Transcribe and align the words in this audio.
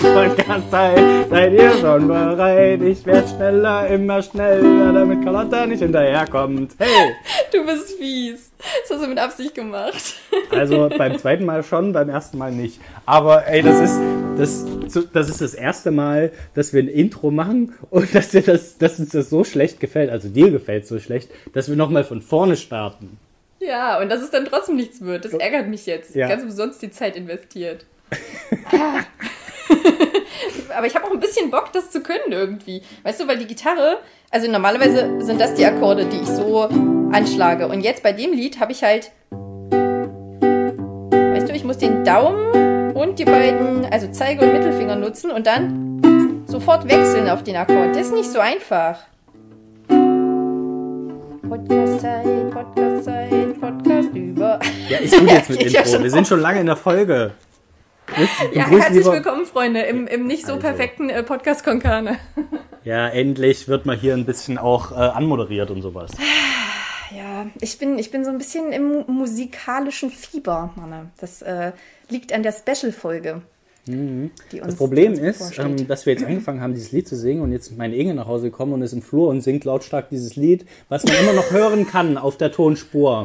Podcast-Zeit, 0.00 0.96
Podcast-Zeit, 0.96 1.28
seid 1.30 1.52
ihr 1.52 1.70
schon 1.78 2.08
bereit? 2.08 2.82
Ich 2.82 3.06
werd 3.06 3.28
schneller, 3.28 3.86
immer 3.88 4.22
schneller, 4.22 4.92
damit 4.92 5.22
Carlotta 5.22 5.66
nicht 5.66 5.80
hinterherkommt. 5.80 6.72
Hey! 6.78 7.14
Du 7.52 7.64
bist 7.64 7.96
fies. 7.98 8.50
Das 8.58 8.96
hast 8.96 9.04
du 9.04 9.08
mit 9.08 9.18
Absicht 9.18 9.54
gemacht. 9.54 10.14
Also 10.50 10.88
beim 10.96 11.18
zweiten 11.18 11.44
Mal 11.44 11.62
schon, 11.62 11.92
beim 11.92 12.08
ersten 12.08 12.38
Mal 12.38 12.52
nicht. 12.52 12.80
Aber 13.06 13.46
ey, 13.46 13.62
das 13.62 13.80
ist 13.80 14.00
das, 14.36 14.64
das 15.12 15.28
ist 15.28 15.40
das 15.40 15.54
erste 15.54 15.90
Mal, 15.90 16.32
dass 16.54 16.72
wir 16.72 16.82
ein 16.82 16.88
Intro 16.88 17.30
machen 17.30 17.74
und 17.90 18.14
dass, 18.14 18.30
dir 18.30 18.42
das, 18.42 18.78
dass 18.78 18.98
uns 18.98 19.10
das 19.10 19.30
so 19.30 19.44
schlecht 19.44 19.80
gefällt, 19.80 20.10
also 20.10 20.28
dir 20.28 20.50
gefällt 20.50 20.86
so 20.86 20.98
schlecht, 20.98 21.30
dass 21.52 21.68
wir 21.68 21.76
nochmal 21.76 22.04
von 22.04 22.20
vorne 22.20 22.56
starten. 22.56 23.18
Ja, 23.60 24.00
und 24.00 24.08
dass 24.10 24.20
es 24.20 24.30
dann 24.30 24.44
trotzdem 24.44 24.76
nichts 24.76 25.00
wird. 25.00 25.24
Das 25.24 25.32
ärgert 25.32 25.68
mich 25.68 25.86
jetzt. 25.86 26.14
Ja. 26.14 26.28
Ganz 26.28 26.42
umsonst 26.42 26.82
die 26.82 26.90
Zeit 26.90 27.16
investiert. 27.16 27.86
Aber 30.76 30.86
ich 30.86 30.94
habe 30.94 31.06
auch 31.06 31.10
ein 31.12 31.20
bisschen 31.20 31.50
Bock, 31.50 31.72
das 31.72 31.90
zu 31.90 32.00
können 32.00 32.30
irgendwie. 32.30 32.82
Weißt 33.02 33.20
du, 33.20 33.28
weil 33.28 33.38
die 33.38 33.46
Gitarre, 33.46 33.98
also 34.30 34.50
normalerweise 34.50 35.20
sind 35.20 35.40
das 35.40 35.54
die 35.54 35.64
Akkorde, 35.64 36.04
die 36.06 36.18
ich 36.18 36.28
so 36.28 36.68
anschlage. 37.12 37.68
Und 37.68 37.80
jetzt 37.82 38.02
bei 38.02 38.12
dem 38.12 38.32
Lied 38.32 38.60
habe 38.60 38.72
ich 38.72 38.82
halt, 38.82 39.12
weißt 41.10 41.48
du, 41.48 41.52
ich 41.54 41.64
muss 41.64 41.78
den 41.78 42.04
Daumen 42.04 42.92
und 42.94 43.18
die 43.18 43.24
beiden, 43.24 43.86
also 43.86 44.08
Zeige 44.10 44.44
und 44.44 44.52
Mittelfinger 44.52 44.96
nutzen 44.96 45.30
und 45.30 45.46
dann 45.46 46.44
sofort 46.46 46.88
wechseln 46.88 47.28
auf 47.28 47.42
den 47.42 47.56
Akkord. 47.56 47.90
Das 47.90 48.06
ist 48.08 48.14
nicht 48.14 48.30
so 48.30 48.38
einfach. 48.40 48.98
Podcast-Zeit, 51.48 52.50
Podcast-Zeit, 52.50 53.60
Podcast 53.60 54.08
über. 54.14 54.58
Ja, 54.88 54.98
ist 54.98 55.18
gut 55.18 55.30
jetzt 55.30 55.50
mit 55.50 55.62
Intro. 55.62 56.02
Wir 56.02 56.10
sind 56.10 56.26
schon 56.26 56.40
lange 56.40 56.60
in 56.60 56.66
der 56.66 56.76
Folge. 56.76 57.32
Ja, 58.52 58.68
herzlich 58.68 58.98
lieber- 58.98 59.12
willkommen, 59.12 59.46
Freunde, 59.46 59.80
im, 59.82 60.06
im 60.06 60.26
nicht 60.26 60.46
so 60.46 60.54
Also. 60.54 60.60
perfekten 60.66 61.10
äh, 61.10 61.22
Podcast 61.22 61.64
Konkane. 61.64 62.16
Ja, 62.84 63.08
endlich 63.08 63.66
wird 63.68 63.86
mal 63.86 63.96
hier 63.96 64.14
ein 64.14 64.24
bisschen 64.26 64.58
auch 64.58 64.92
äh, 64.92 64.94
anmoderiert 64.94 65.70
und 65.70 65.82
sowas. 65.82 66.10
Ja, 67.16 67.46
ich 67.60 67.78
bin, 67.78 67.98
ich 67.98 68.10
bin 68.10 68.24
so 68.24 68.30
ein 68.30 68.38
bisschen 68.38 68.72
im 68.72 69.04
musikalischen 69.06 70.10
Fieber, 70.10 70.70
Manne. 70.76 71.10
Das 71.20 71.42
äh, 71.42 71.72
liegt 72.08 72.32
an 72.32 72.42
der 72.42 72.52
Special-Folge. 72.52 73.42
Mhm. 73.86 74.30
Das 74.62 74.76
Problem 74.76 75.12
ist, 75.12 75.58
ähm, 75.58 75.86
dass 75.86 76.06
wir 76.06 76.14
jetzt 76.14 76.24
angefangen 76.24 76.60
haben, 76.60 76.74
dieses 76.74 76.92
Lied 76.92 77.06
zu 77.06 77.16
singen 77.16 77.42
und 77.42 77.52
jetzt 77.52 77.70
ist 77.70 77.76
meine 77.76 77.94
Inge 77.96 78.14
nach 78.14 78.26
Hause 78.26 78.50
gekommen 78.50 78.72
und 78.72 78.82
ist 78.82 78.92
im 78.94 79.02
Flur 79.02 79.28
und 79.28 79.42
singt 79.42 79.64
lautstark 79.64 80.08
dieses 80.08 80.36
Lied, 80.36 80.64
was 80.88 81.04
man 81.04 81.14
immer 81.16 81.34
noch 81.34 81.50
hören 81.50 81.86
kann 81.86 82.16
auf 82.16 82.36
der 82.38 82.50
Tonspur. 82.50 83.24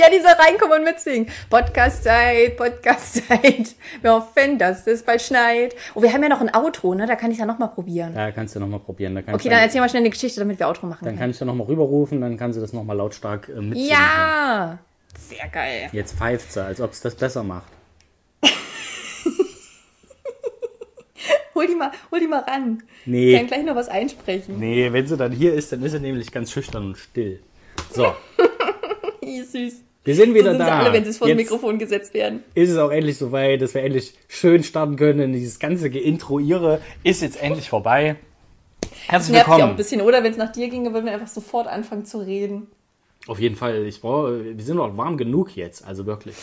Ja, 0.00 0.08
dieser 0.10 0.38
reinkommen 0.38 0.78
und 0.78 0.84
mitsingen. 0.84 1.28
Podcast-Zeit, 1.50 2.56
Podcast-Zeit. 2.56 3.74
Wir 4.02 4.12
hoffen, 4.14 4.58
dass 4.58 4.86
es 4.86 5.02
bald 5.02 5.20
schneit. 5.20 5.76
Oh, 5.94 6.00
wir 6.02 6.12
haben 6.12 6.22
ja 6.22 6.28
noch 6.30 6.40
ein 6.40 6.54
Outro, 6.54 6.94
ne? 6.94 7.06
Da 7.06 7.16
kann 7.16 7.30
ich 7.30 7.38
ja 7.38 7.44
noch 7.46 7.58
mal 7.58 7.66
probieren. 7.68 8.14
Da 8.14 8.30
kannst 8.32 8.54
du 8.54 8.60
nochmal 8.60 8.80
probieren. 8.80 9.14
Da 9.14 9.22
kann 9.22 9.34
Okay, 9.34 9.48
ich 9.48 9.50
dann 9.50 9.60
erzähl 9.62 9.80
mal 9.82 9.88
schnell 9.90 10.00
eine 10.02 10.10
Geschichte, 10.10 10.40
damit 10.40 10.58
wir 10.58 10.68
Outro 10.68 10.86
machen 10.86 11.00
Dann 11.04 11.10
können. 11.10 11.18
kann 11.20 11.30
ich 11.30 11.38
da 11.38 11.44
nochmal 11.44 11.66
rüberrufen, 11.66 12.20
dann 12.20 12.36
kann 12.38 12.52
sie 12.52 12.60
das 12.60 12.72
nochmal 12.72 12.96
lautstark 12.96 13.48
äh, 13.50 13.60
mitsingen. 13.60 13.90
Ja, 13.90 14.78
sehr 15.18 15.48
geil. 15.48 15.88
Jetzt 15.92 16.16
pfeift 16.16 16.50
sie, 16.52 16.62
als 16.64 16.80
ob 16.80 16.92
es 16.92 17.00
das 17.02 17.14
besser 17.14 17.42
macht. 17.42 17.70
Hol 21.54 21.66
die 21.66 21.74
mal, 21.74 21.90
hol 22.10 22.20
die 22.20 22.26
mal 22.26 22.38
ran. 22.40 22.82
Nee. 23.04 23.32
Ich 23.32 23.36
kann 23.38 23.46
gleich 23.48 23.64
noch 23.64 23.74
was 23.74 23.88
einsprechen. 23.90 24.58
Nee, 24.58 24.90
wenn 24.92 25.06
sie 25.06 25.16
dann 25.18 25.32
hier 25.32 25.52
ist, 25.52 25.72
dann 25.72 25.82
ist 25.82 25.92
sie 25.92 26.00
nämlich 26.00 26.32
ganz 26.32 26.50
schüchtern 26.52 26.86
und 26.86 26.96
still. 26.96 27.42
So, 27.92 28.14
Wie 29.20 29.42
süß. 29.42 29.74
Wir 30.04 30.14
sind 30.14 30.30
So 30.30 30.34
wieder 30.34 30.50
sind 30.52 30.60
da. 30.60 30.78
alle, 30.80 30.92
wenn 30.92 31.04
sie 31.04 31.12
vor 31.12 31.28
das 31.28 31.36
Mikrofon 31.36 31.78
gesetzt 31.78 32.14
werden. 32.14 32.42
ist 32.54 32.70
es 32.70 32.78
auch 32.78 32.90
endlich 32.90 33.18
soweit, 33.18 33.60
dass 33.60 33.74
wir 33.74 33.82
endlich 33.82 34.14
schön 34.28 34.62
starten 34.62 34.96
können. 34.96 35.32
Dieses 35.32 35.58
ganze 35.58 35.90
Geintroiere 35.90 36.80
ist 37.04 37.22
jetzt 37.22 37.42
endlich 37.42 37.68
vorbei. 37.68 38.16
Herzlich 39.06 39.32
Nervt 39.32 39.48
ja 39.48 39.52
auch 39.52 39.56
ein 39.56 39.60
willkommen. 39.60 39.76
bisschen, 39.76 40.00
oder? 40.00 40.22
Wenn 40.22 40.32
es 40.32 40.38
nach 40.38 40.52
dir 40.52 40.68
ginge, 40.68 40.92
würden 40.92 41.06
wir 41.06 41.12
einfach 41.12 41.28
sofort 41.28 41.66
anfangen 41.66 42.04
zu 42.06 42.18
reden. 42.18 42.68
Auf 43.26 43.38
jeden 43.38 43.56
Fall, 43.56 43.84
ich 43.86 44.00
brauche, 44.00 44.56
wir 44.56 44.64
sind 44.64 44.78
auch 44.78 44.96
warm 44.96 45.16
genug 45.18 45.54
jetzt, 45.56 45.84
also 45.86 46.06
wirklich. 46.06 46.34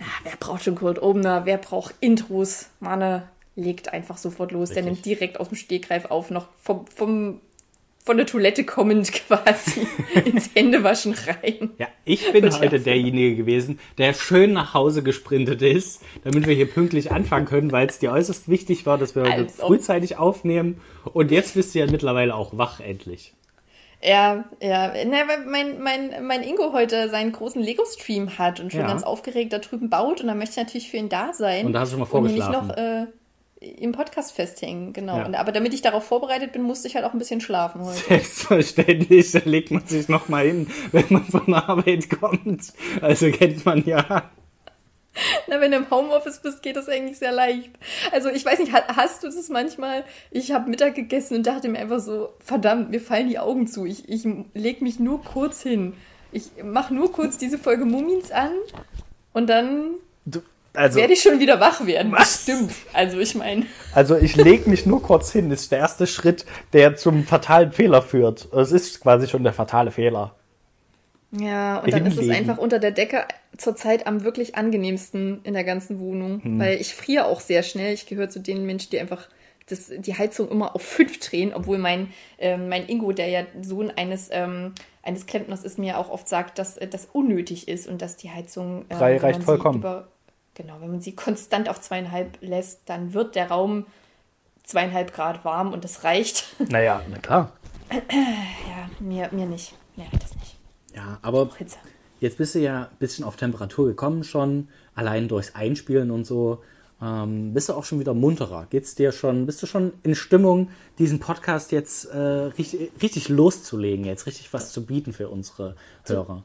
Ah, 0.00 0.04
Wer 0.22 0.32
braucht 0.38 0.62
schon 0.64 0.74
Cold 0.76 1.00
Opener? 1.02 1.44
Wer 1.46 1.56
braucht 1.58 1.94
Intros? 2.00 2.66
Mane 2.80 3.28
legt 3.56 3.92
einfach 3.92 4.16
sofort 4.18 4.52
los. 4.52 4.68
Der 4.70 4.78
Richtig. 4.78 4.92
nimmt 4.92 5.06
direkt 5.06 5.40
aus 5.40 5.48
dem 5.48 5.56
Stegreif 5.56 6.06
auf, 6.06 6.30
noch 6.30 6.46
vom, 6.60 6.86
vom, 6.86 7.40
von 8.04 8.18
der 8.18 8.26
Toilette 8.26 8.64
kommend 8.64 9.10
quasi 9.28 9.86
ins 10.26 10.50
Händewaschen 10.54 11.14
rein. 11.14 11.70
Ja, 11.78 11.86
ich 12.04 12.30
bin 12.32 12.42
Wird 12.44 12.60
heute 12.60 12.78
derjenige 12.80 13.34
gewesen, 13.34 13.78
der 13.98 14.12
schön 14.12 14.52
nach 14.52 14.74
Hause 14.74 15.02
gesprintet 15.02 15.62
ist, 15.62 16.02
damit 16.22 16.46
wir 16.46 16.54
hier 16.54 16.70
pünktlich 16.70 17.12
anfangen 17.12 17.46
können, 17.46 17.72
weil 17.72 17.86
es 17.86 17.98
dir 17.98 18.12
äußerst 18.12 18.48
wichtig 18.48 18.84
war, 18.84 18.98
dass 18.98 19.14
wir 19.14 19.22
heute 19.22 19.32
Als 19.34 19.60
ob. 19.60 19.68
frühzeitig 19.68 20.18
aufnehmen. 20.18 20.80
Und 21.14 21.30
jetzt 21.30 21.54
bist 21.54 21.74
du 21.74 21.78
ja 21.78 21.86
mittlerweile 21.90 22.34
auch 22.34 22.56
wach 22.58 22.80
endlich. 22.80 23.32
Ja, 24.02 24.44
ja. 24.60 24.92
Na, 25.06 25.16
weil 25.26 25.46
mein, 25.46 25.80
mein, 25.82 26.26
mein 26.26 26.42
Ingo 26.42 26.74
heute 26.74 27.08
seinen 27.08 27.32
großen 27.32 27.62
Lego-Stream 27.62 28.36
hat 28.36 28.60
und 28.60 28.70
schon 28.70 28.82
Ja. 28.82 28.86
ganz 28.86 29.02
aufgeregt 29.02 29.54
da 29.54 29.60
drüben 29.60 29.88
baut 29.88 30.20
und 30.20 30.26
dann 30.26 30.36
möchte 30.36 30.60
ich 30.60 30.66
natürlich 30.66 30.90
für 30.90 30.98
ihn 30.98 31.08
da 31.08 31.32
sein. 31.32 31.64
Und 31.64 31.72
da 31.72 31.80
hast 31.80 31.94
du 31.94 31.96
schon 31.96 32.06
mal 32.06 32.18
Und 32.18 32.28
ihn 32.28 32.34
nicht 32.34 32.44
vorgeschlafen. 32.44 32.68
noch 32.68 32.76
äh, 32.76 33.06
im 33.64 33.92
Podcast 33.92 34.32
festhängen, 34.32 34.92
genau. 34.92 35.18
Ja. 35.18 35.26
Und, 35.26 35.34
aber 35.34 35.52
damit 35.52 35.74
ich 35.74 35.82
darauf 35.82 36.04
vorbereitet 36.04 36.52
bin, 36.52 36.62
musste 36.62 36.88
ich 36.88 36.94
halt 36.94 37.04
auch 37.04 37.12
ein 37.12 37.18
bisschen 37.18 37.40
schlafen 37.40 37.84
heute. 37.84 37.98
Selbstverständlich, 38.08 39.32
da 39.32 39.40
legt 39.44 39.70
man 39.70 39.86
sich 39.86 40.08
noch 40.08 40.28
mal 40.28 40.44
hin, 40.46 40.68
wenn 40.92 41.06
man 41.08 41.24
von 41.24 41.46
der 41.46 41.68
Arbeit 41.68 42.08
kommt. 42.10 42.72
Also 43.00 43.30
kennt 43.30 43.64
man 43.64 43.84
ja. 43.84 44.30
Na, 45.48 45.60
wenn 45.60 45.70
du 45.70 45.76
im 45.76 45.90
Homeoffice 45.90 46.40
bist, 46.40 46.62
geht 46.62 46.76
das 46.76 46.88
eigentlich 46.88 47.18
sehr 47.18 47.30
leicht. 47.32 47.70
Also 48.10 48.30
ich 48.30 48.44
weiß 48.44 48.58
nicht, 48.58 48.72
ha- 48.72 48.96
hast 48.96 49.22
du 49.22 49.28
das 49.28 49.48
manchmal? 49.48 50.04
Ich 50.30 50.50
habe 50.52 50.68
Mittag 50.68 50.96
gegessen 50.96 51.36
und 51.36 51.46
dachte 51.46 51.68
mir 51.68 51.78
einfach 51.78 52.00
so, 52.00 52.30
verdammt, 52.40 52.90
mir 52.90 53.00
fallen 53.00 53.28
die 53.28 53.38
Augen 53.38 53.66
zu. 53.68 53.86
Ich, 53.86 54.08
ich 54.08 54.26
leg 54.54 54.82
mich 54.82 54.98
nur 54.98 55.22
kurz 55.22 55.62
hin. 55.62 55.94
Ich 56.32 56.50
mache 56.64 56.92
nur 56.92 57.12
kurz 57.12 57.38
diese 57.38 57.58
Folge 57.58 57.84
Mumins 57.84 58.32
an 58.32 58.50
und 59.32 59.48
dann 59.48 59.94
also, 60.74 60.98
werde 60.98 61.12
ich 61.12 61.22
schon 61.22 61.40
wieder 61.40 61.60
wach 61.60 61.86
werden. 61.86 62.12
Was? 62.12 62.42
Stimmt. 62.42 62.72
Also 62.92 63.18
ich 63.18 63.34
meine, 63.34 63.66
also 63.94 64.16
ich 64.16 64.36
leg 64.36 64.66
mich 64.66 64.86
nur 64.86 65.02
kurz 65.02 65.32
hin, 65.32 65.50
ist 65.50 65.72
der 65.72 65.78
erste 65.78 66.06
Schritt, 66.06 66.44
der 66.72 66.96
zum 66.96 67.24
fatalen 67.24 67.72
Fehler 67.72 68.02
führt. 68.02 68.52
Es 68.52 68.72
ist 68.72 69.00
quasi 69.00 69.28
schon 69.28 69.44
der 69.44 69.52
fatale 69.52 69.90
Fehler. 69.90 70.34
ja, 71.32 71.78
und 71.78 71.92
dann 71.92 72.00
Im 72.00 72.06
ist 72.12 72.18
es 72.18 72.28
einfach 72.28 72.58
unter 72.58 72.78
der 72.78 72.90
Decke 72.90 73.24
zurzeit 73.56 74.06
am 74.06 74.24
wirklich 74.24 74.56
angenehmsten 74.56 75.40
in 75.44 75.54
der 75.54 75.64
ganzen 75.64 75.98
Wohnung, 76.00 76.42
Hm. 76.42 76.58
weil 76.58 76.80
ich 76.80 76.94
friere 76.94 77.26
auch 77.26 77.40
sehr 77.40 77.62
schnell. 77.62 77.94
Ich 77.94 78.06
gehöre 78.06 78.28
zu 78.28 78.40
den 78.40 78.66
Menschen, 78.66 78.90
die 78.90 79.00
einfach 79.00 79.28
das, 79.66 79.90
die 79.96 80.14
Heizung 80.16 80.50
immer 80.50 80.74
auf 80.74 80.82
fünf 80.82 81.20
drehen, 81.20 81.52
obwohl 81.54 81.78
mein, 81.78 82.08
ähm, 82.38 82.68
mein 82.68 82.86
Ingo, 82.86 83.12
der 83.12 83.28
ja 83.28 83.42
Sohn 83.62 83.90
eines, 83.90 84.28
ähm, 84.30 84.72
eines 85.02 85.26
Klempners 85.26 85.64
ist, 85.64 85.78
mir 85.78 85.98
auch 85.98 86.10
oft 86.10 86.28
sagt, 86.28 86.58
dass 86.58 86.76
äh, 86.76 86.86
das 86.86 87.08
unnötig 87.12 87.68
ist 87.68 87.88
und 87.88 88.02
dass 88.02 88.16
die 88.16 88.30
Heizung 88.30 88.84
ähm, 88.90 88.98
Drei 88.98 89.16
reicht 89.16 89.42
vollkommen. 89.42 89.78
Über, 89.78 90.08
genau, 90.54 90.80
wenn 90.80 90.90
man 90.90 91.00
sie 91.00 91.12
konstant 91.16 91.68
auf 91.68 91.80
zweieinhalb 91.80 92.38
lässt, 92.40 92.82
dann 92.86 93.14
wird 93.14 93.34
der 93.34 93.48
Raum 93.48 93.86
zweieinhalb 94.62 95.12
Grad 95.12 95.44
warm 95.44 95.72
und 95.72 95.84
das 95.84 96.04
reicht. 96.04 96.44
Naja, 96.68 97.02
na 97.10 97.18
klar. 97.18 97.52
ja, 97.90 98.90
mir, 98.98 99.28
mir 99.32 99.46
nicht. 99.46 99.74
Mir 99.96 100.04
reicht 100.04 100.22
das 100.22 100.34
nicht. 100.36 100.56
Ja, 100.94 101.18
aber 101.22 101.50
Hitze. 101.56 101.76
jetzt 102.20 102.38
bist 102.38 102.54
du 102.54 102.60
ja 102.60 102.84
ein 102.84 102.96
bisschen 102.98 103.24
auf 103.24 103.36
Temperatur 103.36 103.86
gekommen 103.86 104.24
schon, 104.24 104.68
allein 104.94 105.28
durchs 105.28 105.54
Einspielen 105.54 106.10
und 106.10 106.24
so. 106.24 106.62
Ähm, 107.02 107.52
bist 107.52 107.68
du 107.68 107.74
auch 107.74 107.84
schon 107.84 108.00
wieder 108.00 108.14
munterer? 108.14 108.66
Geht's 108.70 108.94
dir 108.94 109.12
schon, 109.12 109.46
bist 109.46 109.62
du 109.62 109.66
schon 109.66 109.92
in 110.04 110.14
Stimmung, 110.14 110.70
diesen 110.98 111.18
Podcast 111.18 111.72
jetzt 111.72 112.06
äh, 112.06 112.16
richtig, 112.16 112.92
richtig 113.02 113.28
loszulegen, 113.28 114.04
jetzt 114.04 114.26
richtig 114.26 114.52
was 114.54 114.72
zu 114.72 114.86
bieten 114.86 115.12
für 115.12 115.28
unsere 115.28 115.76
Hörer? 116.04 116.44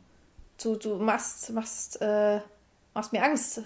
du, 0.61 0.75
du 0.75 0.97
machst, 0.97 1.51
machst, 1.51 2.01
äh, 2.01 2.39
machst 2.99 3.13
mir 3.13 3.23
Angst. 3.23 3.61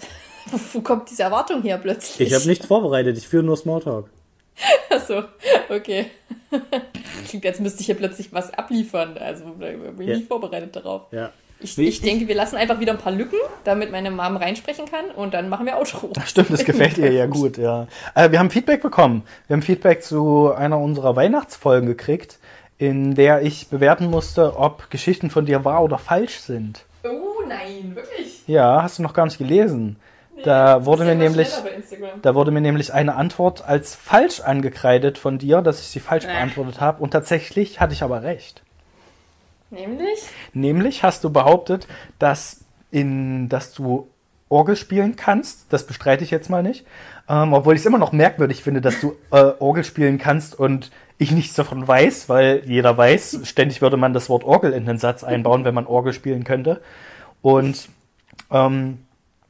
Wo, 0.74 0.81
kommt 0.81 1.09
diese 1.09 1.24
Erwartung 1.24 1.63
her 1.63 1.80
plötzlich? 1.80 2.27
Ich 2.27 2.35
habe 2.35 2.47
nichts 2.47 2.68
vorbereitet, 2.68 3.18
ich 3.18 3.27
führe 3.27 3.44
nur 3.44 3.57
Smalltalk. 3.57 4.07
Achso, 4.91 5.24
okay. 5.69 6.06
Klingt, 7.27 7.44
als 7.47 7.59
müsste 7.59 7.80
ich 7.80 7.88
hier 7.88 7.95
plötzlich 7.95 8.31
was 8.31 8.53
abliefern. 8.53 9.18
Also 9.18 9.45
da 9.59 9.65
bin 9.71 10.01
ich 10.01 10.07
Ja. 10.07 10.18
nicht 10.18 10.27
vorbereitet 10.27 10.75
darauf. 10.75 11.12
Ja. 11.12 11.31
Ich, 11.59 11.77
ich 11.80 12.01
denke, 12.01 12.27
wir 12.27 12.35
lassen 12.35 12.57
einfach 12.57 12.80
wieder 12.80 12.91
ein 12.91 13.00
paar 13.00 13.13
Lücken, 13.13 13.39
damit 13.63 13.91
meine 13.91 14.12
Mom 14.12 14.38
reinsprechen 14.38 14.85
kann 14.85 15.06
und 15.15 15.33
dann 15.33 15.50
machen 15.50 15.65
wir 15.65 15.77
Outro. 15.77 16.12
Stimmt, 16.25 16.51
das 16.51 16.63
gefällt 16.63 17.00
ihr 17.00 17.12
ja 17.12 17.25
gut, 17.25 17.57
ja. 17.57 17.88
Äh, 18.13 18.29
wir 18.31 18.38
haben 18.38 18.51
Feedback 18.51 18.83
bekommen. 18.83 19.24
Wir 19.47 19.56
haben 19.56 19.63
Feedback 19.63 20.03
zu 20.03 20.51
einer 20.53 20.77
unserer 20.77 21.15
Weihnachtsfolgen 21.15 21.88
gekriegt, 21.88 22.38
in 22.77 23.15
der 23.15 23.41
ich 23.41 23.69
bewerten 23.69 24.07
musste, 24.07 24.57
ob 24.57 24.91
Geschichten 24.91 25.31
von 25.31 25.47
dir 25.47 25.65
wahr 25.65 25.83
oder 25.83 25.97
falsch 25.97 26.39
sind. 26.39 26.86
Oh 27.43 27.47
nein, 27.47 27.95
wirklich? 27.95 28.47
Ja, 28.47 28.81
hast 28.83 28.99
du 28.99 29.03
noch 29.03 29.13
gar 29.13 29.25
nicht 29.25 29.37
gelesen. 29.37 29.97
Da 30.43 30.85
wurde 30.85 31.05
mir 31.05 31.15
nämlich, 31.15 31.49
da 32.21 32.33
wurde 32.35 32.51
mir 32.51 32.59
nämlich 32.61 32.91
eine 32.93 33.15
Antwort 33.15 33.63
als 33.67 33.95
falsch 33.95 34.41
angekreidet 34.41 35.17
von 35.17 35.37
dir, 35.37 35.61
dass 35.61 35.79
ich 35.79 35.87
sie 35.87 35.99
falsch 35.99 36.25
Äh. 36.25 36.27
beantwortet 36.27 36.81
habe. 36.81 37.01
Und 37.03 37.11
tatsächlich 37.11 37.79
hatte 37.79 37.93
ich 37.93 38.01
aber 38.03 38.23
recht. 38.23 38.63
Nämlich? 39.69 40.19
Nämlich 40.53 41.03
hast 41.03 41.23
du 41.23 41.29
behauptet, 41.29 41.87
dass, 42.19 42.65
in, 42.91 43.47
dass 43.49 43.73
du 43.73 44.07
Orgel 44.49 44.75
spielen 44.75 45.15
kannst. 45.15 45.71
Das 45.71 45.85
bestreite 45.85 46.23
ich 46.23 46.31
jetzt 46.31 46.49
mal 46.49 46.61
nicht. 46.63 46.85
Ähm, 47.29 47.53
obwohl 47.53 47.75
ich 47.75 47.81
es 47.81 47.85
immer 47.85 47.97
noch 47.97 48.11
merkwürdig 48.11 48.61
finde, 48.63 48.81
dass 48.81 48.99
du 48.99 49.15
äh, 49.31 49.53
Orgel 49.59 49.83
spielen 49.83 50.17
kannst 50.17 50.57
und 50.59 50.91
ich 51.17 51.31
nichts 51.31 51.55
davon 51.55 51.87
weiß, 51.87 52.27
weil 52.27 52.63
jeder 52.65 52.97
weiß, 52.97 53.41
ständig 53.43 53.81
würde 53.81 53.97
man 53.97 54.13
das 54.13 54.29
Wort 54.29 54.43
Orgel 54.43 54.73
in 54.73 54.85
den 54.85 54.97
Satz 54.97 55.23
einbauen, 55.23 55.63
wenn 55.63 55.73
man 55.73 55.87
Orgel 55.87 56.11
spielen 56.13 56.43
könnte. 56.43 56.81
Und 57.43 57.89
ähm, 58.49 58.99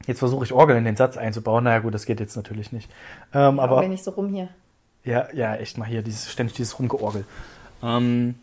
jetzt 0.06 0.18
versuche 0.18 0.44
ich 0.44 0.52
Orgel 0.52 0.76
in 0.76 0.84
den 0.84 0.96
Satz 0.96 1.16
einzubauen. 1.16 1.64
Naja 1.64 1.78
gut, 1.78 1.94
das 1.94 2.04
geht 2.04 2.20
jetzt 2.20 2.36
natürlich 2.36 2.72
nicht. 2.72 2.90
Ähm, 3.32 3.58
Aber 3.58 3.80
wenn 3.80 3.92
ich 3.92 4.02
so 4.02 4.10
rum 4.10 4.28
hier. 4.28 4.48
ja, 5.04 5.28
ja, 5.32 5.54
echt 5.56 5.78
mal 5.78 5.86
hier, 5.88 6.02
dieses, 6.02 6.30
ständig 6.30 6.54
dieses 6.56 6.78
Rumgeorgel. 6.78 7.24
Ähm, 7.82 8.34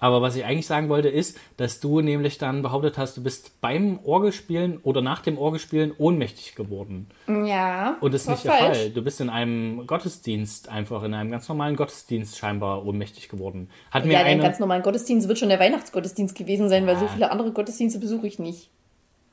aber 0.00 0.22
was 0.22 0.36
ich 0.36 0.44
eigentlich 0.44 0.66
sagen 0.68 0.88
wollte, 0.88 1.08
ist, 1.08 1.36
dass 1.56 1.80
du 1.80 2.00
nämlich 2.00 2.38
dann 2.38 2.62
behauptet 2.62 2.98
hast, 2.98 3.16
du 3.16 3.22
bist 3.22 3.60
beim 3.60 3.98
Orgelspielen 4.04 4.78
oder 4.84 5.00
nach 5.02 5.22
dem 5.22 5.36
Orgelspielen 5.38 5.92
ohnmächtig 5.98 6.54
geworden. 6.54 7.08
Ja. 7.26 7.96
Und 8.00 8.14
das 8.14 8.22
ist 8.22 8.28
nicht 8.28 8.44
der 8.44 8.52
falsch. 8.52 8.78
Fall. 8.78 8.90
Du 8.90 9.02
bist 9.02 9.20
in 9.20 9.28
einem 9.28 9.88
Gottesdienst 9.88 10.68
einfach, 10.68 11.02
in 11.02 11.14
einem 11.14 11.32
ganz 11.32 11.48
normalen 11.48 11.74
Gottesdienst 11.74 12.38
scheinbar 12.38 12.84
ohnmächtig 12.86 13.28
geworden. 13.28 13.70
Hat 13.90 14.04
mir 14.04 14.12
Ja, 14.12 14.18
der 14.20 14.28
eine. 14.28 14.42
ganz 14.42 14.60
normalen 14.60 14.82
Gottesdienst 14.84 15.26
wird 15.26 15.38
schon 15.40 15.48
der 15.48 15.58
Weihnachtsgottesdienst 15.58 16.36
gewesen 16.36 16.68
sein, 16.68 16.86
weil 16.86 16.96
so 16.96 17.08
viele 17.08 17.32
andere 17.32 17.50
Gottesdienste 17.50 17.98
besuche 17.98 18.28
ich 18.28 18.38
nicht. 18.38 18.70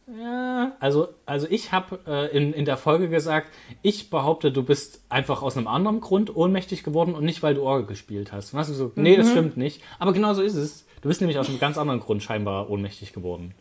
Ja, 0.08 0.74
also, 0.80 1.08
also 1.26 1.48
ich 1.50 1.72
habe 1.72 2.00
äh, 2.06 2.36
in, 2.38 2.54
in 2.54 2.66
der 2.66 2.78
Folge 2.78 3.10
gesagt, 3.10 3.50
ich 3.82 4.12
behaupte, 4.12 4.52
du 4.52 4.62
bist 4.62 5.02
einfach 5.10 5.42
aus 5.42 5.58
einem 5.58 5.68
anderen 5.68 6.00
Grund 6.00 6.36
ohnmächtig 6.36 6.84
geworden 6.84 7.16
und 7.16 7.24
nicht, 7.26 7.42
weil 7.42 7.56
du 7.56 7.64
Orgel 7.64 7.88
gespielt 7.88 8.32
hast. 8.32 8.54
Und 8.54 8.60
hast 8.60 8.70
du 8.70 8.74
gesagt, 8.74 8.98
nee, 8.98 9.14
Mhm. 9.14 9.18
das 9.22 9.32
stimmt 9.32 9.58
nicht. 9.58 9.82
Aber 9.98 10.14
genau 10.14 10.34
so 10.36 10.44
ist 10.44 10.56
es. 10.56 10.86
Du 11.02 11.08
bist 11.08 11.22
nämlich 11.22 11.40
aus 11.40 11.50
einem 11.50 11.60
ganz 11.60 11.78
anderen 11.80 12.00
Grund 12.02 12.22
scheinbar 12.22 12.70
ohnmächtig 12.70 13.14
geworden. 13.14 13.56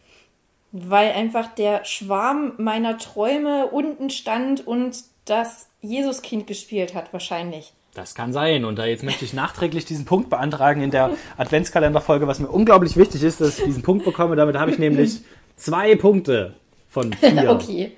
Weil 0.72 1.12
einfach 1.12 1.54
der 1.54 1.84
Schwarm 1.84 2.52
meiner 2.58 2.98
Träume 2.98 3.68
unten 3.68 4.10
stand 4.10 4.66
und 4.66 4.96
das 5.24 5.68
Jesuskind 5.80 6.46
gespielt 6.46 6.94
hat, 6.94 7.12
wahrscheinlich. 7.12 7.72
Das 7.94 8.14
kann 8.14 8.32
sein. 8.32 8.64
Und 8.64 8.76
da 8.78 8.84
jetzt 8.84 9.04
möchte 9.04 9.24
ich 9.24 9.32
nachträglich 9.32 9.84
diesen 9.84 10.04
Punkt 10.04 10.28
beantragen 10.28 10.82
in 10.82 10.90
der 10.90 11.12
Adventskalenderfolge, 11.38 12.26
was 12.26 12.40
mir 12.40 12.48
unglaublich 12.48 12.96
wichtig 12.96 13.22
ist, 13.22 13.40
dass 13.40 13.58
ich 13.58 13.64
diesen 13.64 13.82
Punkt 13.82 14.04
bekomme. 14.04 14.36
Damit 14.36 14.56
habe 14.58 14.70
ich 14.72 14.78
nämlich 14.78 15.20
zwei 15.64 15.96
Punkte 15.96 16.54
von 16.88 17.12
vier. 17.20 17.50
Okay. 17.50 17.92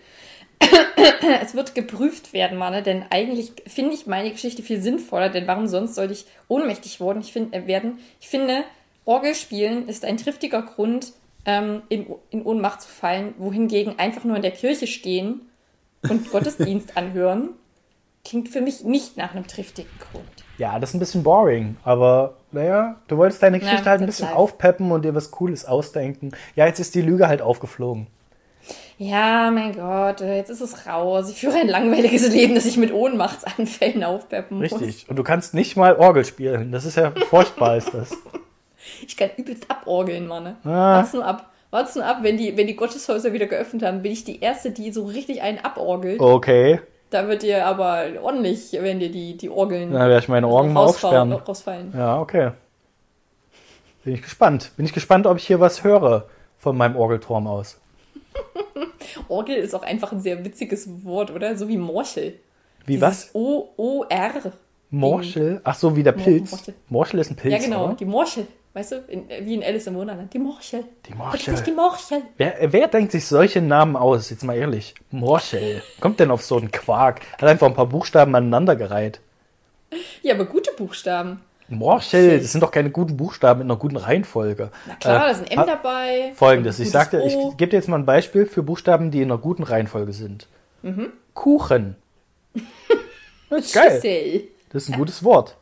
es 1.43 1.55
wird 1.55 1.75
geprüft 1.75 2.33
werden, 2.33 2.57
Manne, 2.57 2.83
denn 2.83 3.05
eigentlich 3.11 3.53
finde 3.67 3.95
ich 3.95 4.07
meine 4.07 4.31
Geschichte 4.31 4.63
viel 4.63 4.81
sinnvoller, 4.81 5.29
denn 5.29 5.47
warum 5.47 5.67
sonst 5.67 5.95
sollte 5.95 6.15
ich 6.15 6.27
ohnmächtig 6.49 7.01
worden? 7.01 7.21
Ich 7.21 7.33
find, 7.33 7.55
äh, 7.55 7.67
werden? 7.67 7.99
Ich 8.21 8.29
finde, 8.29 8.65
Orgelspielen 9.05 9.89
ist 9.89 10.05
ein 10.05 10.17
triftiger 10.17 10.63
Grund, 10.63 11.13
ähm, 11.45 11.83
in, 11.89 12.07
in 12.31 12.43
Ohnmacht 12.43 12.83
zu 12.83 12.89
fallen, 12.89 13.35
wohingegen 13.39 13.99
einfach 13.99 14.25
nur 14.25 14.37
in 14.37 14.43
der 14.43 14.51
Kirche 14.51 14.87
stehen 14.87 15.43
und 16.09 16.31
Gottesdienst 16.33 16.97
anhören, 16.97 17.51
klingt 18.25 18.49
für 18.49 18.61
mich 18.61 18.83
nicht 18.85 19.17
nach 19.17 19.33
einem 19.33 19.47
triftigen 19.47 19.91
Grund. 20.11 20.27
Ja, 20.59 20.79
das 20.79 20.91
ist 20.91 20.95
ein 20.95 21.01
bisschen 21.01 21.23
boring, 21.23 21.77
aber 21.85 22.37
naja, 22.57 22.97
du 23.07 23.17
wolltest 23.19 23.43
deine 23.43 23.59
Geschichte 23.61 23.85
Ja, 23.85 23.91
halt 23.91 24.01
ein 24.01 24.07
bisschen 24.07 24.27
life. 24.27 24.37
aufpeppen 24.37 24.91
und 24.91 25.05
dir 25.05 25.15
was 25.15 25.31
Cooles 25.31 25.65
ausdenken. 25.67 26.33
Ja, 26.55 26.67
jetzt 26.67 26.81
ist 26.81 26.95
die 26.95 27.03
Lüge 27.03 27.29
halt 27.29 27.43
aufgeflogen. 27.43 28.07
Ja, 28.99 29.51
mein 29.53 29.75
Gott, 29.77 30.23
äh, 30.23 30.37
jetzt 30.37 30.49
ist 30.51 30.63
es 30.63 30.87
raus. 30.87 31.31
Ich 31.31 31.41
führe 31.41 31.59
ein 31.59 31.69
langweiliges 31.69 32.27
Leben, 32.33 32.55
das 32.55 32.65
ich 32.65 32.79
mit 32.79 32.93
Ohnmachtsanfällen 32.93 34.03
aufpeppen 34.03 34.59
muss. 34.59 34.73
Richtig. 34.73 35.09
Und 35.09 35.17
du 35.17 35.23
kannst 35.23 35.53
nicht 35.53 35.77
mal 35.77 35.97
Orgel 35.97 36.25
spielen. 36.25 36.73
Das 36.73 36.87
ist 36.87 36.97
ja 36.97 37.13
furchtbar, 37.31 37.77
ist 37.77 37.93
das. 37.95 38.17
Ich 39.05 39.17
kann 39.17 39.31
übelst 39.37 39.69
aborgeln, 39.69 40.29
Mann. 40.29 40.57
Ah. 40.65 40.99
Wart's 40.99 41.13
nur 41.13 41.27
ab. 41.27 41.51
Wart's 41.71 41.97
nur 41.97 42.07
ab, 42.07 42.19
wenn 42.23 42.37
die, 42.37 42.57
wenn 42.57 42.69
die 42.69 42.77
Gotteshäuser 42.77 43.33
wieder 43.33 43.47
geöffnet 43.47 43.83
haben, 43.83 44.01
bin 44.03 44.13
ich 44.13 44.23
die 44.23 44.41
Erste, 44.41 44.71
die 44.71 44.93
so 44.93 45.05
richtig 45.07 45.43
einen 45.43 45.59
aborgelt. 45.59 46.21
Okay. 46.21 46.81
Da 47.11 47.29
wird 47.29 47.43
dir 47.43 47.67
aber 47.67 48.05
ordentlich, 48.23 48.73
wenn 48.73 48.99
dir 48.99 49.11
die, 49.11 49.37
die 49.37 49.49
Orgeln 49.49 49.93
Dann 49.93 50.09
werde 50.09 50.19
ich 50.19 50.29
meine 50.29 50.49
Orgen 50.49 50.73
mal 50.73 50.81
rausfallen, 50.85 51.33
aufsperren. 51.33 51.47
rausfallen. 51.47 51.95
Ja, 51.97 52.21
okay. 52.21 52.51
Bin 54.05 54.15
ich 54.15 54.23
gespannt. 54.23 54.73
Bin 54.77 54.87
ich 54.87 54.93
gespannt, 54.93 55.27
ob 55.27 55.37
ich 55.37 55.47
hier 55.47 55.61
was 55.61 55.85
höre 55.85 56.27
von 56.59 56.77
meinem 56.77 56.97
Orgelturm 56.97 57.47
aus. 57.47 57.79
Orgel 59.29 59.57
ist 59.57 59.75
auch 59.75 59.83
einfach 59.83 60.13
ein 60.13 60.21
sehr 60.21 60.45
witziges 60.45 61.05
Wort, 61.05 61.31
oder? 61.31 61.57
So 61.57 61.69
wie 61.69 61.77
Morchel. 61.77 62.35
Wie 62.85 63.01
was? 63.01 63.31
O-O-R. 63.35 64.53
Morchel? 64.91 65.61
Ach 65.65 65.75
so, 65.75 65.97
wie 65.97 66.03
der 66.03 66.13
Pilz. 66.13 66.53
Morchel. 66.53 66.75
Morchel 66.89 67.21
ist 67.21 67.31
ein 67.31 67.37
Pilz, 67.37 67.55
Ja, 67.55 67.61
genau, 67.61 67.85
oder? 67.87 67.95
die 67.95 68.05
Morchel. 68.05 68.47
Weißt 68.77 68.93
du, 68.93 68.97
in, 69.09 69.27
wie 69.47 69.55
in 69.55 69.65
Alice 69.65 69.87
im 69.87 69.95
Wunderland. 69.95 70.35
Die 70.35 70.39
Morchel. 70.39 70.85
Die 71.07 71.15
Morchel. 71.15 71.33
Richtig, 71.55 71.63
die 71.63 71.73
Morchel. 71.73 72.21
Wer, 72.37 72.57
wer 72.73 72.89
denkt 72.89 73.11
sich 73.11 73.25
solche 73.27 73.63
Namen 73.63 73.97
aus? 73.97 74.29
Jetzt 74.29 74.45
mal 74.45 74.55
ehrlich. 74.55 74.95
Morchel. 75.11 75.83
Kommt 75.99 76.21
denn 76.21 76.31
auf 76.31 76.45
so 76.45 76.59
einen 76.59 76.71
Quark? 76.71 77.23
Hat 77.41 77.45
einfach 77.49 77.67
ein 77.69 77.73
paar 77.73 77.87
Buchstaben 77.87 78.35
aneinandergereiht. 78.35 79.21
Ja, 80.21 80.35
aber 80.35 80.45
gute 80.45 80.73
Buchstaben. 80.77 81.41
Morchel, 81.69 82.39
das 82.39 82.53
sind 82.53 82.61
doch 82.61 82.71
keine 82.71 82.91
guten 82.91 83.17
Buchstaben 83.17 83.63
in 83.63 83.71
einer 83.71 83.79
guten 83.79 83.97
Reihenfolge. 83.97 84.71
Na 84.87 84.95
klar, 84.97 85.25
Äh, 85.25 85.29
da 85.31 85.35
sind 85.35 85.51
M 85.53 85.59
ha- 85.61 85.65
dabei. 85.65 86.33
Folgendes, 86.35 86.79
ein 86.79 86.83
ich 86.83 86.91
sagte, 86.91 87.23
ich 87.27 87.33
gebe 87.57 87.71
dir 87.71 87.77
jetzt 87.77 87.89
mal 87.89 87.99
ein 87.99 88.05
Beispiel 88.05 88.45
für 88.45 88.63
Buchstaben, 88.63 89.11
die 89.11 89.23
in 89.23 89.31
einer 89.33 89.39
guten 89.41 89.63
Reihenfolge 89.63 90.13
sind. 90.13 90.49
Mhm. 90.83 91.13
Kuchen. 91.33 91.97
Das 93.49 93.67
ist 93.67 93.75
geil. 93.75 94.43
Das 94.73 94.83
ist 94.83 94.89
ein 94.91 94.99
gutes 94.99 95.23
Wort. 95.25 95.57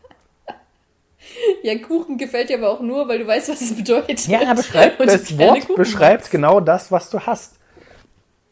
Ja, 1.63 1.77
Kuchen 1.79 2.19
gefällt 2.19 2.49
dir 2.49 2.59
aber 2.59 2.71
auch 2.71 2.81
nur, 2.81 3.09
weil 3.09 3.19
du 3.19 3.27
weißt, 3.27 3.49
was 3.49 3.61
es 3.61 3.75
bedeutet. 3.75 4.27
Ja, 4.27 4.55
beschreibt, 4.55 5.01
das 5.01 5.37
Wort 5.39 5.61
Kuchen 5.61 5.77
beschreibt 5.77 6.23
magst. 6.23 6.31
genau 6.31 6.61
das, 6.61 6.93
was 6.93 7.11
du 7.11 7.21
hast. 7.21 7.55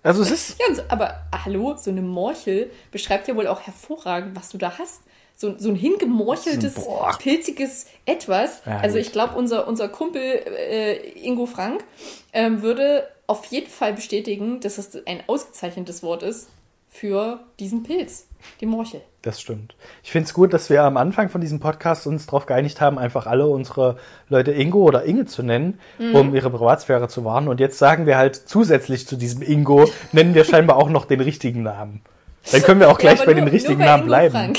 Also 0.02 0.22
es 0.22 0.30
ist, 0.30 0.56
Ja, 0.58 0.74
so, 0.74 0.82
aber 0.88 1.22
hallo, 1.44 1.76
so 1.76 1.90
eine 1.90 2.02
Morchel 2.02 2.70
beschreibt 2.90 3.28
ja 3.28 3.36
wohl 3.36 3.46
auch 3.46 3.60
hervorragend, 3.60 4.34
was 4.36 4.48
du 4.48 4.58
da 4.58 4.78
hast. 4.78 5.02
So, 5.36 5.56
so 5.58 5.70
ein 5.70 5.76
hingemorcheltes, 5.76 6.74
Boah. 6.74 7.16
pilziges 7.18 7.86
Etwas. 8.04 8.62
Ja, 8.66 8.78
also 8.78 8.98
ich 8.98 9.12
glaube, 9.12 9.36
unser, 9.36 9.66
unser 9.66 9.88
Kumpel 9.88 10.20
äh, 10.22 10.96
Ingo 11.20 11.46
Frank 11.46 11.84
ähm, 12.32 12.62
würde 12.62 13.08
auf 13.26 13.44
jeden 13.46 13.70
Fall 13.70 13.92
bestätigen, 13.94 14.60
dass 14.60 14.78
es 14.78 15.06
ein 15.06 15.22
ausgezeichnetes 15.26 16.02
Wort 16.02 16.22
ist 16.22 16.48
für 16.88 17.40
diesen 17.58 17.82
Pilz, 17.82 18.26
die 18.60 18.66
Morchel. 18.66 19.02
Das 19.22 19.40
stimmt. 19.40 19.74
Ich 20.02 20.10
finde 20.10 20.26
es 20.26 20.34
gut, 20.34 20.52
dass 20.52 20.68
wir 20.68 20.82
am 20.82 20.96
Anfang 20.96 21.28
von 21.28 21.40
diesem 21.40 21.60
Podcast 21.60 22.06
uns 22.06 22.26
darauf 22.26 22.44
geeinigt 22.46 22.80
haben, 22.80 22.98
einfach 22.98 23.26
alle 23.26 23.46
unsere 23.46 23.96
Leute 24.28 24.50
Ingo 24.52 24.80
oder 24.82 25.04
Inge 25.04 25.26
zu 25.26 25.42
nennen, 25.42 25.78
Mhm. 25.98 26.14
um 26.14 26.34
ihre 26.34 26.50
Privatsphäre 26.50 27.08
zu 27.08 27.24
wahren. 27.24 27.46
Und 27.48 27.60
jetzt 27.60 27.78
sagen 27.78 28.06
wir 28.06 28.16
halt 28.18 28.34
zusätzlich 28.36 29.06
zu 29.06 29.16
diesem 29.16 29.42
Ingo, 29.42 29.88
nennen 30.12 30.34
wir 30.34 30.44
scheinbar 30.44 30.76
auch 30.76 30.88
noch 30.88 31.04
den 31.04 31.20
richtigen 31.20 31.62
Namen. 31.62 32.00
Dann 32.50 32.62
können 32.62 32.80
wir 32.80 32.90
auch 32.90 32.98
gleich 32.98 33.20
Ja, 33.20 33.26
bei 33.26 33.32
nur- 33.34 33.42
den 33.42 33.48
richtigen 33.48 33.78
bei 33.78 33.84
Namen 33.86 34.06
bleiben. 34.06 34.54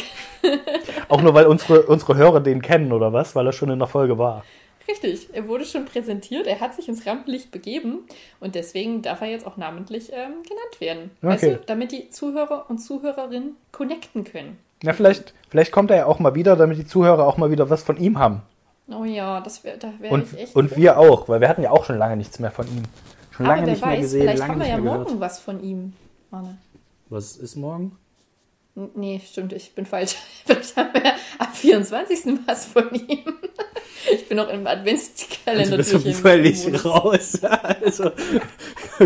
Auch 1.10 1.22
nur, 1.22 1.34
weil 1.34 1.46
unsere, 1.46 1.84
unsere 1.84 2.16
Hörer 2.16 2.40
den 2.40 2.62
kennen, 2.62 2.92
oder 2.94 3.12
was? 3.14 3.36
Weil 3.36 3.46
er 3.46 3.54
schon 3.54 3.70
in 3.70 3.80
der 3.80 3.88
Folge 3.88 4.18
war. 4.18 4.44
Richtig, 4.88 5.30
er 5.34 5.48
wurde 5.48 5.66
schon 5.66 5.86
präsentiert, 5.86 6.46
er 6.46 6.60
hat 6.60 6.76
sich 6.76 6.90
ins 6.90 7.06
Rampenlicht 7.06 7.52
begeben 7.52 8.00
und 8.42 8.56
deswegen 8.56 9.02
darf 9.02 9.22
er 9.22 9.28
jetzt 9.28 9.48
auch 9.48 9.56
namentlich 9.58 10.12
ähm, 10.12 10.44
genannt 10.44 10.80
werden. 10.80 11.12
Weißt 11.22 11.44
Okay. 11.44 11.54
du, 11.56 11.62
damit 11.66 11.92
die 11.94 12.10
Zuhörer 12.10 12.66
und 12.70 12.80
Zuhörerinnen 12.80 13.56
connecten 13.72 14.24
können. 14.26 14.58
Na, 14.84 14.92
vielleicht, 14.92 15.34
vielleicht 15.50 15.72
kommt 15.72 15.90
er 15.92 15.98
ja 15.98 16.06
auch 16.06 16.20
mal 16.20 16.36
wieder, 16.36 16.56
damit 16.58 16.78
die 16.78 16.86
Zuhörer 16.86 17.26
auch 17.26 17.38
mal 17.38 17.50
wieder 17.52 17.70
was 17.70 17.84
von 17.84 17.96
ihm 17.98 18.20
haben. 18.20 18.42
Oh 18.90 19.06
ja, 19.06 19.40
das 19.40 19.64
wär, 19.64 19.78
da 19.78 19.94
wäre 20.00 20.14
Und, 20.14 20.34
ich 20.34 20.40
echt. 20.40 20.56
und 20.58 20.76
wir 20.76 20.98
auch, 20.98 21.30
weil 21.30 21.40
wir 21.40 21.48
hatten 21.48 21.62
ja 21.64 21.72
auch 21.72 21.86
schon 21.86 21.98
lange 21.98 22.18
nichts 22.18 22.40
mehr 22.40 22.52
von 22.52 22.68
ihm. 22.68 22.84
Schon 23.32 23.46
lange 23.46 23.60
Aber 23.62 23.68
wer 23.68 23.74
nicht 23.74 23.86
mehr 23.86 23.94
weiß, 23.94 24.02
gesehen, 24.02 24.22
vielleicht 24.24 24.40
lange 24.40 24.52
haben 24.52 24.60
wir 24.60 24.66
nicht 24.66 24.76
ja 24.76 24.82
mehr 24.82 24.92
morgen 24.94 25.04
gehört. 25.06 25.22
was 25.22 25.40
von 25.40 25.64
ihm. 25.64 25.94
Manne. 26.30 26.58
Was 27.10 27.38
ist 27.38 27.56
morgen? 27.56 27.98
N- 28.76 28.90
Nee, 28.96 29.22
stimmt, 29.26 29.54
ich 29.54 29.74
bin 29.74 29.86
falsch. 29.86 30.16
Vielleicht 30.46 30.76
haben 30.76 30.94
wir 30.94 31.14
am 31.40 31.54
24. 31.54 32.40
was 32.46 32.66
von 32.66 32.94
ihm. 32.94 33.20
Ich 34.22 34.28
bin 34.28 34.38
noch 34.38 34.50
im 34.50 34.66
Adventskalender 34.68 35.72
Du 35.72 35.78
bist 35.78 35.94
durch. 35.94 36.16
völlig 36.16 36.66
Modus. 36.66 36.86
raus. 36.86 37.40
Also 37.84 38.12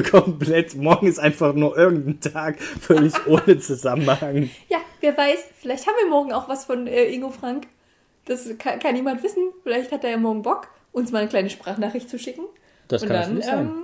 komplett. 0.10 0.76
Morgen 0.76 1.08
ist 1.08 1.20
einfach 1.20 1.54
nur 1.54 1.78
irgendein 1.78 2.20
Tag, 2.20 2.60
völlig 2.62 3.14
ohne 3.28 3.60
Zusammenhang. 3.60 4.50
Ja, 4.70 4.78
wer 5.02 5.18
weiß, 5.18 5.40
vielleicht 5.60 5.88
haben 5.88 5.96
wir 6.02 6.10
morgen 6.10 6.34
auch 6.34 6.50
was 6.50 6.66
von 6.66 6.88
äh, 6.88 7.06
Ingo 7.06 7.30
Frank. 7.30 7.68
Das 8.26 8.48
kann, 8.58 8.80
kann 8.80 8.94
niemand 8.94 9.24
wissen. 9.24 9.52
Vielleicht 9.64 9.92
hat 9.92 10.04
er 10.04 10.12
ja 10.12 10.18
morgen 10.18 10.42
Bock, 10.42 10.68
uns 10.92 11.12
mal 11.12 11.20
eine 11.20 11.30
kleine 11.30 11.50
Sprachnachricht 11.50 12.10
zu 12.10 12.20
schicken. 12.20 12.44
Das 12.88 13.02
Und 13.04 13.10
kann 13.10 13.18
dann, 13.22 13.30
natürlich 13.36 13.46
sein. 13.46 13.60
ähm, 13.68 13.84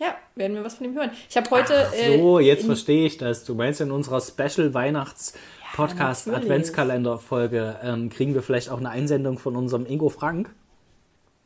ja, 0.00 0.14
werden 0.36 0.54
wir 0.56 0.64
was 0.64 0.74
von 0.76 0.86
ihm 0.86 0.94
hören. 0.94 1.10
Ich 1.28 1.36
habe 1.36 1.50
heute. 1.50 1.86
Ach 1.88 1.92
so, 1.92 2.38
äh, 2.38 2.44
jetzt 2.44 2.64
verstehe 2.64 3.06
ich 3.06 3.18
das. 3.18 3.44
Du 3.44 3.54
meinst 3.54 3.80
in 3.80 3.90
unserer 3.90 4.20
Special 4.20 4.72
Weihnachts 4.72 5.34
Podcast. 5.74 6.28
Adventskalender 6.28 7.18
Folge 7.18 7.76
ähm, 7.82 8.10
kriegen 8.10 8.34
wir 8.34 8.42
vielleicht 8.42 8.70
auch 8.70 8.78
eine 8.78 8.90
Einsendung 8.90 9.38
von 9.38 9.56
unserem 9.56 9.86
Ingo 9.86 10.08
Frank. 10.08 10.50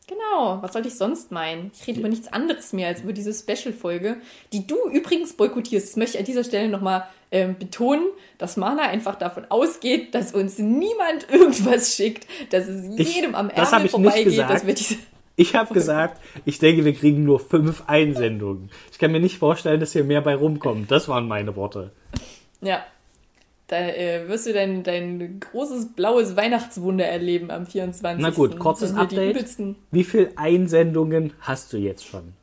Genau, 0.09 0.59
was 0.61 0.73
sollte 0.73 0.89
ich 0.89 0.97
sonst 0.97 1.31
meinen? 1.31 1.71
Ich 1.75 1.87
rede 1.87 2.01
über 2.01 2.09
nichts 2.09 2.33
anderes 2.33 2.73
mehr 2.73 2.89
als 2.89 3.03
über 3.03 3.13
diese 3.13 3.33
Special-Folge, 3.33 4.17
die 4.53 4.67
du 4.67 4.77
übrigens 4.91 5.33
boykottierst. 5.35 5.89
Das 5.89 5.97
möchte 5.97 6.17
ich 6.17 6.21
an 6.21 6.27
dieser 6.27 6.45
Stelle 6.45 6.69
nochmal 6.69 7.05
ähm, 7.31 7.57
betonen, 7.59 8.07
dass 8.37 8.57
Mana 8.57 8.83
einfach 8.83 9.15
davon 9.15 9.47
ausgeht, 9.49 10.15
dass 10.15 10.35
uns 10.35 10.59
niemand 10.59 11.31
irgendwas 11.31 11.95
schickt, 11.95 12.27
dass 12.51 12.67
es 12.67 12.85
jedem 12.99 13.31
Ich- 13.31 13.37
am 13.37 13.49
Ärmel 13.49 13.89
vorbeigeht, 13.89 14.39
dass 14.39 14.67
wir 14.67 14.75
diese... 14.75 14.97
Ich 15.35 15.55
habe 15.55 15.73
gesagt, 15.73 16.21
ich 16.45 16.59
denke, 16.59 16.85
wir 16.85 16.93
kriegen 16.93 17.25
nur 17.25 17.41
fünf 17.41 17.85
Einsendungen. 17.87 18.71
Ich 18.91 18.99
kann 18.99 19.13
mir 19.13 19.21
nicht 19.21 19.39
vorstellen, 19.39 19.81
dass 19.81 19.93
hier 19.93 20.05
mehr 20.05 20.21
bei 20.21 20.35
rumkommt. 20.35 20.91
Das 20.91 21.09
waren 21.09 21.27
meine 21.27 21.57
Worte. 21.57 21.93
Ja. 22.61 22.85
Da 23.73 23.79
äh, 23.79 24.29
wirst 24.29 24.47
du 24.47 24.53
dein, 24.53 24.83
dein 24.83 25.41
großes 25.41 25.95
blaues 25.95 26.37
Weihnachtswunder 26.37 27.07
erleben 27.07 27.51
am 27.51 27.65
24. 27.65 28.21
Na 28.21 28.29
gut, 28.29 28.59
kurzes 28.59 28.93
die 28.93 28.99
Update. 28.99 29.57
Wie 29.91 30.05
viele 30.05 30.29
Einsendungen 30.37 31.33
hast 31.41 31.73
du 31.73 31.79
jetzt 31.79 32.07
schon? 32.07 32.35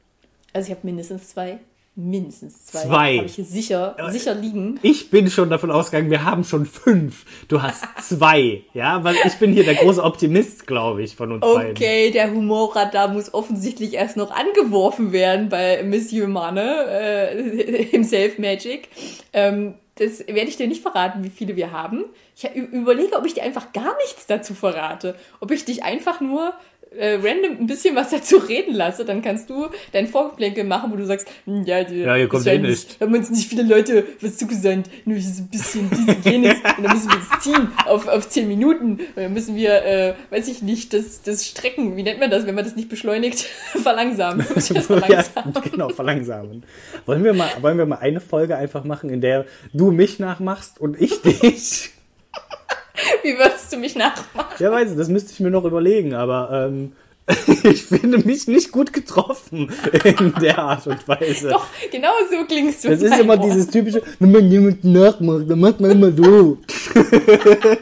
Also 0.54 0.72
ich 0.72 0.76
habe 0.76 0.88
mindestens 0.88 1.30
zwei. 1.30 1.60
Mindestens 1.96 2.66
zwei. 2.66 2.82
Zwei. 2.82 3.18
Habe 3.18 3.26
ich 3.28 3.36
sicher, 3.36 3.96
sicher 4.10 4.34
liegen. 4.34 4.80
Ich 4.82 5.12
bin 5.12 5.30
schon 5.30 5.52
davon 5.52 5.70
ausgegangen, 5.70 6.10
wir 6.10 6.24
haben 6.24 6.44
schon 6.44 6.66
fünf. 6.66 7.26
Du 7.48 7.62
hast 7.62 7.86
zwei. 8.02 8.64
Ja, 8.74 9.04
weil 9.04 9.16
ich 9.24 9.36
bin 9.36 9.54
hier 9.54 9.66
der 9.66 9.76
große 9.76 10.02
Optimist, 10.02 10.66
glaube 10.66 11.04
ich, 11.04 11.16
von 11.16 11.34
uns 11.34 11.42
beiden. 11.42 11.72
Okay, 11.74 12.10
der 12.10 12.34
Humorradar 12.34 13.08
muss 13.08 13.36
offensichtlich 13.36 13.94
erst 13.94 14.18
noch 14.18 14.32
angeworfen 14.32 15.12
werden 15.12 15.50
bei 15.50 15.84
Monsieur 15.84 16.28
Mane 16.28 16.88
äh, 16.90 17.84
im 17.92 18.04
Self-Magic. 18.04 18.90
Ähm, 19.32 19.76
das 20.00 20.20
werde 20.28 20.50
ich 20.50 20.58
dir 20.58 20.68
nicht 20.68 20.82
verraten, 20.82 21.24
wie 21.24 21.30
viele 21.30 21.56
wir 21.56 21.72
haben. 21.72 22.06
Ich 22.42 22.56
überlege, 22.56 23.18
ob 23.18 23.26
ich 23.26 23.34
dir 23.34 23.44
einfach 23.44 23.74
gar 23.74 23.96
nichts 24.06 24.26
dazu 24.28 24.54
verrate. 24.54 25.16
Ob 25.42 25.52
ich 25.52 25.66
dich 25.66 25.84
einfach 25.84 26.22
nur 26.22 26.54
äh, 26.98 27.16
random 27.22 27.58
ein 27.60 27.68
bisschen 27.68 27.96
was 27.96 28.10
dazu 28.10 28.38
reden 28.38 28.74
lasse, 28.74 29.06
dann 29.06 29.22
kannst 29.22 29.50
du 29.50 29.68
dein 29.92 30.08
Vorgeplänkel 30.08 30.64
machen, 30.64 30.92
wo 30.92 30.96
du 30.96 31.06
sagst, 31.06 31.28
"Hm, 31.46 31.64
ja, 31.66 31.84
die, 31.84 32.00
Ja, 32.00 32.16
hier 32.16 32.28
kommt 32.28 32.48
eh 32.48 32.58
nicht. 32.58 33.00
haben 33.00 33.14
uns 33.14 33.30
nicht 33.30 33.48
viele 33.48 33.62
Leute 33.64 34.08
was 34.22 34.38
zugesandt, 34.38 34.90
nur 35.06 35.18
ein 35.18 35.48
bisschen 35.52 35.88
diese 35.92 36.18
jenes 36.30 36.56
und 36.78 36.84
dann 36.84 36.94
müssen 36.94 37.10
wir 37.10 37.20
es 37.20 37.44
ziehen 37.44 37.68
auf, 37.86 38.08
auf 38.08 38.28
10 38.30 38.48
Minuten 38.48 38.92
und 38.94 39.02
dann 39.18 39.34
müssen 39.34 39.56
wir, 39.56 39.84
äh, 39.86 40.14
weiß 40.32 40.48
ich 40.48 40.64
nicht, 40.64 40.94
das, 40.94 41.22
das 41.22 41.46
Strecken, 41.46 41.96
wie 41.96 42.02
nennt 42.04 42.20
man 42.20 42.32
das, 42.32 42.48
wenn 42.48 42.56
man 42.56 42.64
das 42.64 42.76
nicht 42.76 42.90
beschleunigt, 42.90 43.40
verlangsamen. 43.84 44.48
Das 44.56 44.70
ja, 44.70 44.82
verlangsamen. 44.82 45.54
genau, 45.72 45.90
verlangsamen. 45.90 46.64
Wollen 47.06 47.24
wir, 47.24 47.34
mal, 47.34 47.50
wollen 47.62 47.78
wir 47.78 47.86
mal 47.86 47.98
eine 48.00 48.20
Folge 48.22 48.56
einfach 48.56 48.84
machen, 48.84 49.10
in 49.12 49.22
der 49.22 49.46
du 49.74 49.92
mich 49.92 50.18
nachmachst 50.20 50.80
und 50.82 51.00
ich 51.00 51.22
dich? 51.22 51.92
Wie 53.24 53.38
würdest 53.38 53.72
du 53.72 53.78
mich 53.78 53.96
nachmachen? 53.96 54.56
Ja, 54.60 54.72
weiß 54.72 54.92
ich, 54.92 54.98
das 54.98 55.10
müsste 55.10 55.32
ich 55.32 55.40
mir 55.40 55.52
noch 55.52 55.66
überlegen, 55.66 56.14
aber 56.14 56.68
ähm, 56.68 56.94
ich 57.64 57.84
finde 57.84 58.20
mich 58.20 58.48
nicht 58.48 58.72
gut 58.72 58.92
getroffen 58.92 59.72
in 60.04 60.34
der 60.42 60.60
Art 60.60 60.88
und 60.88 61.08
Weise. 61.08 61.50
Doch, 61.50 61.68
genau 61.92 62.14
so 62.30 62.46
klingst 62.46 62.84
du. 62.84 62.90
das 62.90 63.02
ist 63.02 63.20
immer 63.20 63.40
Ohr. 63.40 63.46
dieses 63.46 63.68
typische, 63.68 64.02
wenn 64.20 64.32
man 64.32 64.50
jemanden 64.50 64.92
nachmacht, 64.92 65.50
dann 65.50 65.60
macht 65.60 65.80
man 65.80 65.92
immer 65.92 66.12
so. 66.12 66.58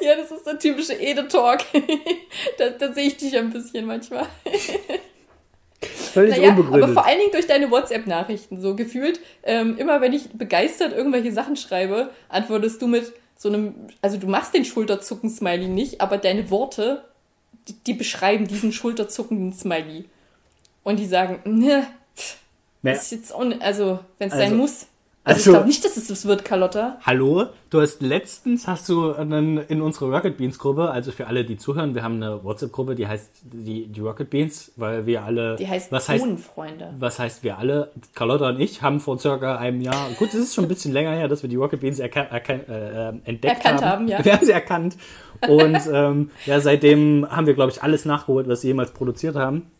Ja, 0.00 0.16
das 0.16 0.30
ist 0.30 0.46
der 0.46 0.58
typische 0.58 0.94
Ede-Talk. 0.94 1.60
da, 2.58 2.70
da 2.70 2.92
sehe 2.92 3.06
ich 3.06 3.16
dich 3.16 3.36
ein 3.36 3.50
bisschen 3.50 3.86
manchmal. 3.86 4.26
Völlig 5.86 6.36
Naja, 6.36 6.50
aber 6.50 6.60
unbegründet. 6.60 6.94
vor 6.94 7.06
allen 7.06 7.18
Dingen 7.18 7.32
durch 7.32 7.46
deine 7.46 7.70
WhatsApp-Nachrichten. 7.70 8.60
So 8.60 8.74
gefühlt, 8.76 9.20
ähm, 9.42 9.76
immer 9.78 10.00
wenn 10.00 10.12
ich 10.12 10.30
begeistert 10.32 10.92
irgendwelche 10.92 11.32
Sachen 11.32 11.56
schreibe, 11.56 12.10
antwortest 12.28 12.80
du 12.82 12.86
mit 12.86 13.12
so 13.36 13.48
einem, 13.48 13.74
also 14.00 14.16
du 14.16 14.26
machst 14.28 14.54
den 14.54 14.64
Schulterzucken-Smiley 14.64 15.68
nicht, 15.68 16.00
aber 16.00 16.18
deine 16.18 16.50
Worte, 16.50 17.04
die, 17.68 17.74
die 17.86 17.94
beschreiben 17.94 18.46
diesen 18.46 18.72
schulterzuckenden 18.72 19.52
Smiley. 19.52 20.04
Und 20.82 20.98
die 20.98 21.06
sagen, 21.06 21.40
ne, 21.44 21.86
Naja, 22.82 22.96
ist 22.96 23.10
jetzt 23.12 23.34
auch 23.34 23.44
also, 23.60 23.98
wenn 24.18 24.28
es 24.28 24.34
Also- 24.34 24.44
sein 24.46 24.56
muss. 24.56 24.86
Also, 25.26 25.38
also- 25.38 25.50
ich 25.50 25.54
glaube 25.54 25.66
nicht, 25.68 25.84
dass 25.86 25.96
es 25.96 26.08
das 26.08 26.26
wird, 26.26 26.44
Carlotta. 26.44 26.98
Hallo, 27.00 27.46
du 27.70 27.80
hast 27.80 28.02
letztens 28.02 28.68
hast 28.68 28.90
du 28.90 29.14
einen, 29.14 29.56
in 29.56 29.80
unserer 29.80 30.14
Rocket 30.14 30.36
Beans 30.36 30.58
Gruppe, 30.58 30.90
also 30.90 31.12
für 31.12 31.26
alle, 31.26 31.44
die 31.46 31.56
zuhören, 31.56 31.94
wir 31.94 32.02
haben 32.02 32.16
eine 32.22 32.44
WhatsApp 32.44 32.72
Gruppe, 32.72 32.94
die 32.94 33.06
heißt 33.08 33.30
die, 33.44 33.86
die 33.86 34.00
Rocket 34.00 34.28
Beans, 34.28 34.72
weil 34.76 35.06
wir 35.06 35.22
alle 35.24 35.56
Die 35.56 35.66
heißt 35.66 35.90
was 35.90 36.10
heißt 36.10 36.26
was 36.98 37.18
heißt 37.18 37.42
wir 37.42 37.56
alle? 37.56 37.90
Carlotta 38.14 38.50
und 38.50 38.60
ich 38.60 38.82
haben 38.82 39.00
vor 39.00 39.18
circa 39.18 39.56
einem 39.56 39.80
Jahr, 39.80 40.10
gut, 40.18 40.28
es 40.28 40.34
ist 40.34 40.54
schon 40.54 40.66
ein 40.66 40.68
bisschen 40.68 40.92
länger 40.92 41.12
her, 41.12 41.26
dass 41.26 41.42
wir 41.42 41.48
die 41.48 41.56
Rocket 41.56 41.80
Beans 41.80 41.98
erka- 42.00 42.28
erkan- 42.30 42.68
äh, 42.68 43.08
äh, 43.08 43.12
entdeckt 43.24 43.44
Erkannt 43.64 43.80
haben. 43.82 43.90
haben, 44.00 44.08
ja. 44.08 44.18
Wir 44.24 44.34
haben 44.34 44.44
sie 44.44 44.52
erkannt 44.52 44.96
und 45.48 45.78
ähm, 45.90 46.30
ja, 46.44 46.60
seitdem 46.60 47.26
haben 47.30 47.46
wir 47.46 47.54
glaube 47.54 47.72
ich 47.72 47.82
alles 47.82 48.04
nachgeholt, 48.04 48.46
was 48.46 48.60
sie 48.60 48.68
jemals 48.68 48.90
produziert 48.92 49.36
haben. 49.36 49.70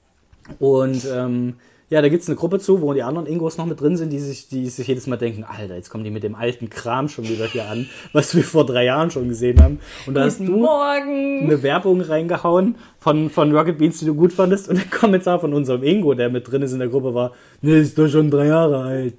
Und 0.59 1.05
ähm, 1.15 1.57
ja, 1.95 2.03
da 2.03 2.09
gibt's 2.09 2.27
eine 2.27 2.35
Gruppe 2.35 2.59
zu, 2.59 2.83
wo 2.83 2.93
die 2.93 3.05
anderen 3.05 3.29
Ingos 3.29 3.57
noch 3.57 3.67
mit 3.67 3.81
drin 3.81 3.97
sind, 3.97 4.13
die 4.13 4.19
sich, 4.19 4.49
die 4.49 4.67
sich 4.69 4.89
jedes 4.89 5.07
Mal 5.07 5.17
denken, 5.17 5.45
Alter, 5.45 5.77
jetzt 5.77 5.91
kommen 5.91 6.03
die 6.03 6.11
mit 6.11 6.25
dem 6.25 6.35
alten 6.35 6.69
Kram 6.69 7.09
schon 7.09 7.29
wieder 7.29 7.47
hier 7.47 7.69
an, 7.69 7.89
was 8.13 8.35
wir 8.35 8.43
vor 8.43 8.67
drei 8.67 8.87
Jahren 8.87 9.13
schon 9.13 9.29
gesehen 9.29 9.63
haben. 9.63 9.79
Und 10.05 10.15
da 10.15 10.25
hast 10.25 10.41
du 10.41 10.57
Morgen. 10.57 11.45
eine 11.45 11.63
Werbung 11.63 12.01
reingehauen 12.01 12.75
von, 12.99 13.31
von 13.31 13.57
Rocket 13.57 13.79
Beans, 13.79 14.01
die 14.01 14.07
du 14.07 14.15
gut 14.17 14.33
fandest. 14.33 14.69
Und 14.69 14.79
der 14.79 14.87
Kommentar 14.87 15.39
von 15.39 15.55
unserem 15.55 15.85
Ingo, 15.85 16.15
der 16.15 16.31
mit 16.31 16.51
drin 16.51 16.63
ist 16.63 16.73
in 16.73 16.81
der 16.81 16.89
Gruppe, 16.89 17.15
war, 17.15 17.31
ne, 17.63 17.77
ist 17.77 17.97
doch 17.97 18.09
schon 18.09 18.29
drei 18.29 18.47
Jahre 18.47 18.83
alt. 18.83 19.15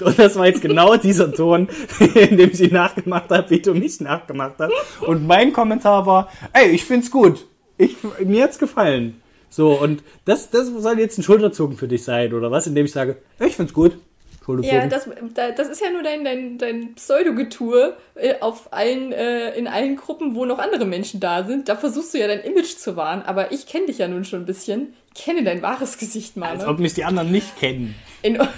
Und 0.00 0.18
das 0.18 0.36
war 0.36 0.46
jetzt 0.46 0.62
genau 0.62 0.96
dieser 0.96 1.30
Ton, 1.30 1.68
in 2.14 2.38
dem 2.38 2.52
ich 2.52 2.60
ihn 2.62 2.72
nachgemacht 2.72 3.28
habe, 3.28 3.50
wie 3.50 3.60
du 3.60 3.74
mich 3.74 4.00
nachgemacht 4.00 4.54
hast. 4.60 4.72
Und 5.06 5.26
mein 5.26 5.52
Kommentar 5.52 6.06
war, 6.06 6.30
ey, 6.54 6.70
ich 6.70 6.86
find's 6.86 7.10
gut. 7.10 7.44
Ich, 7.76 7.96
mir 8.24 8.44
hat's 8.44 8.58
gefallen. 8.58 9.20
So, 9.54 9.72
und 9.80 10.02
das, 10.24 10.50
das 10.50 10.66
soll 10.66 10.98
jetzt 10.98 11.16
ein 11.18 11.22
Schulterzucken 11.22 11.76
für 11.76 11.86
dich 11.86 12.02
sein, 12.02 12.32
oder 12.34 12.50
was? 12.50 12.66
Indem 12.66 12.86
ich 12.86 12.92
sage, 12.92 13.18
ich 13.38 13.54
find's 13.54 13.72
gut. 13.72 13.96
Schulterzucken. 14.44 14.78
Ja, 14.80 14.86
das, 14.88 15.08
da- 15.34 15.50
das 15.52 15.68
ist 15.68 15.80
ja 15.80 15.90
nur 15.90 16.02
dein, 16.02 16.24
dein, 16.24 16.58
dein 16.58 16.94
Pseudogetue 16.94 17.96
äh, 18.16 18.34
auf 18.40 18.72
allen, 18.72 19.12
äh, 19.12 19.54
in 19.56 19.66
allen 19.68 19.96
Gruppen, 19.96 20.34
wo 20.34 20.44
noch 20.44 20.58
andere 20.58 20.84
Menschen 20.84 21.18
da 21.20 21.44
sind. 21.44 21.68
Da 21.68 21.76
versuchst 21.76 22.12
du 22.12 22.18
ja 22.18 22.26
dein 22.26 22.40
Image 22.40 22.74
zu 22.76 22.96
wahren, 22.96 23.22
aber 23.22 23.52
ich 23.52 23.66
kenne 23.66 23.86
dich 23.86 23.98
ja 23.98 24.08
nun 24.08 24.24
schon 24.24 24.40
ein 24.42 24.46
bisschen. 24.46 24.92
Ich 25.14 25.22
kenne 25.22 25.44
dein 25.44 25.62
wahres 25.62 25.96
Gesicht, 25.98 26.36
Als 26.36 26.58
Mane. 26.58 26.66
ob 26.70 26.78
mich 26.80 26.92
die 26.94 27.04
anderen 27.04 27.30
nicht 27.30 27.56
kennen. 27.58 27.94
In, 28.22 28.38
uns- 28.40 28.50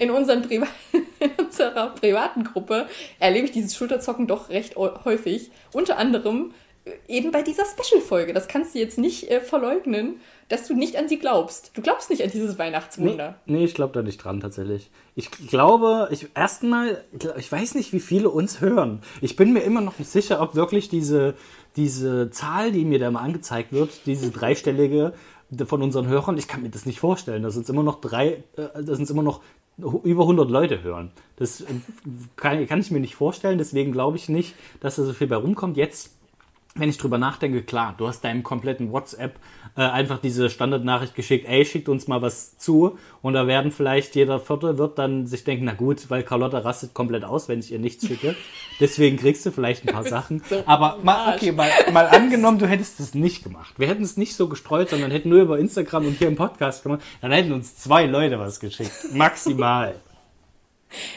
in, 0.00 0.10
unseren 0.10 0.42
Priva 0.42 0.66
in 1.20 1.30
unserer 1.44 1.88
privaten 1.88 2.44
Gruppe 2.44 2.86
erlebe 3.18 3.46
ich 3.46 3.52
dieses 3.52 3.74
Schulterzocken 3.76 4.26
doch 4.26 4.48
recht 4.48 4.76
häufig. 4.76 5.50
Unter 5.72 5.98
anderem 5.98 6.52
äh, 6.52 6.61
eben 7.08 7.30
bei 7.30 7.42
dieser 7.42 7.64
Special-Folge. 7.64 8.32
Das 8.32 8.48
kannst 8.48 8.74
du 8.74 8.78
jetzt 8.78 8.98
nicht 8.98 9.30
äh, 9.30 9.40
verleugnen, 9.40 10.16
dass 10.48 10.66
du 10.66 10.74
nicht 10.74 10.96
an 10.96 11.08
sie 11.08 11.18
glaubst. 11.18 11.70
Du 11.74 11.82
glaubst 11.82 12.10
nicht 12.10 12.22
an 12.22 12.30
dieses 12.30 12.52
Nee, 12.54 12.58
Weihnachtswunder. 12.58 13.36
nee 13.46 13.64
ich 13.64 13.74
glaube 13.74 13.92
da 13.94 14.02
nicht 14.02 14.18
dran 14.18 14.40
tatsächlich. 14.40 14.90
Ich 15.14 15.30
glaube, 15.30 16.08
ich 16.10 16.28
erstmal, 16.34 17.04
ich 17.38 17.50
weiß 17.50 17.74
nicht, 17.76 17.92
wie 17.92 18.00
viele 18.00 18.30
uns 18.30 18.60
hören. 18.60 19.00
Ich 19.20 19.36
bin 19.36 19.52
mir 19.52 19.60
immer 19.60 19.80
noch 19.80 19.98
nicht 19.98 20.10
sicher, 20.10 20.40
ob 20.40 20.54
wirklich 20.54 20.88
diese, 20.88 21.34
diese 21.76 22.30
Zahl, 22.30 22.72
die 22.72 22.84
mir 22.84 22.98
da 22.98 23.10
mal 23.10 23.20
angezeigt 23.20 23.72
wird, 23.72 24.06
diese 24.06 24.30
dreistellige 24.30 25.12
von 25.66 25.82
unseren 25.82 26.06
Hörern, 26.08 26.38
ich 26.38 26.48
kann 26.48 26.62
mir 26.62 26.70
das 26.70 26.86
nicht 26.86 26.98
vorstellen, 26.98 27.42
dass 27.42 27.56
uns 27.56 27.68
immer 27.68 27.82
noch 27.82 28.00
drei, 28.00 28.42
äh, 28.56 28.82
dass 28.82 28.98
uns 28.98 29.10
immer 29.10 29.22
noch 29.22 29.40
über 29.78 30.22
100 30.22 30.50
Leute 30.50 30.82
hören. 30.82 31.12
Das 31.36 31.60
äh, 31.60 31.66
kann, 32.36 32.66
kann 32.66 32.80
ich 32.80 32.90
mir 32.90 33.00
nicht 33.00 33.14
vorstellen, 33.14 33.58
deswegen 33.58 33.92
glaube 33.92 34.16
ich 34.16 34.28
nicht, 34.28 34.54
dass 34.80 34.96
da 34.96 35.04
so 35.04 35.12
viel 35.12 35.26
bei 35.28 35.36
rumkommt. 35.36 35.76
Jetzt 35.76 36.10
wenn 36.74 36.88
ich 36.88 36.96
drüber 36.96 37.18
nachdenke, 37.18 37.62
klar, 37.62 37.94
du 37.98 38.08
hast 38.08 38.22
deinem 38.22 38.42
kompletten 38.42 38.92
WhatsApp 38.92 39.38
äh, 39.76 39.82
einfach 39.82 40.18
diese 40.18 40.48
Standardnachricht 40.48 41.14
geschickt, 41.14 41.46
ey, 41.46 41.66
schickt 41.66 41.88
uns 41.88 42.08
mal 42.08 42.22
was 42.22 42.56
zu. 42.56 42.98
Und 43.20 43.34
da 43.34 43.46
werden 43.46 43.72
vielleicht 43.72 44.14
jeder 44.14 44.40
Vierte 44.40 44.78
wird 44.78 44.98
dann 44.98 45.26
sich 45.26 45.44
denken, 45.44 45.66
na 45.66 45.74
gut, 45.74 46.08
weil 46.08 46.22
Carlotta 46.22 46.58
rastet 46.58 46.94
komplett 46.94 47.24
aus, 47.24 47.48
wenn 47.48 47.58
ich 47.60 47.72
ihr 47.72 47.78
nichts 47.78 48.06
schicke. 48.06 48.36
Deswegen 48.80 49.18
kriegst 49.18 49.44
du 49.44 49.50
vielleicht 49.50 49.86
ein 49.86 49.92
paar 49.92 50.04
Sachen. 50.08 50.42
so 50.48 50.62
Aber 50.64 50.98
mal, 51.02 51.34
okay, 51.34 51.52
mal, 51.52 51.70
mal 51.92 52.06
angenommen, 52.08 52.58
du 52.58 52.66
hättest 52.66 53.00
es 53.00 53.14
nicht 53.14 53.44
gemacht. 53.44 53.74
Wir 53.76 53.88
hätten 53.88 54.02
es 54.02 54.16
nicht 54.16 54.34
so 54.34 54.48
gestreut, 54.48 54.88
sondern 54.88 55.10
hätten 55.10 55.28
nur 55.28 55.42
über 55.42 55.58
Instagram 55.58 56.06
und 56.06 56.18
hier 56.18 56.28
im 56.28 56.36
Podcast 56.36 56.82
gemacht. 56.82 57.02
Dann 57.20 57.32
hätten 57.32 57.52
uns 57.52 57.76
zwei 57.76 58.06
Leute 58.06 58.38
was 58.38 58.60
geschickt. 58.60 58.92
Maximal. 59.12 59.94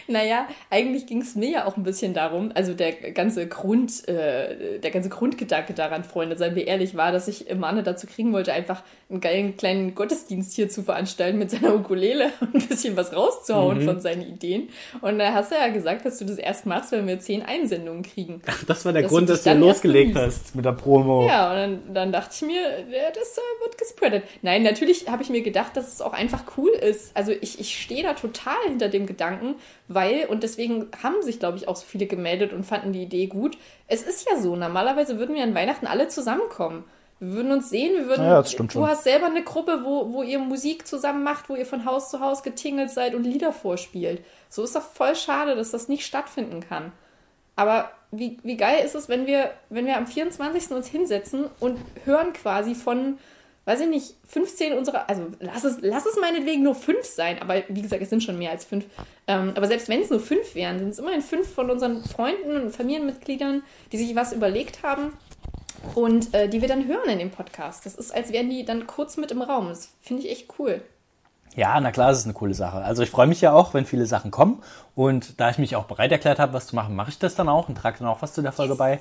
Naja, 0.07 0.47
eigentlich 0.69 1.05
ging 1.05 1.21
es 1.21 1.35
mir 1.35 1.49
ja 1.49 1.65
auch 1.65 1.77
ein 1.77 1.83
bisschen 1.83 2.13
darum, 2.13 2.51
also 2.53 2.73
der 2.73 2.93
ganze 2.93 3.47
Grund, 3.47 4.07
äh, 4.07 4.79
der 4.79 4.91
ganze 4.91 5.09
Grundgedanke 5.09 5.73
daran, 5.73 6.03
Freunde, 6.03 6.37
seien 6.37 6.55
wir 6.55 6.67
ehrlich, 6.67 6.95
war, 6.95 7.11
dass 7.11 7.27
ich 7.27 7.53
Mane 7.55 7.83
dazu 7.83 8.07
kriegen 8.07 8.33
wollte, 8.33 8.53
einfach 8.53 8.83
einen 9.09 9.21
geilen 9.21 9.55
kleinen 9.55 9.93
Gottesdienst 9.93 10.53
hier 10.53 10.69
zu 10.69 10.81
veranstalten 10.81 11.37
mit 11.37 11.51
seiner 11.51 11.75
Ukulele 11.75 12.31
und 12.39 12.55
ein 12.55 12.67
bisschen 12.67 12.97
was 12.97 13.15
rauszuhauen 13.15 13.81
von 13.81 13.99
seinen 13.99 14.23
Ideen. 14.23 14.69
Und 15.01 15.19
da 15.19 15.33
hast 15.33 15.51
du 15.51 15.55
ja 15.55 15.67
gesagt, 15.67 16.05
dass 16.05 16.17
du 16.17 16.25
das 16.25 16.37
erst 16.37 16.65
machst, 16.65 16.91
wenn 16.91 17.07
wir 17.07 17.19
zehn 17.19 17.43
Einsendungen 17.43 18.03
kriegen. 18.03 18.41
Das 18.67 18.83
war 18.85 18.93
der 18.93 19.03
Dass 19.03 19.11
Grund, 19.11 19.29
du 19.29 19.33
dass 19.33 19.43
du 19.43 19.53
losgelegt 19.53 20.15
hast 20.15 20.55
mit 20.55 20.65
der 20.65 20.71
Promo. 20.71 21.27
Ja, 21.27 21.51
und 21.51 21.55
dann, 21.55 21.93
dann 21.93 22.11
dachte 22.11 22.31
ich 22.33 22.41
mir, 22.41 22.61
ja, 22.61 23.11
das 23.13 23.37
äh, 23.37 23.63
wird 23.63 23.77
gespreadet. 23.77 24.23
Nein, 24.41 24.63
natürlich 24.63 25.07
habe 25.09 25.21
ich 25.21 25.29
mir 25.29 25.41
gedacht, 25.41 25.77
dass 25.77 25.93
es 25.93 26.01
auch 26.01 26.13
einfach 26.13 26.43
cool 26.57 26.69
ist. 26.69 27.15
Also 27.15 27.31
ich, 27.31 27.59
ich 27.59 27.79
stehe 27.79 28.03
da 28.03 28.13
total 28.13 28.57
hinter 28.67 28.89
dem 28.89 29.05
Gedanken, 29.05 29.55
weil, 29.87 30.25
und 30.25 30.43
deswegen 30.43 30.87
haben 31.01 31.21
sich, 31.21 31.39
glaube 31.39 31.57
ich, 31.57 31.67
auch 31.67 31.75
so 31.75 31.85
viele 31.85 32.05
gemeldet 32.05 32.53
und 32.53 32.63
fanden 32.63 32.93
die 32.93 33.03
Idee 33.03 33.27
gut. 33.27 33.57
Es 33.87 34.01
ist 34.01 34.27
ja 34.29 34.39
so, 34.39 34.55
normalerweise 34.55 35.19
würden 35.19 35.35
wir 35.35 35.43
an 35.43 35.55
Weihnachten 35.55 35.87
alle 35.87 36.07
zusammenkommen. 36.07 36.83
Wir 37.19 37.33
würden 37.33 37.51
uns 37.51 37.69
sehen, 37.69 37.93
wir 37.93 38.07
würden. 38.07 38.25
Ja, 38.25 38.41
das 38.41 38.51
stimmt 38.51 38.73
du 38.73 38.79
schon. 38.79 38.87
hast 38.87 39.03
selber 39.03 39.27
eine 39.27 39.43
Gruppe, 39.43 39.81
wo, 39.83 40.11
wo 40.11 40.23
ihr 40.23 40.39
Musik 40.39 40.85
zusammen 40.85 41.23
macht, 41.23 41.49
wo 41.49 41.55
ihr 41.55 41.65
von 41.65 41.85
Haus 41.85 42.09
zu 42.09 42.19
Haus 42.19 42.43
getingelt 42.43 42.89
seid 42.91 43.15
und 43.15 43.23
Lieder 43.23 43.53
vorspielt. 43.53 44.23
So 44.49 44.63
ist 44.63 44.75
doch 44.75 44.81
voll 44.81 45.15
schade, 45.15 45.55
dass 45.55 45.71
das 45.71 45.87
nicht 45.87 46.05
stattfinden 46.05 46.59
kann. 46.59 46.91
Aber 47.55 47.91
wie, 48.11 48.37
wie 48.43 48.57
geil 48.57 48.83
ist 48.83 48.95
es, 48.95 49.07
wenn 49.07 49.27
wir, 49.27 49.51
wenn 49.69 49.85
wir 49.85 49.97
am 49.97 50.07
24. 50.07 50.71
uns 50.71 50.87
hinsetzen 50.87 51.45
und 51.59 51.79
hören 52.03 52.33
quasi 52.33 52.75
von, 52.75 53.17
weiß 53.65 53.81
ich 53.81 53.87
nicht, 53.87 54.15
15 54.27 54.73
unserer, 54.77 55.09
also 55.09 55.27
lass 55.39 55.63
es, 55.63 55.79
lass 55.81 56.05
es 56.05 56.19
meinetwegen 56.19 56.63
nur 56.63 56.75
fünf 56.75 57.03
sein, 57.03 57.41
aber 57.41 57.63
wie 57.67 57.81
gesagt, 57.81 58.01
es 58.01 58.09
sind 58.09 58.23
schon 58.23 58.37
mehr 58.37 58.51
als 58.51 58.63
fünf. 58.63 58.85
Ähm, 59.27 59.53
aber 59.55 59.67
selbst 59.67 59.89
wenn 59.89 60.01
es 60.01 60.09
nur 60.09 60.19
fünf 60.19 60.53
wären, 60.53 60.79
sind 60.79 60.89
es 60.89 60.99
immerhin 60.99 61.21
fünf 61.21 61.51
von 61.51 61.69
unseren 61.71 62.03
Freunden 62.03 62.61
und 62.61 62.75
Familienmitgliedern, 62.75 63.63
die 63.91 63.97
sich 63.97 64.15
was 64.15 64.33
überlegt 64.33 64.83
haben 64.83 65.13
und 65.95 66.33
äh, 66.33 66.47
die 66.47 66.61
wir 66.61 66.67
dann 66.67 66.87
hören 66.87 67.09
in 67.09 67.19
dem 67.19 67.31
Podcast. 67.31 67.85
Das 67.85 67.95
ist, 67.95 68.13
als 68.13 68.31
wären 68.31 68.49
die 68.49 68.65
dann 68.65 68.85
kurz 68.85 69.17
mit 69.17 69.31
im 69.31 69.41
Raum. 69.41 69.69
Das 69.69 69.89
finde 70.01 70.23
ich 70.23 70.31
echt 70.31 70.47
cool. 70.59 70.81
Ja, 71.55 71.79
na 71.79 71.91
klar, 71.91 72.09
das 72.09 72.19
ist 72.19 72.25
eine 72.25 72.33
coole 72.33 72.53
Sache. 72.53 72.77
Also 72.77 73.01
ich 73.01 73.09
freue 73.09 73.27
mich 73.27 73.39
ja 73.39 73.53
auch, 73.53 73.73
wenn 73.73 73.85
viele 73.85 74.05
Sachen 74.05 74.29
kommen. 74.29 74.61
Und 74.93 75.39
da 75.39 75.49
ich 75.49 75.57
mich 75.57 75.75
auch 75.75 75.85
bereit 75.85 76.11
erklärt 76.11 76.37
habe, 76.37 76.53
was 76.53 76.67
zu 76.67 76.75
machen, 76.75 76.95
mache 76.95 77.09
ich 77.09 77.19
das 77.19 77.35
dann 77.35 77.47
auch 77.47 77.69
und 77.69 77.75
trage 77.75 77.99
dann 77.99 78.07
auch 78.07 78.21
was 78.21 78.33
zu 78.33 78.41
der 78.41 78.51
Folge 78.51 78.75
bei. 78.75 78.99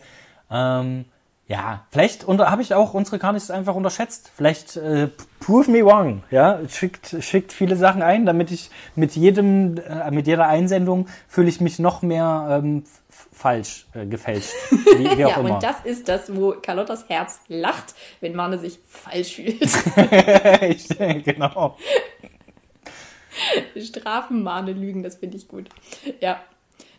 Ähm, 0.51 1.05
ja, 1.47 1.85
vielleicht 1.91 2.27
habe 2.27 2.63
ich 2.63 2.73
auch 2.73 2.95
unsere 2.95 3.19
Karnis 3.19 3.51
einfach 3.51 3.75
unterschätzt. 3.75 4.31
Vielleicht 4.35 4.77
äh, 4.77 5.09
prove 5.41 5.71
me 5.71 5.85
wrong. 5.85 6.23
Ja, 6.31 6.61
schickt, 6.69 7.17
schickt 7.21 7.53
viele 7.53 7.77
Sachen 7.77 8.01
ein, 8.01 8.25
damit 8.25 8.51
ich 8.51 8.71
mit 8.95 9.15
jedem, 9.15 9.77
äh, 9.77 10.11
mit 10.11 10.27
jeder 10.27 10.47
Einsendung 10.47 11.07
fühle 11.29 11.49
ich 11.51 11.61
mich 11.61 11.79
noch 11.79 12.01
mehr 12.01 12.63
ähm, 12.63 12.85
falsch 13.11 13.87
äh, 13.93 14.07
gefälscht. 14.07 14.55
Wie, 14.71 15.19
wie 15.19 15.25
auch 15.27 15.31
ja, 15.31 15.37
immer. 15.37 15.55
und 15.57 15.63
das 15.63 15.77
ist 15.85 16.09
das, 16.09 16.35
wo 16.35 16.53
Carlottas 16.53 17.11
Herz 17.11 17.41
lacht, 17.49 17.95
wenn 18.21 18.35
Mane 18.35 18.59
sich 18.59 18.79
falsch 18.87 19.35
fühlt. 19.35 19.61
Ich, 20.63 20.89
genau. 21.25 21.77
Strafen, 23.77 24.43
Mahne, 24.43 24.73
Lügen, 24.73 25.03
das 25.03 25.17
finde 25.17 25.37
ich 25.37 25.47
gut. 25.49 25.69
Ja. 26.21 26.41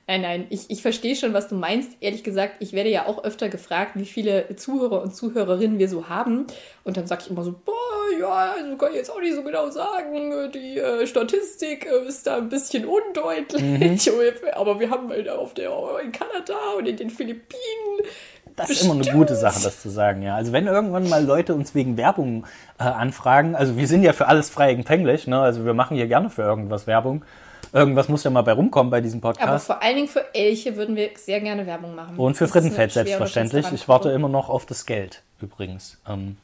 Nein, 0.08 0.22
nein, 0.22 0.46
ich, 0.52 0.70
ich 0.70 0.84
verstehe 0.84 1.16
schon, 1.16 1.34
was 1.34 1.48
du 1.48 1.56
meinst. 1.56 1.98
Ehrlich 2.00 2.24
gesagt, 2.24 2.58
ich 2.60 2.74
werde 2.74 2.92
ja 2.92 3.08
auch 3.08 3.24
öfter 3.24 3.50
gefragt, 3.50 3.94
wie 3.96 4.06
viele 4.06 4.56
Zuhörer 4.56 5.02
und 5.02 5.16
Zuhörerinnen 5.16 5.80
wir 5.80 5.90
so 5.90 6.10
haben. 6.10 6.46
Und 6.84 6.96
dann 6.96 7.08
sage 7.08 7.24
ich 7.26 7.32
immer 7.32 7.44
so, 7.44 7.54
boah, 7.54 7.74
ja, 8.20 8.54
also 8.56 8.78
kann 8.78 8.92
ich 8.92 8.98
jetzt 8.98 9.10
auch 9.10 9.20
nicht 9.20 9.34
so 9.34 9.44
genau 9.44 9.72
sagen. 9.72 10.52
Die 10.54 10.78
äh, 10.78 11.08
Statistik 11.08 11.88
äh, 11.88 12.08
ist 12.08 12.28
da 12.28 12.38
ein 12.38 12.50
bisschen 12.50 12.86
undeutlich. 12.86 14.12
Aber 14.54 14.80
wir 14.80 14.92
haben 14.92 15.10
halt 15.10 15.28
auf 15.28 15.56
der, 15.56 15.72
in 16.04 16.12
Kanada 16.12 16.54
und 16.78 16.88
in 16.88 16.98
den 16.98 17.10
Philippinen 17.10 18.06
Das 18.56 18.70
ist 18.70 18.84
immer 18.84 18.94
eine 18.94 19.12
gute 19.12 19.36
Sache, 19.36 19.60
das 19.64 19.82
zu 19.82 19.90
sagen, 19.90 20.22
ja. 20.22 20.36
Also 20.36 20.52
wenn 20.52 20.68
irgendwann 20.68 21.10
mal 21.10 21.26
Leute 21.26 21.56
uns 21.56 21.74
wegen 21.74 21.98
Werbung 21.98 22.46
äh, 22.78 22.84
anfragen, 22.84 23.56
also 23.56 23.76
wir 23.76 23.88
sind 23.88 24.04
ja 24.04 24.14
für 24.14 24.28
alles 24.28 24.52
frei 24.52 24.72
empfänglich, 24.72 25.26
ne? 25.26 25.42
Also 25.42 25.66
wir 25.66 25.74
machen 25.74 25.98
hier 25.98 26.08
gerne 26.08 26.30
für 26.30 26.44
irgendwas 26.44 26.86
Werbung. 26.86 27.26
Irgendwas 27.76 28.08
muss 28.08 28.24
ja 28.24 28.32
mal 28.32 28.42
bei 28.42 28.54
rumkommen 28.54 28.90
bei 28.90 29.02
diesem 29.02 29.20
Aber 29.22 29.34
Podcast. 29.34 29.66
vor 29.66 29.84
allen 29.84 29.98
Dingen 29.98 30.08
für 30.08 30.34
Elche 30.34 30.78
würden 30.78 30.96
wir 30.96 31.10
sehr 31.16 31.42
gerne 31.42 31.68
Werbung 31.68 31.94
machen. 31.94 32.16
Und 32.16 32.38
für 32.38 32.46
Das 32.46 32.52
Frittenfett 32.52 32.94
selbstverständlich. 32.94 33.70
Ich 33.74 33.90
warte 33.90 34.12
immer 34.12 34.30
noch 34.30 34.48
auf 34.48 34.66
das 34.66 34.86
Geld, 34.86 35.24
übrigens. 35.42 36.00
Ähm, 36.08 36.38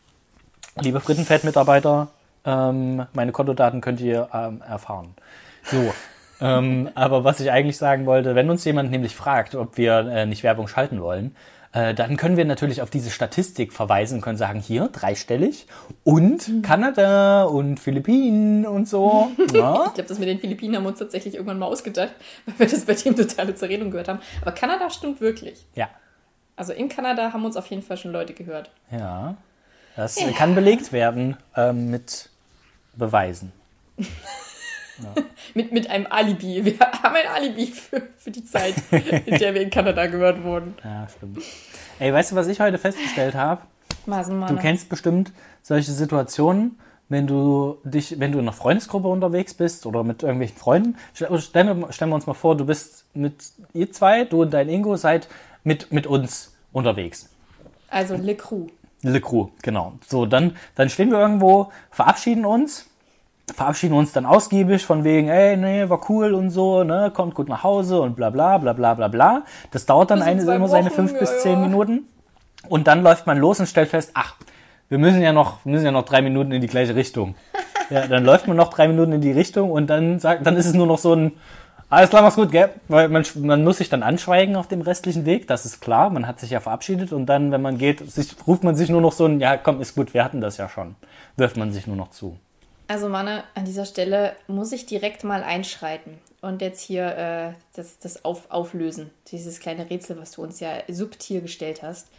liebe 0.82 1.00
Frittenfett-Mitarbeiter, 1.00 2.10
ähm, 2.44 3.06
meine 3.14 3.32
Kontodaten 3.32 3.80
könnt 3.80 4.02
ihr 4.02 4.28
ähm, 4.34 4.62
erfahren. 4.68 5.16
So. 5.64 5.94
ähm, 6.42 6.90
aber 6.96 7.24
was 7.24 7.40
ich 7.40 7.50
eigentlich 7.50 7.78
sagen 7.78 8.06
wollte, 8.06 8.36
wenn 8.36 8.50
uns 8.50 8.66
jemand 8.66 8.92
nämlich 8.92 9.16
fragt, 9.16 9.56
ob 9.56 9.78
wir 9.78 10.00
äh, 10.00 10.26
nicht 10.26 10.44
Werbung 10.44 10.68
schalten 10.68 11.02
wollen, 11.02 11.34
äh, 11.74 11.94
dann 11.94 12.18
können 12.18 12.36
wir 12.38 12.46
natürlich 12.46 12.82
auf 12.82 12.90
diese 12.90 13.10
Statistik 13.12 13.72
verweisen 13.74 14.16
und 14.16 14.22
können 14.22 14.38
sagen, 14.38 14.60
hier, 14.60 14.90
dreistellig 14.90 15.68
und 16.04 16.48
Mhm. 16.48 16.62
Kanada 16.62 17.44
und 17.44 17.80
Philippinen 17.80 18.66
und 18.66 18.88
so. 18.90 19.32
Ja. 19.54 19.86
Ich 19.88 19.94
glaube, 19.94 20.04
das 20.10 20.20
mit 20.20 20.28
den 20.28 20.40
Philippinen 20.40 20.76
haben 20.76 20.84
wir 20.84 20.90
uns 20.90 21.00
tatsächlich 21.00 21.36
irgendwann 21.36 21.60
mal 21.60 21.68
ausgedacht, 21.68 22.12
weil 22.46 22.60
wir 22.60 22.68
das 22.68 22.86
bei 22.86 22.94
dem 22.94 23.16
totale 23.16 23.56
Zerredung 23.56 23.92
gehört 23.92 24.08
haben. 24.08 24.20
Aber 24.42 24.52
Kanada 24.52 24.90
stimmt 24.90 25.22
wirklich. 25.22 25.66
ja. 25.76 25.90
Also 26.58 26.74
in 26.74 26.90
Kanada 26.90 27.34
haben 27.34 27.44
uns 27.46 27.58
auf 27.58 27.66
jeden 27.68 27.82
Fall 27.82 27.98
schon 27.98 28.12
Leute 28.12 28.34
gehört. 28.34 28.70
Ja, 28.92 29.36
das 29.96 30.18
kann 30.38 30.54
belegt 30.54 30.92
werden 30.92 31.38
ähm, 31.56 31.90
mit 31.90 32.30
Beweisen. 32.96 33.52
Mit, 35.54 35.72
mit 35.72 35.90
einem 35.90 36.08
Alibi. 36.10 36.64
Wir 36.64 36.80
haben 36.80 37.16
ein 37.16 37.28
Alibi 37.34 37.68
für, 37.68 38.02
für 38.18 38.32
die 38.32 38.46
Zeit, 38.46 38.76
in 39.26 39.38
der 39.40 39.54
wir 39.54 39.62
in 39.62 39.70
Kanada 39.70 40.06
gehört 40.08 40.44
wurden. 40.44 40.76
Ja, 40.84 41.08
stimmt. 41.10 41.40
Ey, 42.00 42.14
weißt 42.14 42.32
du, 42.32 42.36
was 42.36 42.48
ich 42.48 42.60
heute 42.60 42.78
festgestellt 42.78 43.36
habe? 43.36 43.62
Du 44.48 44.56
kennst 44.62 44.90
bestimmt 44.90 45.32
solche 45.62 45.92
Situationen, 45.92 46.80
wenn 47.10 47.28
du 47.28 47.78
dich, 47.84 48.20
wenn 48.20 48.32
du 48.32 48.40
in 48.40 48.46
einer 48.46 48.54
Freundesgruppe 48.54 49.08
unterwegs 49.10 49.54
bist 49.54 49.86
oder 49.86 50.04
mit 50.04 50.24
irgendwelchen 50.24 50.58
Freunden. 50.58 50.96
Stell- 51.14 51.38
Stellen 51.42 51.82
wir, 51.82 51.92
stellen 51.92 52.10
wir 52.12 52.16
uns 52.16 52.26
mal 52.28 52.34
vor, 52.34 52.56
du 52.56 52.66
bist 52.66 53.06
mit 53.14 53.34
ihr 53.74 53.92
zwei, 53.92 54.24
du 54.26 54.44
und 54.44 54.54
dein 54.54 54.70
Ingo 54.70 54.96
seid 54.96 55.28
mit, 55.64 55.92
mit 55.92 56.08
uns 56.08 56.56
unterwegs. 56.72 57.30
Also 57.90 58.16
Le 58.16 58.36
Crew. 58.36 58.68
Le 59.04 59.20
Crew, 59.20 59.50
genau. 59.62 59.94
So, 60.08 60.26
dann, 60.26 60.56
dann 60.76 60.90
stehen 60.90 61.12
wir 61.12 61.20
irgendwo, 61.20 61.72
verabschieden 61.90 62.46
uns, 62.46 62.88
verabschieden 63.54 63.94
uns 63.94 64.12
dann 64.12 64.26
ausgiebig 64.26 64.86
von 64.86 65.04
wegen, 65.04 65.30
ey, 65.30 65.58
nee, 65.58 65.90
war 65.90 66.10
cool 66.10 66.34
und 66.34 66.50
so, 66.50 66.84
ne, 66.84 67.12
kommt 67.14 67.36
gut 67.36 67.50
nach 67.50 67.64
Hause 67.64 68.02
und 68.02 68.16
bla 68.16 68.30
bla 68.30 68.58
bla 68.58 68.74
bla 68.74 68.94
bla 68.94 69.08
bla. 69.08 69.44
Das 69.72 69.86
dauert 69.86 70.12
dann 70.12 70.22
eine, 70.22 70.42
immer 70.42 70.68
seine 70.68 70.90
fünf 70.90 71.14
ja, 71.14 71.20
bis 71.20 71.32
ja. 71.32 71.38
zehn 71.40 71.62
Minuten. 71.62 72.08
Und 72.68 72.88
dann 72.88 73.04
läuft 73.04 73.28
man 73.28 73.38
los 73.38 73.60
und 73.60 73.68
stellt 73.68 73.90
fest, 73.90 74.12
ach, 74.14 74.36
wir 74.90 74.98
müssen 74.98 75.22
ja 75.22 75.34
noch, 75.34 75.66
wir 75.66 75.72
müssen 75.72 75.86
ja 75.86 75.92
noch 75.92 76.06
drei 76.06 76.22
Minuten 76.22 76.52
in 76.52 76.62
die 76.62 76.68
gleiche 76.68 76.96
Richtung. 76.96 77.36
Ja, 77.90 78.08
dann 78.08 78.24
läuft 78.24 78.48
man 78.48 78.56
noch 78.56 78.70
drei 78.70 78.88
Minuten 78.88 79.12
in 79.12 79.20
die 79.20 79.34
Richtung 79.34 79.70
und 79.70 79.90
dann 79.90 80.18
sagt, 80.18 80.48
dann 80.48 80.56
ist 80.56 80.66
es 80.66 80.74
nur 80.74 80.88
noch 80.88 80.98
so 80.98 81.14
ein, 81.14 81.34
alles 81.90 82.10
klar, 82.10 82.22
mach's 82.22 82.38
gut, 82.38 82.50
gell? 82.50 82.70
Weil 82.88 83.10
man, 83.10 83.26
man 83.36 83.66
muss 83.66 83.80
sich 83.80 83.90
dann 83.90 84.02
anschweigen 84.02 84.56
auf 84.56 84.70
dem 84.70 84.80
restlichen 84.80 85.26
Weg, 85.26 85.46
das 85.48 85.66
ist 85.66 85.82
klar, 85.82 86.10
man 86.10 86.26
hat 86.26 86.40
sich 86.40 86.52
ja 86.52 86.62
verabschiedet 86.62 87.12
und 87.12 87.26
dann, 87.26 87.52
wenn 87.52 87.62
man 87.62 87.78
geht, 87.78 88.10
sich, 88.10 88.34
ruft 88.48 88.64
man 88.64 88.78
sich 88.78 88.88
nur 88.90 89.02
noch 89.02 89.12
so 89.12 89.26
ein, 89.26 89.42
ja 89.42 89.58
komm, 89.58 89.82
ist 89.82 89.94
gut, 89.96 90.14
wir 90.14 90.24
hatten 90.24 90.40
das 90.40 90.56
ja 90.56 90.70
schon. 90.70 90.96
Wirft 91.36 91.58
man 91.58 91.74
sich 91.74 91.86
nur 91.86 91.98
noch 91.98 92.12
zu. 92.12 92.38
Also 92.92 93.08
Manne, 93.08 93.46
an 93.56 93.64
dieser 93.64 93.86
Stelle 93.86 94.36
muss 94.48 94.74
ich 94.74 94.86
direkt 94.86 95.24
mal 95.24 95.44
einschreiten 95.44 96.20
und 96.42 96.62
jetzt 96.62 96.82
hier 96.82 97.06
äh, 97.06 97.54
das, 97.74 98.00
das 98.00 98.26
auf, 98.26 98.52
auflösen. 98.52 99.12
Dieses 99.28 99.62
kleine 99.62 99.90
Rätsel, 99.90 100.20
was 100.20 100.32
du 100.32 100.44
uns 100.44 100.60
ja 100.60 100.84
subtil 100.90 101.40
gestellt 101.40 101.84
hast. 101.84 102.10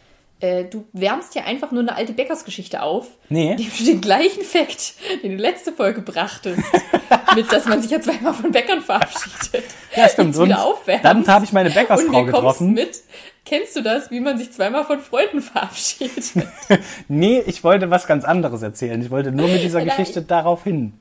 Äh, 0.43 0.65
du 0.65 0.83
wärmst 0.91 1.35
ja 1.35 1.45
einfach 1.45 1.71
nur 1.71 1.83
eine 1.83 1.95
alte 1.95 2.11
Bäckersgeschichte 2.11 2.81
auf. 2.81 3.07
Nee. 3.29 3.55
Die 3.55 3.85
den 3.85 4.01
gleichen 4.01 4.43
Fakt, 4.43 4.95
den 5.23 5.37
du 5.37 5.37
letzte 5.37 5.71
Folge 5.71 6.01
brachtest. 6.01 6.61
mit, 7.35 7.49
dass 7.49 7.65
man 7.65 7.81
sich 7.81 7.91
ja 7.91 8.01
zweimal 8.01 8.33
von 8.33 8.51
Bäckern 8.51 8.81
verabschiedet. 8.81 9.63
Ja, 9.95 10.09
stimmt. 10.09 10.35
Und 10.35 10.49
dann 10.49 11.27
habe 11.27 11.45
ich 11.45 11.53
meine 11.53 11.69
und 11.69 11.75
Bäckersfrau 11.75 12.25
getroffen. 12.25 12.73
mit. 12.73 13.03
Kennst 13.45 13.77
du 13.77 13.81
das, 13.81 14.11
wie 14.11 14.19
man 14.19 14.37
sich 14.37 14.51
zweimal 14.51 14.83
von 14.83 14.99
Freunden 14.99 15.41
verabschiedet? 15.41 16.33
Nee, 17.07 17.41
ich 17.45 17.63
wollte 17.63 17.89
was 17.89 18.05
ganz 18.05 18.25
anderes 18.25 18.61
erzählen. 18.61 19.01
Ich 19.01 19.11
wollte 19.11 19.31
nur 19.31 19.47
mit 19.47 19.63
dieser 19.63 19.79
Nein. 19.79 19.89
Geschichte 19.89 20.23
darauf 20.23 20.65
hin. 20.65 20.93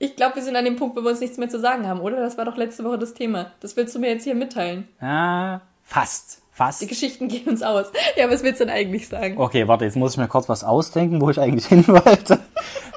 Ich 0.00 0.16
glaube, 0.16 0.36
wir 0.36 0.42
sind 0.42 0.56
an 0.56 0.64
dem 0.64 0.74
Punkt, 0.74 0.96
wo 0.96 1.02
wir 1.02 1.10
uns 1.10 1.20
nichts 1.20 1.38
mehr 1.38 1.48
zu 1.48 1.60
sagen 1.60 1.86
haben, 1.86 2.00
oder? 2.00 2.16
Das 2.16 2.36
war 2.36 2.44
doch 2.44 2.56
letzte 2.56 2.82
Woche 2.82 2.98
das 2.98 3.14
Thema. 3.14 3.52
Das 3.60 3.76
willst 3.76 3.94
du 3.94 4.00
mir 4.00 4.10
jetzt 4.10 4.24
hier 4.24 4.34
mitteilen. 4.34 4.88
Ah, 5.00 5.60
fast. 5.84 6.43
Die 6.54 6.58
Fast. 6.58 6.88
Geschichten 6.88 7.26
gehen 7.26 7.48
uns 7.48 7.62
aus. 7.62 7.86
Ja, 8.16 8.30
was 8.30 8.44
willst 8.44 8.60
du 8.60 8.66
denn 8.66 8.74
eigentlich 8.74 9.08
sagen? 9.08 9.38
Okay, 9.38 9.66
warte, 9.66 9.86
jetzt 9.86 9.96
muss 9.96 10.12
ich 10.12 10.18
mir 10.18 10.28
kurz 10.28 10.48
was 10.48 10.62
ausdenken, 10.62 11.20
wo 11.20 11.28
ich 11.28 11.40
eigentlich 11.40 11.66
hin 11.66 11.84
wollte. 11.88 12.38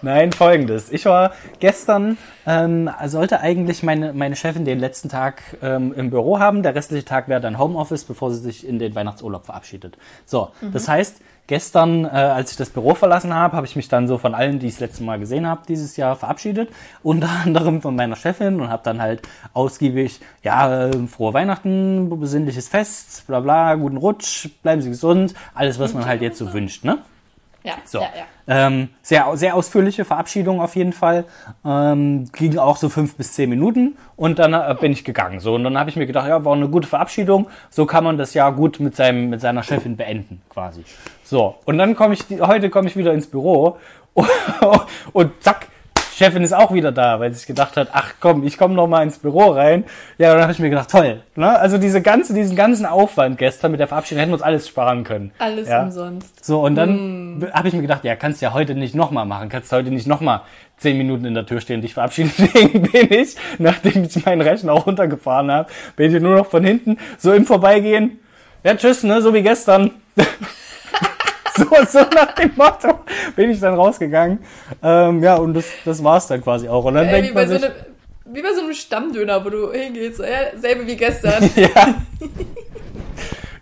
Nein, 0.01 0.31
folgendes. 0.31 0.91
Ich 0.91 1.05
war 1.05 1.31
gestern, 1.59 2.17
ähm, 2.45 2.89
sollte 3.05 3.39
eigentlich 3.39 3.81
meine, 3.83 4.13
meine 4.13 4.35
Chefin 4.35 4.63
den 4.63 4.79
letzten 4.79 5.09
Tag 5.09 5.41
ähm, 5.61 5.93
im 5.93 6.09
Büro 6.09 6.39
haben. 6.39 6.61
Der 6.61 6.75
restliche 6.75 7.05
Tag 7.05 7.27
wäre 7.27 7.41
dann 7.41 7.57
Homeoffice, 7.57 8.03
bevor 8.03 8.31
sie 8.31 8.39
sich 8.39 8.67
in 8.67 8.79
den 8.79 8.93
Weihnachtsurlaub 8.93 9.45
verabschiedet. 9.45 9.97
So, 10.25 10.49
das 10.71 10.87
heißt, 10.87 11.21
gestern, 11.47 12.05
äh, 12.05 12.09
als 12.09 12.51
ich 12.51 12.57
das 12.57 12.69
Büro 12.69 12.93
verlassen 12.93 13.33
habe, 13.33 13.55
habe 13.55 13.65
ich 13.65 13.75
mich 13.75 13.87
dann 13.87 14.07
so 14.07 14.17
von 14.17 14.35
allen, 14.35 14.59
die 14.59 14.67
ich 14.67 14.73
das 14.73 14.81
letzte 14.81 15.03
Mal 15.03 15.17
gesehen 15.17 15.47
habe, 15.47 15.61
dieses 15.67 15.97
Jahr 15.97 16.15
verabschiedet. 16.15 16.69
Unter 17.01 17.29
anderem 17.45 17.81
von 17.81 17.95
meiner 17.95 18.15
Chefin 18.15 18.61
und 18.61 18.69
habe 18.69 18.83
dann 18.83 19.01
halt 19.01 19.27
ausgiebig, 19.53 20.19
ja, 20.43 20.87
äh, 20.87 21.07
frohe 21.07 21.33
Weihnachten, 21.33 22.09
besinnliches 22.19 22.67
Fest, 22.67 23.25
bla 23.25 23.39
bla, 23.39 23.75
guten 23.75 23.97
Rutsch, 23.97 24.49
bleiben 24.61 24.81
Sie 24.81 24.89
gesund, 24.89 25.33
alles, 25.55 25.79
was 25.79 25.93
man 25.93 26.05
halt 26.05 26.21
jetzt 26.21 26.37
so 26.37 26.53
wünscht, 26.53 26.83
ne? 26.83 26.99
Ja, 27.67 27.73
So. 27.83 27.99
ja, 27.99 28.07
ja. 28.15 28.25
Ähm, 28.47 28.89
sehr, 29.01 29.29
sehr 29.35 29.55
ausführliche 29.55 30.05
Verabschiedung 30.05 30.61
auf 30.61 30.77
jeden 30.77 30.93
Fall. 30.93 31.25
Ähm, 31.65 32.29
ging 32.31 32.57
auch 32.57 32.77
so 32.77 32.87
fünf 32.87 33.15
bis 33.15 33.33
zehn 33.33 33.49
Minuten 33.49 33.97
und 34.15 34.39
dann 34.39 34.53
äh, 34.53 34.73
bin 34.79 34.93
ich 34.93 35.03
gegangen. 35.03 35.41
So, 35.41 35.55
und 35.55 35.65
dann 35.65 35.77
habe 35.77 35.89
ich 35.89 35.97
mir 35.97 36.05
gedacht, 36.05 36.29
ja, 36.29 36.45
war 36.45 36.55
eine 36.55 36.69
gute 36.69 36.87
Verabschiedung. 36.87 37.47
So 37.69 37.85
kann 37.85 38.05
man 38.05 38.17
das 38.17 38.33
Jahr 38.33 38.53
gut 38.53 38.79
mit, 38.79 38.95
seinem, 38.95 39.29
mit 39.29 39.41
seiner 39.41 39.63
Chefin 39.63 39.97
beenden, 39.97 40.41
quasi. 40.49 40.85
So, 41.23 41.55
und 41.65 41.77
dann 41.77 41.95
komme 41.97 42.13
ich, 42.13 42.23
heute 42.39 42.69
komme 42.69 42.87
ich 42.87 42.95
wieder 42.95 43.13
ins 43.13 43.27
Büro 43.27 43.77
und 45.11 45.43
zack, 45.43 45.67
Chefin 46.17 46.43
ist 46.43 46.53
auch 46.53 46.73
wieder 46.73 46.91
da, 46.91 47.19
weil 47.19 47.29
sie 47.29 47.37
sich 47.37 47.45
gedacht 47.45 47.77
hat, 47.77 47.89
ach 47.93 48.15
komm, 48.19 48.43
ich 48.43 48.57
komme 48.57 48.73
noch 48.73 48.87
mal 48.87 49.03
ins 49.03 49.19
Büro 49.19 49.51
rein. 49.51 49.83
Ja, 50.17 50.33
dann 50.33 50.41
habe 50.41 50.51
ich 50.51 50.57
mir 50.57 50.71
gedacht, 50.71 50.89
toll. 50.89 51.21
Ne? 51.35 51.47
Also 51.59 51.77
diese 51.77 52.01
ganze, 52.01 52.33
diesen 52.33 52.55
ganzen 52.55 52.87
Aufwand 52.87 53.37
gestern 53.37 53.69
mit 53.69 53.79
der 53.79 53.87
Verabschiedung 53.87 54.21
hätten 54.21 54.31
wir 54.31 54.37
uns 54.37 54.41
alles 54.41 54.67
sparen 54.67 55.03
können. 55.03 55.31
Alles 55.37 55.69
ja? 55.69 55.83
umsonst. 55.83 56.43
So, 56.43 56.61
und 56.61 56.73
dann 56.73 57.37
mm. 57.37 57.53
habe 57.53 57.67
ich 57.67 57.75
mir 57.75 57.83
gedacht, 57.83 58.03
ja, 58.03 58.15
kannst 58.15 58.41
ja 58.41 58.51
heute 58.51 58.73
nicht 58.73 58.95
nochmal 58.95 59.27
machen. 59.27 59.47
Kannst 59.47 59.71
heute 59.71 59.91
nicht 59.91 60.07
nochmal 60.07 60.41
zehn 60.77 60.97
Minuten 60.97 61.23
in 61.23 61.35
der 61.35 61.45
Tür 61.45 61.61
stehen 61.61 61.75
und 61.75 61.81
dich 61.83 61.93
verabschieden. 61.93 62.31
Deswegen 62.39 62.81
bin 62.81 63.13
ich, 63.13 63.35
nachdem 63.59 64.03
ich 64.03 64.25
meinen 64.25 64.41
Rechner 64.41 64.73
auch 64.73 64.87
runtergefahren 64.87 65.51
habe, 65.51 65.69
bin 65.95 66.15
ich 66.15 66.19
nur 66.19 66.35
noch 66.35 66.47
von 66.47 66.63
hinten 66.63 66.97
so 67.19 67.31
im 67.31 67.45
Vorbeigehen. 67.45 68.19
Ja, 68.63 68.73
tschüss, 68.73 69.03
ne, 69.03 69.21
so 69.21 69.35
wie 69.35 69.43
gestern. 69.43 69.91
so, 71.89 71.99
so 71.99 71.99
nach 71.99 72.33
dem 72.35 72.51
Motto 72.55 72.99
bin 73.35 73.49
ich 73.49 73.59
dann 73.59 73.73
rausgegangen. 73.75 74.39
Ähm, 74.83 75.23
ja, 75.23 75.35
und 75.35 75.53
das, 75.53 75.65
das 75.85 76.03
war's 76.03 76.27
dann 76.27 76.41
quasi 76.43 76.67
auch. 76.69 76.85
Und 76.85 76.95
dann 76.95 77.07
Äh, 77.07 77.11
denkt 77.11 77.29
wie, 77.29 77.33
bei 77.33 77.41
man 77.41 77.49
so 77.49 77.55
sich, 77.55 77.65
einem, 77.65 77.75
wie 78.25 78.41
bei 78.41 78.53
so 78.53 78.61
einem 78.61 78.73
Stammdöner, 78.73 79.43
wo 79.43 79.49
du 79.49 79.71
hingehst. 79.71 80.19
Ja, 80.19 80.59
selbe 80.59 80.85
wie 80.87 80.95
gestern. 80.95 81.49
ja. 81.55 81.95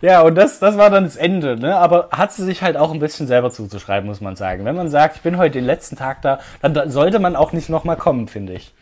Ja, 0.02 0.20
und 0.22 0.34
das, 0.34 0.58
das 0.58 0.76
war 0.76 0.90
dann 0.90 1.04
das 1.04 1.16
Ende, 1.16 1.56
ne? 1.56 1.76
Aber 1.76 2.10
hat 2.12 2.32
sie 2.32 2.44
sich 2.44 2.62
halt 2.62 2.76
auch 2.76 2.92
ein 2.92 2.98
bisschen 2.98 3.26
selber 3.26 3.50
zuzuschreiben, 3.50 4.06
muss 4.06 4.20
man 4.20 4.36
sagen. 4.36 4.64
Wenn 4.64 4.76
man 4.76 4.90
sagt, 4.90 5.16
ich 5.16 5.22
bin 5.22 5.38
heute 5.38 5.52
den 5.52 5.64
letzten 5.64 5.96
Tag 5.96 6.20
da, 6.22 6.38
dann 6.60 6.74
da 6.74 6.88
sollte 6.88 7.18
man 7.18 7.34
auch 7.34 7.52
nicht 7.52 7.68
nochmal 7.70 7.96
kommen, 7.96 8.28
finde 8.28 8.52
ich. 8.52 8.72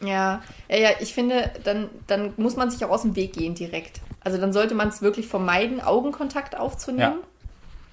Ja, 0.00 0.42
ja, 0.68 0.76
ja, 0.76 0.88
ich 1.00 1.14
finde, 1.14 1.50
dann, 1.62 1.88
dann 2.08 2.32
muss 2.36 2.56
man 2.56 2.70
sich 2.70 2.84
auch 2.84 2.90
aus 2.90 3.02
dem 3.02 3.14
Weg 3.16 3.34
gehen 3.34 3.54
direkt. 3.54 4.00
Also 4.22 4.38
dann 4.38 4.52
sollte 4.52 4.74
man 4.74 4.88
es 4.88 5.00
wirklich 5.00 5.28
vermeiden, 5.28 5.80
Augenkontakt 5.80 6.58
aufzunehmen. 6.58 7.00
Ja. 7.22 7.28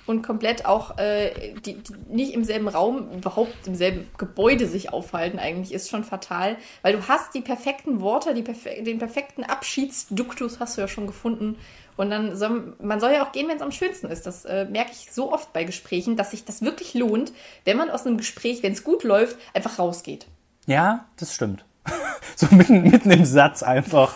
Und 0.07 0.23
komplett 0.23 0.65
auch 0.65 0.97
äh, 0.97 1.53
die, 1.65 1.75
die 1.75 1.93
nicht 2.09 2.33
im 2.33 2.43
selben 2.43 2.67
Raum, 2.67 3.11
überhaupt 3.11 3.67
im 3.67 3.75
selben 3.75 4.07
Gebäude 4.17 4.67
sich 4.67 4.91
aufhalten, 4.91 5.37
eigentlich 5.39 5.73
ist 5.73 5.89
schon 5.89 6.03
fatal. 6.03 6.57
Weil 6.81 6.93
du 6.93 7.07
hast 7.07 7.33
die 7.33 7.41
perfekten 7.41 8.01
Worte, 8.01 8.33
die 8.33 8.41
perfe 8.41 8.81
den 8.81 8.99
perfekten 8.99 9.43
Abschiedsduktus 9.43 10.59
hast 10.59 10.77
du 10.77 10.81
ja 10.81 10.87
schon 10.87 11.07
gefunden. 11.07 11.57
Und 11.97 12.09
dann 12.09 12.35
soll 12.35 12.73
man 12.81 12.99
soll 12.99 13.11
ja 13.11 13.25
auch 13.25 13.31
gehen, 13.31 13.47
wenn 13.47 13.57
es 13.57 13.61
am 13.61 13.71
schönsten 13.71 14.07
ist. 14.07 14.25
Das 14.25 14.45
äh, 14.45 14.65
merke 14.65 14.91
ich 14.91 15.11
so 15.11 15.31
oft 15.31 15.53
bei 15.53 15.63
Gesprächen, 15.63 16.15
dass 16.15 16.31
sich 16.31 16.45
das 16.45 16.61
wirklich 16.61 16.93
lohnt, 16.93 17.31
wenn 17.65 17.77
man 17.77 17.89
aus 17.89 18.05
einem 18.05 18.17
Gespräch, 18.17 18.63
wenn 18.63 18.73
es 18.73 18.83
gut 18.83 19.03
läuft, 19.03 19.37
einfach 19.53 19.77
rausgeht. 19.77 20.25
Ja, 20.65 21.05
das 21.17 21.33
stimmt. 21.33 21.65
so 22.35 22.47
mitten, 22.51 22.83
mitten 22.83 23.11
im 23.11 23.25
Satz 23.25 23.63
einfach. 23.63 24.15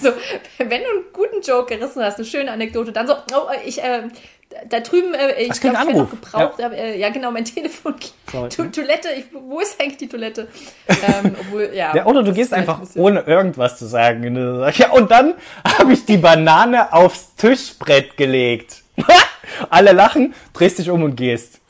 So, 0.00 0.12
wenn 0.58 0.68
du 0.68 0.74
einen 0.74 1.04
guten 1.12 1.42
Joke 1.42 1.76
gerissen 1.76 2.02
hast, 2.02 2.16
eine 2.16 2.24
schöne 2.24 2.50
Anekdote, 2.52 2.92
dann 2.92 3.06
so, 3.06 3.14
oh, 3.14 3.48
ich, 3.64 3.82
äh, 3.82 4.02
da 4.68 4.80
drüben, 4.80 5.14
äh, 5.14 5.42
ich 5.42 5.60
glaube, 5.60 5.76
ich 5.88 5.96
noch 5.96 6.10
gebraucht. 6.10 6.58
Ja. 6.58 6.68
Äh, 6.68 6.98
ja, 6.98 7.10
genau, 7.10 7.30
mein 7.30 7.44
Telefon. 7.44 7.94
Sorry. 8.30 8.48
Tu 8.48 8.64
Toilette, 8.64 9.08
ich, 9.16 9.26
wo 9.32 9.60
ist 9.60 9.80
eigentlich 9.80 9.98
die 9.98 10.08
Toilette? 10.08 10.48
ähm, 10.88 11.36
obwohl, 11.40 11.70
ja. 11.74 11.94
Ja, 11.94 12.06
oder 12.06 12.22
du 12.22 12.32
gehst 12.32 12.50
vielleicht 12.50 12.68
einfach 12.68 12.80
ein 12.80 13.00
ohne 13.00 13.20
irgendwas 13.20 13.78
zu 13.78 13.86
sagen. 13.86 14.36
Ja, 14.74 14.90
und 14.92 15.10
dann 15.10 15.34
habe 15.64 15.92
ich 15.92 16.04
die 16.04 16.16
Banane 16.16 16.92
aufs 16.92 17.34
Tischbrett 17.36 18.16
gelegt. 18.16 18.82
alle 19.70 19.92
lachen, 19.92 20.34
drehst 20.52 20.78
dich 20.78 20.90
um 20.90 21.02
und 21.02 21.16
gehst. 21.16 21.60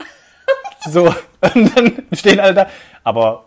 So, 0.88 1.07
und 1.55 1.77
dann 1.77 2.07
stehen 2.12 2.41
alle 2.41 2.55
da. 2.55 2.71
Aber, 3.05 3.47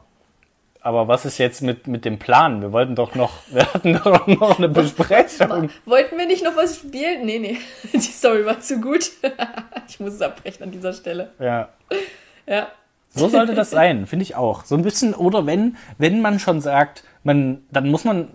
aber 0.82 1.08
was 1.08 1.26
ist 1.26 1.38
jetzt 1.38 1.62
mit, 1.62 1.88
mit 1.88 2.06
dem 2.06 2.20
Plan? 2.20 2.62
Wir 2.62 2.72
wollten 2.72 2.96
doch 2.96 3.16
noch, 3.16 3.32
wir 3.48 3.72
hatten 3.74 3.94
doch 3.94 4.28
noch 4.28 4.58
eine 4.58 4.70
Besprechung. 4.70 5.70
Wollten 5.86 6.18
wir 6.18 6.26
nicht 6.26 6.44
noch 6.44 6.56
was 6.56 6.78
spielen? 6.78 7.26
Nee, 7.26 7.40
nee. 7.40 7.58
Die 7.94 8.00
Story 8.00 8.46
war 8.46 8.60
zu 8.60 8.82
gut. 8.82 9.12
ich 9.88 10.00
muss 10.00 10.14
es 10.14 10.22
abbrechen 10.22 10.64
an 10.64 10.72
dieser 10.72 10.94
Stelle. 10.94 11.32
Ja. 11.40 11.70
Ja. 12.48 12.68
So 13.14 13.28
sollte 13.28 13.54
das 13.54 13.72
sein, 13.72 14.08
finde 14.08 14.24
ich 14.24 14.36
auch. 14.36 14.64
So 14.64 14.76
ein 14.76 14.84
bisschen, 14.84 15.14
oder 15.14 15.46
wenn, 15.46 15.76
wenn 15.98 16.22
man 16.22 16.40
schon 16.40 16.62
sagt, 16.62 17.04
man, 17.24 17.62
dann 17.70 17.90
muss 17.90 18.06
man, 18.06 18.30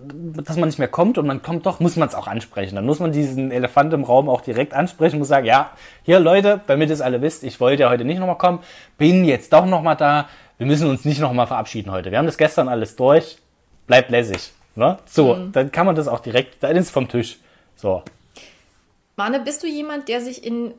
dass 0.45 0.57
man 0.57 0.69
nicht 0.69 0.79
mehr 0.79 0.87
kommt 0.87 1.17
und 1.17 1.27
man 1.27 1.43
kommt 1.43 1.65
doch, 1.65 1.81
muss 1.81 1.97
man 1.97 2.09
es 2.09 2.15
auch 2.15 2.27
ansprechen. 2.27 2.77
Dann 2.77 2.85
muss 2.85 3.01
man 3.01 3.11
diesen 3.11 3.51
Elefant 3.51 3.95
im 3.95 4.05
Raum 4.05 4.29
auch 4.29 4.43
direkt 4.43 4.75
ansprechen, 4.75 5.19
muss 5.19 5.29
sagen, 5.29 5.47
ja, 5.47 5.71
hier 6.03 6.21
Leute, 6.21 6.61
damit 6.67 6.91
ihr 6.91 6.95
es 6.95 7.01
alle 7.01 7.23
wisst, 7.23 7.43
ich 7.43 7.59
wollte 7.59 7.85
ja 7.85 7.91
heute 7.91 8.05
nicht 8.05 8.19
nochmal 8.19 8.37
kommen, 8.39 8.61
bin 8.99 9.25
jetzt 9.25 9.53
doch 9.55 9.65
nochmal 9.65 9.97
da, 9.97 10.29
wir 10.59 10.67
müssen 10.67 10.89
uns 10.89 11.05
nicht 11.05 11.21
nochmal 11.21 11.47
verabschieden 11.47 11.91
heute. 11.91 12.11
Wir 12.11 12.19
haben 12.19 12.27
das 12.27 12.39
gestern 12.39 12.69
alles 12.69 12.97
durch, 12.97 13.39
bleibt 13.87 14.11
lässig. 14.11 14.53
Ne? 14.75 14.99
So, 15.07 15.49
dann 15.53 15.73
kann 15.73 15.87
man 15.87 15.97
das 15.97 16.09
auch 16.09 16.21
direkt, 16.21 16.63
dann 16.63 16.77
ist 16.77 16.87
es 16.87 16.91
vom 16.91 17.09
Tisch. 17.09 17.39
So. 17.77 18.03
Mane, 19.17 19.41
bist 19.41 19.63
du 19.63 19.67
jemand, 19.67 20.09
der 20.09 20.21
sich 20.21 20.45
in 20.45 20.75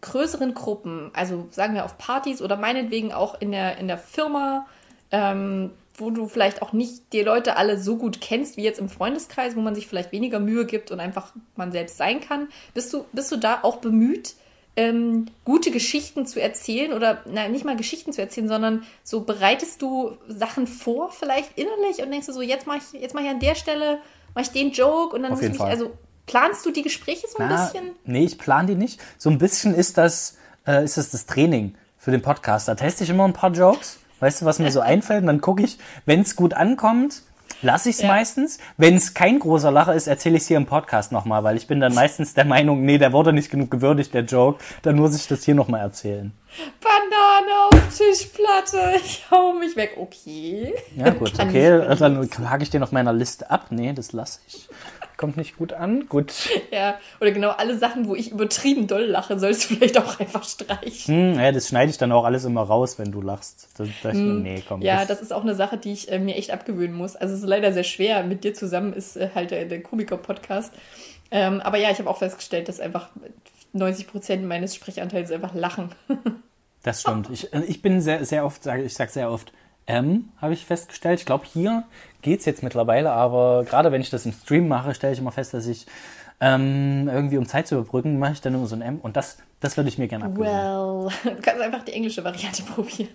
größeren 0.00 0.54
Gruppen, 0.54 1.10
also 1.12 1.48
sagen 1.50 1.74
wir 1.74 1.84
auf 1.84 1.98
Partys 1.98 2.40
oder 2.40 2.56
meinetwegen 2.56 3.12
auch 3.12 3.40
in 3.40 3.52
der, 3.52 3.78
in 3.78 3.88
der 3.88 3.98
Firma, 3.98 4.66
ähm, 5.10 5.70
wo 5.94 6.10
du 6.10 6.28
vielleicht 6.28 6.62
auch 6.62 6.72
nicht 6.72 7.12
die 7.12 7.22
Leute 7.22 7.56
alle 7.56 7.78
so 7.78 7.96
gut 7.96 8.20
kennst 8.20 8.56
wie 8.56 8.62
jetzt 8.62 8.78
im 8.78 8.88
Freundeskreis, 8.88 9.56
wo 9.56 9.60
man 9.60 9.74
sich 9.74 9.88
vielleicht 9.88 10.12
weniger 10.12 10.38
Mühe 10.38 10.64
gibt 10.64 10.90
und 10.90 11.00
einfach 11.00 11.32
man 11.56 11.72
selbst 11.72 11.96
sein 11.96 12.20
kann, 12.20 12.48
bist 12.72 12.92
du, 12.92 13.04
bist 13.12 13.32
du 13.32 13.36
da 13.36 13.58
auch 13.62 13.78
bemüht, 13.78 14.34
ähm, 14.78 15.26
gute 15.44 15.72
Geschichten 15.72 16.24
zu 16.24 16.40
erzählen 16.40 16.92
oder 16.92 17.22
na, 17.26 17.48
nicht 17.48 17.64
mal 17.64 17.76
Geschichten 17.76 18.12
zu 18.12 18.20
erzählen, 18.20 18.46
sondern 18.46 18.84
so 19.02 19.22
bereitest 19.22 19.82
du 19.82 20.16
Sachen 20.28 20.68
vor, 20.68 21.10
vielleicht 21.10 21.58
innerlich 21.58 22.00
und 22.00 22.12
denkst 22.12 22.28
du 22.28 22.32
so, 22.32 22.42
jetzt 22.42 22.68
mache 22.68 22.78
ich, 22.78 23.00
jetzt 23.00 23.12
mache 23.12 23.24
ich 23.24 23.30
an 23.30 23.40
der 23.40 23.56
Stelle, 23.56 23.98
mache 24.34 24.44
ich 24.44 24.50
den 24.52 24.70
Joke 24.70 25.16
und 25.16 25.24
dann 25.24 25.32
Auf 25.32 25.40
muss 25.40 25.46
ich 25.46 25.52
mich, 25.52 25.60
also 25.60 25.90
planst 26.26 26.64
du 26.64 26.70
die 26.70 26.82
Gespräche 26.82 27.26
so 27.26 27.38
ein 27.38 27.48
Na, 27.48 27.64
bisschen? 27.64 27.90
Nee, 28.04 28.24
ich 28.24 28.38
plane 28.38 28.68
die 28.68 28.74
nicht. 28.76 29.00
So 29.18 29.30
ein 29.30 29.38
bisschen 29.38 29.74
ist 29.74 29.98
das, 29.98 30.36
äh, 30.64 30.84
ist 30.84 30.96
das 30.96 31.10
das 31.10 31.26
Training 31.26 31.74
für 31.98 32.12
den 32.12 32.22
Podcast. 32.22 32.68
Da 32.68 32.76
teste 32.76 33.02
ich 33.02 33.10
immer 33.10 33.24
ein 33.24 33.32
paar 33.32 33.50
Jokes. 33.50 33.98
Weißt 34.20 34.42
du, 34.42 34.46
was 34.46 34.60
mir 34.60 34.70
so 34.70 34.78
einfällt? 34.94 35.22
Und 35.22 35.26
dann 35.26 35.40
gucke 35.40 35.64
ich, 35.64 35.78
wenn 36.06 36.20
es 36.20 36.36
gut 36.36 36.54
ankommt, 36.54 37.22
lasse 37.62 37.90
ich 37.90 37.96
es 37.96 38.02
Ja. 38.02 38.08
meistens. 38.08 38.58
Wenn 38.76 38.94
es 38.96 39.14
kein 39.14 39.38
großer 39.38 39.70
Lacher 39.70 39.94
ist, 39.94 40.06
erzähle 40.06 40.36
ich 40.36 40.42
es 40.42 40.48
hier 40.48 40.56
im 40.56 40.66
Podcast 40.66 41.12
nochmal, 41.12 41.44
weil 41.44 41.56
ich 41.56 41.66
bin 41.66 41.80
dann 41.80 41.94
meistens 41.94 42.34
der 42.34 42.44
Meinung, 42.44 42.82
nee, 42.84 42.98
der 42.98 43.12
wurde 43.12 43.32
nicht 43.32 43.50
genug 43.50 43.70
gewürdigt, 43.70 44.14
der 44.14 44.22
Joke. 44.24 44.62
Dann 44.82 44.96
muss 44.96 45.14
ich 45.16 45.26
das 45.26 45.44
hier 45.44 45.54
nochmal 45.54 45.80
erzählen. 45.80 46.32
Banane 46.80 47.52
auf 47.70 47.96
Tischplatte. 47.96 48.96
Ich 49.04 49.24
hau 49.30 49.52
mich 49.52 49.76
weg. 49.76 49.96
Okay. 49.96 50.74
Ja, 50.96 51.10
gut, 51.10 51.32
okay. 51.38 51.96
Dann 51.98 52.28
hake 52.50 52.62
ich 52.62 52.70
den 52.70 52.82
auf 52.82 52.92
meiner 52.92 53.12
Liste 53.12 53.50
ab. 53.50 53.66
Nee, 53.70 53.92
das 53.92 54.12
lasse 54.12 54.40
ich. 54.46 54.68
Kommt 55.18 55.36
nicht 55.36 55.58
gut 55.58 55.74
an. 55.74 56.06
Gut. 56.08 56.32
Ja, 56.70 56.98
oder 57.20 57.32
genau 57.32 57.50
alle 57.50 57.76
Sachen, 57.76 58.06
wo 58.08 58.14
ich 58.14 58.30
übertrieben 58.30 58.86
doll 58.86 59.04
lache, 59.04 59.38
sollst 59.38 59.68
du 59.68 59.74
vielleicht 59.74 59.98
auch 59.98 60.20
einfach 60.20 60.44
streichen. 60.44 61.32
Hm, 61.34 61.40
ja, 61.40 61.50
das 61.50 61.68
schneide 61.68 61.90
ich 61.90 61.98
dann 61.98 62.12
auch 62.12 62.24
alles 62.24 62.44
immer 62.44 62.62
raus, 62.62 62.98
wenn 62.98 63.10
du 63.10 63.20
lachst. 63.20 63.68
Das, 63.78 63.88
das, 64.02 64.14
nee, 64.14 64.62
komm. 64.66 64.80
Hm. 64.80 64.86
Ja, 64.86 65.04
das 65.04 65.20
ist 65.20 65.32
auch 65.32 65.42
eine 65.42 65.54
Sache, 65.54 65.76
die 65.76 65.92
ich 65.92 66.12
äh, 66.12 66.18
mir 66.18 66.36
echt 66.36 66.52
abgewöhnen 66.52 66.94
muss. 66.94 67.16
Also 67.16 67.34
es 67.34 67.40
ist 67.40 67.48
leider 67.48 67.72
sehr 67.72 67.84
schwer. 67.84 68.22
Mit 68.22 68.44
dir 68.44 68.54
zusammen 68.54 68.92
ist 68.92 69.16
äh, 69.16 69.30
halt 69.34 69.50
der, 69.50 69.64
der 69.64 69.82
Komiker-Podcast. 69.82 70.72
Ähm, 71.30 71.60
aber 71.60 71.78
ja, 71.78 71.90
ich 71.90 71.98
habe 71.98 72.08
auch 72.08 72.18
festgestellt, 72.18 72.68
dass 72.68 72.78
einfach 72.78 73.08
90 73.72 74.06
Prozent 74.06 74.46
meines 74.46 74.74
Sprechanteils 74.74 75.30
einfach 75.30 75.54
lachen. 75.54 75.90
Das 76.84 77.00
stimmt. 77.00 77.28
Ich, 77.30 77.52
äh, 77.52 77.64
ich 77.66 77.82
bin 77.82 78.00
sehr, 78.00 78.24
sehr 78.24 78.46
oft, 78.46 78.62
sage 78.62 78.84
ich 78.84 78.94
sag 78.94 79.10
sehr 79.10 79.30
oft, 79.32 79.52
ähm, 79.88 80.28
habe 80.40 80.52
ich 80.52 80.64
festgestellt. 80.64 81.18
Ich 81.18 81.26
glaube, 81.26 81.44
hier 81.44 81.84
geht's 82.22 82.44
jetzt 82.44 82.62
mittlerweile, 82.62 83.12
aber 83.12 83.64
gerade 83.64 83.92
wenn 83.92 84.00
ich 84.00 84.10
das 84.10 84.26
im 84.26 84.32
Stream 84.32 84.68
mache, 84.68 84.94
stelle 84.94 85.12
ich 85.12 85.18
immer 85.18 85.32
fest, 85.32 85.54
dass 85.54 85.66
ich 85.66 85.86
ähm, 86.40 87.08
irgendwie, 87.12 87.36
um 87.38 87.46
Zeit 87.46 87.66
zu 87.66 87.76
überbrücken, 87.76 88.18
mache 88.18 88.32
ich 88.32 88.40
dann 88.40 88.54
immer 88.54 88.66
so 88.66 88.76
ein 88.76 88.82
M 88.82 88.98
und 89.00 89.16
das, 89.16 89.38
das 89.60 89.76
würde 89.76 89.88
ich 89.88 89.98
mir 89.98 90.06
gerne 90.08 90.26
abgewöhnen. 90.26 90.52
Well, 90.54 91.08
du 91.24 91.40
kannst 91.42 91.60
einfach 91.62 91.82
die 91.84 91.92
englische 91.92 92.22
Variante 92.24 92.62
probieren. 92.74 93.08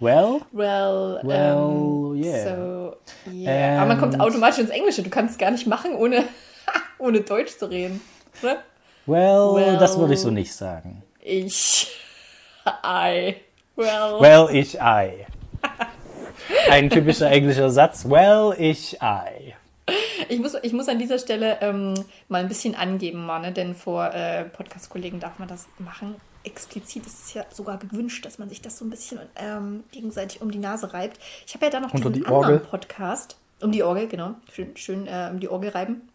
Well? 0.00 0.40
Well, 0.52 1.20
Well, 1.22 2.14
ähm, 2.16 2.22
yeah. 2.24 2.44
So, 2.44 2.96
yeah. 3.30 3.78
Aber 3.78 3.86
man 3.88 3.98
kommt 4.00 4.14
And- 4.14 4.22
automatisch 4.22 4.58
ins 4.58 4.70
Englische. 4.70 5.02
Du 5.02 5.10
kannst 5.10 5.32
es 5.34 5.38
gar 5.38 5.50
nicht 5.52 5.66
machen, 5.66 5.94
ohne, 5.94 6.24
ohne 6.98 7.20
Deutsch 7.20 7.56
zu 7.56 7.66
reden. 7.70 8.00
Oder? 8.42 8.56
Well, 9.06 9.54
Well. 9.54 9.76
das 9.78 9.96
würde 9.98 10.14
ich 10.14 10.20
so 10.20 10.30
nicht 10.30 10.52
sagen. 10.52 11.02
Ich. 11.20 11.88
I. 12.84 13.36
Well. 13.76 14.20
Well, 14.20 14.48
ich, 14.52 14.76
I. 14.80 15.26
Ein 16.70 16.90
typischer 16.90 17.30
englischer 17.30 17.70
Satz. 17.70 18.04
Well, 18.08 18.54
ich, 18.58 18.98
I. 19.02 19.54
Ich, 20.28 20.38
muss, 20.38 20.54
ich 20.62 20.72
muss 20.72 20.88
an 20.88 20.98
dieser 20.98 21.18
Stelle 21.18 21.58
ähm, 21.60 21.94
mal 22.28 22.40
ein 22.42 22.48
bisschen 22.48 22.74
angeben, 22.74 23.24
mal, 23.26 23.40
ne? 23.40 23.52
denn 23.52 23.74
vor 23.74 24.12
äh, 24.14 24.44
Podcast-Kollegen 24.44 25.20
darf 25.20 25.38
man 25.38 25.48
das 25.48 25.66
machen. 25.78 26.16
Explizit 26.44 27.06
ist 27.06 27.24
es 27.26 27.34
ja 27.34 27.44
sogar 27.50 27.78
gewünscht, 27.78 28.24
dass 28.24 28.38
man 28.38 28.48
sich 28.48 28.60
das 28.60 28.78
so 28.78 28.84
ein 28.84 28.90
bisschen 28.90 29.20
ähm, 29.36 29.84
gegenseitig 29.92 30.40
um 30.40 30.50
die 30.50 30.58
Nase 30.58 30.92
reibt. 30.92 31.18
Ich 31.46 31.54
habe 31.54 31.66
ja 31.66 31.70
da 31.70 31.80
noch 31.80 31.92
Unter 31.94 32.10
diesen 32.10 32.24
die 32.24 32.30
Orgel. 32.30 32.54
anderen 32.54 32.70
Podcast. 32.70 33.36
Um 33.60 33.70
die 33.70 33.82
Orgel, 33.82 34.08
genau. 34.08 34.34
Schön, 34.52 34.76
schön 34.76 35.06
äh, 35.06 35.28
um 35.30 35.38
die 35.38 35.48
Orgel 35.48 35.70
reiben. 35.70 36.08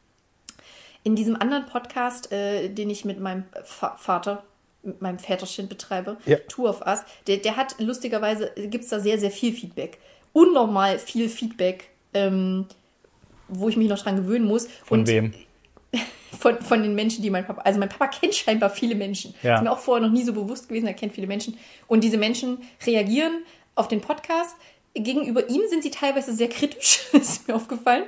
In 1.03 1.15
diesem 1.15 1.39
anderen 1.39 1.65
Podcast, 1.65 2.31
äh, 2.33 2.67
den 2.69 2.89
ich 2.89 3.05
mit 3.05 3.19
meinem 3.19 3.45
Fa 3.63 3.95
Vater, 3.97 4.43
mit 4.83 5.01
meinem 5.01 5.19
Väterchen 5.19 5.69
betreibe, 5.69 6.17
Ja. 6.25 6.37
Two 6.49 6.67
of 6.67 6.81
Us, 6.85 6.99
der, 7.27 7.37
der 7.37 7.55
hat 7.55 7.75
lustigerweise, 7.79 8.51
gibt 8.55 8.83
es 8.83 8.89
da 8.89 8.99
sehr, 8.99 9.17
sehr 9.19 9.31
viel 9.31 9.53
Feedback. 9.53 9.97
Unnormal 10.37 10.99
viel 10.99 11.29
Feedback, 11.29 11.89
ähm, 12.13 12.65
wo 13.47 13.69
ich 13.69 13.77
mich 13.77 13.89
noch 13.89 13.97
dran 13.97 14.17
gewöhnen 14.17 14.45
muss. 14.45 14.67
Von 14.83 14.99
Und 14.99 15.07
wem? 15.07 15.33
Von, 16.39 16.61
von 16.61 16.83
den 16.83 16.93
Menschen, 16.93 17.23
die 17.23 17.31
mein 17.31 17.47
Papa, 17.47 17.61
also 17.61 17.79
mein 17.79 17.89
Papa 17.89 18.07
kennt 18.19 18.35
scheinbar 18.35 18.69
viele 18.69 18.93
Menschen. 18.93 19.33
Ja. 19.41 19.55
Ist 19.55 19.63
mir 19.63 19.71
auch 19.71 19.79
vorher 19.79 20.05
noch 20.05 20.13
nie 20.13 20.23
so 20.23 20.33
bewusst 20.33 20.67
gewesen, 20.69 20.85
er 20.85 20.93
kennt 20.93 21.13
viele 21.13 21.25
Menschen. 21.25 21.57
Und 21.87 22.03
diese 22.03 22.17
Menschen 22.17 22.59
reagieren 22.85 23.43
auf 23.73 23.87
den 23.87 24.01
Podcast 24.01 24.55
gegenüber 25.03 25.49
ihm 25.49 25.61
sind 25.69 25.83
sie 25.83 25.91
teilweise 25.91 26.33
sehr 26.33 26.49
kritisch, 26.49 27.01
ist 27.13 27.47
mir 27.47 27.55
aufgefallen. 27.55 28.03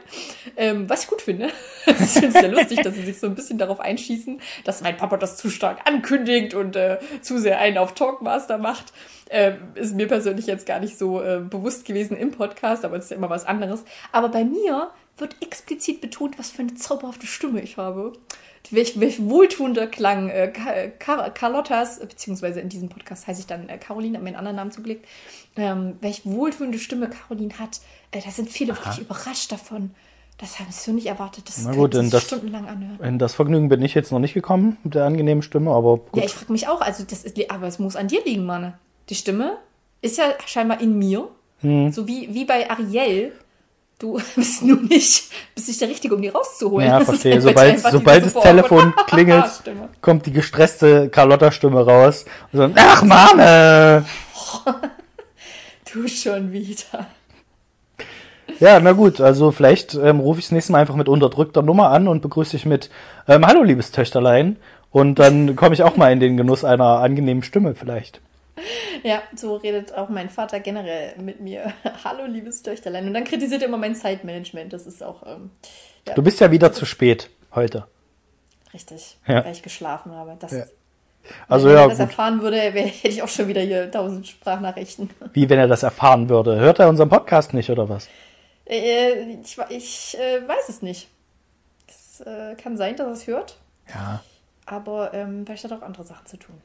Ähm, 0.58 0.90
was 0.90 1.04
ich 1.04 1.10
gut 1.10 1.22
finde. 1.22 1.50
Es 1.86 2.14
sehr 2.14 2.48
lustig, 2.50 2.82
dass 2.82 2.96
sie 2.96 3.04
sich 3.04 3.20
so 3.20 3.28
ein 3.28 3.36
bisschen 3.36 3.58
darauf 3.58 3.80
einschießen, 3.80 4.40
dass 4.64 4.82
mein 4.82 4.98
Papa 4.98 5.18
das 5.18 5.38
zu 5.38 5.50
stark 5.50 5.88
ankündigt 5.88 6.54
und 6.54 6.76
äh, 6.76 7.00
zu 7.22 7.40
sehr 7.40 7.60
einen 7.60 7.78
auf 7.78 7.94
Talkmaster 7.94 8.58
macht. 8.58 8.94
Ähm, 9.30 9.58
ist 9.76 9.96
mir 9.96 10.08
persönlich 10.08 10.48
jetzt 10.48 10.66
gar 10.66 10.80
nicht 10.80 10.98
so 10.98 11.22
äh, 11.22 11.40
bewusst 11.40 11.86
gewesen 11.86 12.18
im 12.18 12.32
Podcast, 12.32 12.86
aber 12.86 12.96
das 12.96 13.06
ist 13.06 13.12
ja 13.12 13.18
immer 13.18 13.30
was 13.30 13.46
anderes. 13.46 13.84
Aber 14.12 14.30
bei 14.30 14.44
mir 14.44 14.92
wird 15.18 15.36
explizit 15.42 16.02
betont, 16.02 16.40
was 16.40 16.52
für 16.52 16.62
eine 16.62 16.76
zauberhafte 16.76 17.28
Stimme 17.28 17.62
ich 17.62 17.78
habe. 17.78 18.14
Welch, 18.72 19.00
welch 19.00 19.24
wohltuender 19.24 19.88
Klang 19.88 20.30
äh, 20.30 20.52
Car 21.00 21.30
Carlottas, 21.32 22.00
beziehungsweise 22.00 22.60
in 22.60 22.70
diesem 22.70 22.90
Podcast 22.90 23.28
heiße 23.28 23.42
ich 23.42 23.48
dann 23.48 23.68
äh, 23.68 23.78
Caroline, 23.78 24.18
habe 24.18 24.24
mir 24.24 24.30
einen 24.30 24.38
anderen 24.38 24.56
Namen 24.58 24.72
zugelegt, 24.72 25.08
ähm, 25.56 25.96
welch 26.02 26.22
wohltuende 26.26 26.78
Stimme 26.78 27.10
Caroline 27.10 27.58
hat. 27.58 27.80
Äh, 28.12 28.22
da 28.24 28.30
sind 28.30 28.50
viele 28.50 28.74
Aha. 28.74 28.80
wirklich 28.80 29.00
überrascht 29.00 29.52
davon. 29.52 29.92
Das 30.38 30.58
habe 30.60 30.70
ich 30.70 30.76
so 30.78 30.92
nicht 30.94 31.08
erwartet. 31.08 31.50
Das 31.50 31.64
Na 31.64 31.74
gut, 31.74 31.96
in 31.96 32.10
das, 32.10 32.24
stundenlang 32.24 32.68
anhören. 32.68 33.00
In 33.04 33.20
das 33.20 33.34
Vergnügen 33.34 33.68
bin 33.68 33.82
ich 33.82 33.94
jetzt 33.94 34.12
noch 34.12 34.20
nicht 34.20 34.34
gekommen 34.34 34.78
mit 34.84 34.96
der 34.96 35.04
angenehmen 35.04 35.42
Stimme, 35.42 35.72
aber 35.72 35.98
gut. 35.98 36.16
Ja, 36.16 36.24
ich 36.24 36.34
frage 36.34 36.52
mich 36.52 36.68
auch. 36.68 36.80
Also 36.80 37.04
das 37.04 37.26
ist, 37.26 37.52
aber 37.52 37.68
es 37.68 37.78
muss 37.78 37.98
an 37.98 38.08
dir 38.08 38.24
liegen, 38.24 38.46
Mann. 38.46 38.74
Die 39.10 39.16
Stimme 39.16 39.58
ist 40.02 40.18
ja 40.18 40.34
scheinbar 40.46 40.80
in 40.80 40.98
mir. 40.98 41.28
Hm. 41.60 41.92
So 41.92 42.08
wie, 42.08 42.34
wie 42.34 42.46
bei 42.46 42.70
Ariel. 42.70 43.34
Du 44.00 44.18
bist 44.36 44.64
nur 44.64 44.78
nicht, 44.78 45.30
bist 45.54 45.68
nicht 45.68 45.82
der 45.82 45.90
Richtige, 45.90 46.16
um 46.16 46.22
die 46.22 46.30
rauszuholen. 46.30 46.88
Ja, 46.88 47.02
verstehe. 47.02 47.42
Sobald, 47.42 47.80
sobald 47.80 48.26
das 48.26 48.34
Telefon 48.34 48.94
klingelt, 49.08 49.46
kommt 50.02 50.26
die 50.26 50.32
gestresste 50.32 51.10
Carlotta-Stimme 51.10 51.86
raus. 51.86 52.24
Und 52.54 52.60
so, 52.60 52.70
ach, 52.76 53.04
Mann! 53.04 53.38
du 55.94 56.08
schon 56.08 56.54
wieder. 56.54 57.08
Ja, 58.60 58.80
na 58.80 58.94
gut, 58.94 59.22
also 59.22 59.52
vielleicht 59.52 59.96
ähm, 59.96 60.20
rufe 60.20 60.40
ich 60.40 60.46
das 60.46 60.52
nächste 60.54 60.72
Mal 60.72 60.80
einfach 60.80 60.96
mit 60.96 61.08
unterdrückter 61.08 61.62
Nummer 61.62 61.90
an 61.90 62.08
und 62.08 62.22
begrüße 62.22 62.52
dich 62.52 62.66
mit 62.66 62.90
ähm, 63.28 63.46
Hallo, 63.46 63.64
liebes 63.64 63.92
Töchterlein. 63.92 64.58
Und 64.92 65.20
dann 65.20 65.56
komme 65.56 65.74
ich 65.76 65.84
auch 65.84 65.98
mal 65.98 66.12
in 66.12 66.20
den 66.20 66.38
Genuss 66.38 66.64
einer 66.64 67.00
angenehmen 67.00 67.44
Stimme 67.44 67.76
vielleicht. 67.76 68.22
Ja, 69.04 69.22
so 69.36 69.56
redet 69.56 69.94
auch 69.94 70.10
mein 70.10 70.30
Vater 70.30 70.60
generell 70.60 71.16
mit 71.18 71.40
mir. 71.40 71.74
Hallo, 72.04 72.26
liebes 72.26 72.64
Töchterlein. 72.64 73.08
Und 73.08 73.14
dann 73.14 73.24
kritisiert 73.24 73.62
er 73.62 73.68
immer 73.68 73.78
mein 73.78 73.96
Zeitmanagement. 73.96 74.74
Das 74.74 74.86
ist 74.86 75.04
auch. 75.04 75.26
Ähm, 75.26 75.52
ja. 76.08 76.14
Du 76.14 76.22
bist 76.22 76.40
ja 76.40 76.52
wieder 76.52 76.72
zu 76.74 76.86
spät 76.86 77.30
heute. 77.54 77.88
Richtig, 78.74 79.18
ja. 79.28 79.44
weil 79.44 79.52
ich 79.52 79.64
geschlafen 79.64 80.12
habe. 80.12 80.36
Das, 80.40 80.52
ja. 80.52 80.66
Also 81.48 81.68
wenn 81.68 81.76
er 81.76 81.88
das 81.88 81.98
gut. 81.98 82.08
erfahren 82.08 82.42
würde, 82.42 82.58
hätte 82.62 83.08
ich 83.08 83.22
auch 83.22 83.28
schon 83.28 83.48
wieder 83.48 83.62
hier 83.62 83.90
tausend 83.92 84.28
Sprachnachrichten. 84.28 85.10
Wie 85.34 85.50
wenn 85.50 85.60
er 85.60 85.68
das 85.68 85.84
erfahren 85.84 86.30
würde? 86.30 86.60
Hört 86.60 86.80
er 86.80 86.90
unseren 86.90 87.10
Podcast 87.10 87.54
nicht 87.54 87.70
oder 87.70 87.90
was? 87.90 88.08
Äh, 88.66 89.34
ich 89.42 89.58
ich 89.70 90.18
äh, 90.20 90.48
weiß 90.48 90.70
es 90.70 90.82
nicht. 90.82 91.10
Es 91.88 92.22
äh, 92.22 92.56
kann 92.56 92.78
sein, 92.78 92.96
dass 92.96 93.08
er 93.08 93.14
es 93.14 93.28
hört. 93.28 93.58
Ja. 93.94 94.22
Aber 94.66 95.14
ähm, 95.14 95.46
vielleicht 95.46 95.64
hat 95.64 95.72
er 95.72 95.78
auch 95.78 95.82
andere 95.82 96.04
Sachen 96.04 96.26
zu 96.28 96.38
tun. 96.38 96.56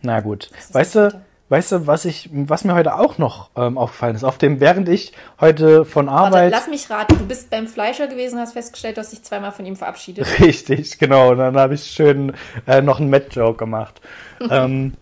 Na 0.00 0.20
gut. 0.20 0.50
Weißt 0.72 0.94
du, 0.94 1.22
weißt 1.52 1.72
du, 1.72 1.86
was 1.86 2.06
ich, 2.06 2.30
was 2.32 2.64
mir 2.64 2.74
heute 2.74 2.98
auch 2.98 3.18
noch 3.18 3.50
ähm, 3.56 3.76
aufgefallen 3.76 4.16
ist? 4.16 4.24
Auf 4.24 4.38
dem, 4.38 4.58
während 4.58 4.88
ich 4.88 5.12
heute 5.38 5.84
von 5.84 6.08
Arbeit. 6.08 6.50
Warte, 6.50 6.56
lass 6.56 6.66
mich 6.66 6.88
raten, 6.88 7.18
du 7.18 7.26
bist 7.26 7.50
beim 7.50 7.68
Fleischer 7.68 8.06
gewesen, 8.06 8.40
hast 8.40 8.54
festgestellt, 8.54 8.96
du 8.96 9.02
hast 9.02 9.12
dich 9.12 9.22
zweimal 9.22 9.52
von 9.52 9.66
ihm 9.66 9.76
verabschiedet. 9.76 10.26
Richtig, 10.40 10.98
genau. 10.98 11.32
Und 11.32 11.38
dann 11.38 11.54
habe 11.58 11.74
ich 11.74 11.84
schön 11.84 12.32
äh, 12.66 12.80
noch 12.80 13.00
einen 13.00 13.10
Mad-Joke 13.10 13.58
gemacht. 13.58 14.00
ähm, 14.50 14.94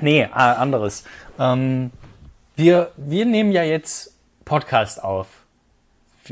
nee, 0.00 0.22
äh, 0.22 0.28
anderes. 0.28 1.04
Ähm, 1.38 1.92
wir, 2.56 2.90
wir 2.96 3.24
nehmen 3.24 3.52
ja 3.52 3.62
jetzt 3.62 4.16
Podcast 4.44 5.04
auf. 5.04 5.28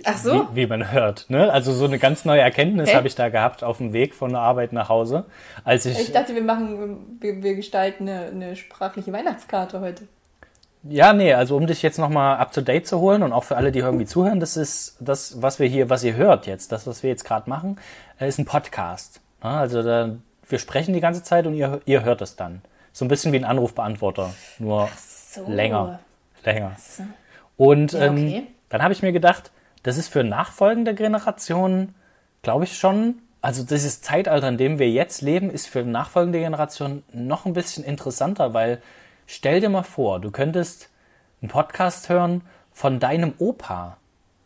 Ach 0.05 0.17
so. 0.17 0.49
Wie, 0.53 0.63
wie, 0.63 0.67
man 0.67 0.93
hört. 0.93 1.27
Ne? 1.29 1.53
Also 1.53 1.73
so 1.73 1.85
eine 1.85 1.99
ganz 1.99 2.25
neue 2.25 2.41
Erkenntnis 2.41 2.95
habe 2.95 3.07
ich 3.07 3.15
da 3.15 3.29
gehabt 3.29 3.65
auf 3.65 3.79
dem 3.79 3.93
Weg 3.93 4.15
von 4.15 4.31
der 4.31 4.41
Arbeit 4.41 4.73
nach 4.73 4.89
Hause. 4.89 5.25
Als 5.65 5.87
ich, 5.87 5.99
ich 5.99 6.13
dachte, 6.13 6.35
wir 6.35 6.43
machen, 6.43 7.19
wir, 7.21 7.43
wir 7.43 7.55
gestalten 7.55 8.09
eine, 8.09 8.27
eine 8.27 8.57
sprachliche 8.57 9.13
Weihnachtskarte 9.13 9.81
heute. 9.81 10.05
Ja, 10.85 11.13
nee, 11.13 11.35
also 11.35 11.57
um 11.57 11.67
dich 11.67 11.83
jetzt 11.83 11.99
nochmal 11.99 12.39
up 12.39 12.53
to 12.53 12.61
date 12.61 12.87
zu 12.87 13.01
holen 13.01 13.23
und 13.23 13.33
auch 13.33 13.45
für 13.45 13.57
alle, 13.57 13.73
die 13.73 13.81
irgendwie 13.81 14.07
zuhören, 14.07 14.41
das 14.41 14.57
ist 14.57 14.97
das, 15.01 15.43
was 15.43 15.59
wir 15.59 15.67
hier, 15.67 15.91
was 15.91 16.05
ihr 16.05 16.15
hört 16.15 16.47
jetzt, 16.47 16.71
das, 16.71 16.87
was 16.87 17.03
wir 17.03 17.11
jetzt 17.11 17.25
gerade 17.25 17.51
machen, 17.51 17.79
äh, 18.21 18.29
ist 18.29 18.39
ein 18.39 18.45
Podcast. 18.45 19.21
Also 19.41 19.83
da, 19.83 20.17
wir 20.49 20.59
sprechen 20.59 20.95
die 20.95 21.01
ganze 21.01 21.23
Zeit 21.23 21.47
und 21.47 21.55
ihr, 21.55 21.81
ihr 21.85 22.05
hört 22.05 22.23
es 22.23 22.37
dann. 22.37 22.63
So 22.93 23.05
ein 23.05 23.09
bisschen 23.09 23.33
wie 23.33 23.37
ein 23.39 23.45
Anrufbeantworter, 23.45 24.33
nur 24.59 24.89
so. 24.97 25.45
länger. 25.49 25.99
Länger. 26.45 26.77
So. 26.79 27.03
Und 27.57 27.93
ja, 27.93 28.07
ähm, 28.07 28.13
okay. 28.13 28.37
ähm, 28.37 28.47
dann 28.69 28.83
habe 28.83 28.93
ich 28.93 29.03
mir 29.03 29.13
gedacht, 29.13 29.51
das 29.83 29.97
ist 29.97 30.09
für 30.09 30.25
nachfolgende 30.25 30.95
Generationen, 30.95 31.95
glaube 32.43 32.65
ich 32.65 32.77
schon, 32.79 33.21
also 33.41 33.63
dieses 33.63 34.01
Zeitalter, 34.03 34.49
in 34.49 34.59
dem 34.59 34.79
wir 34.79 34.91
jetzt 34.91 35.23
leben, 35.23 35.51
ist 35.51 35.69
für 35.69 35.85
nachfolgende 35.85 36.41
Generationen 36.41 37.05
noch 37.13 37.47
ein 37.47 37.53
bisschen 37.53 37.85
interessanter, 37.85 38.53
weil 38.53 38.83
stell 39.27 39.61
dir 39.61 39.69
mal 39.69 39.85
vor, 39.85 40.21
du 40.21 40.31
könntest 40.31 40.91
einen 41.41 41.51
Podcast 41.51 42.09
hören 42.09 42.43
von 42.73 42.99
deinem 42.99 43.35
Opa. 43.39 43.97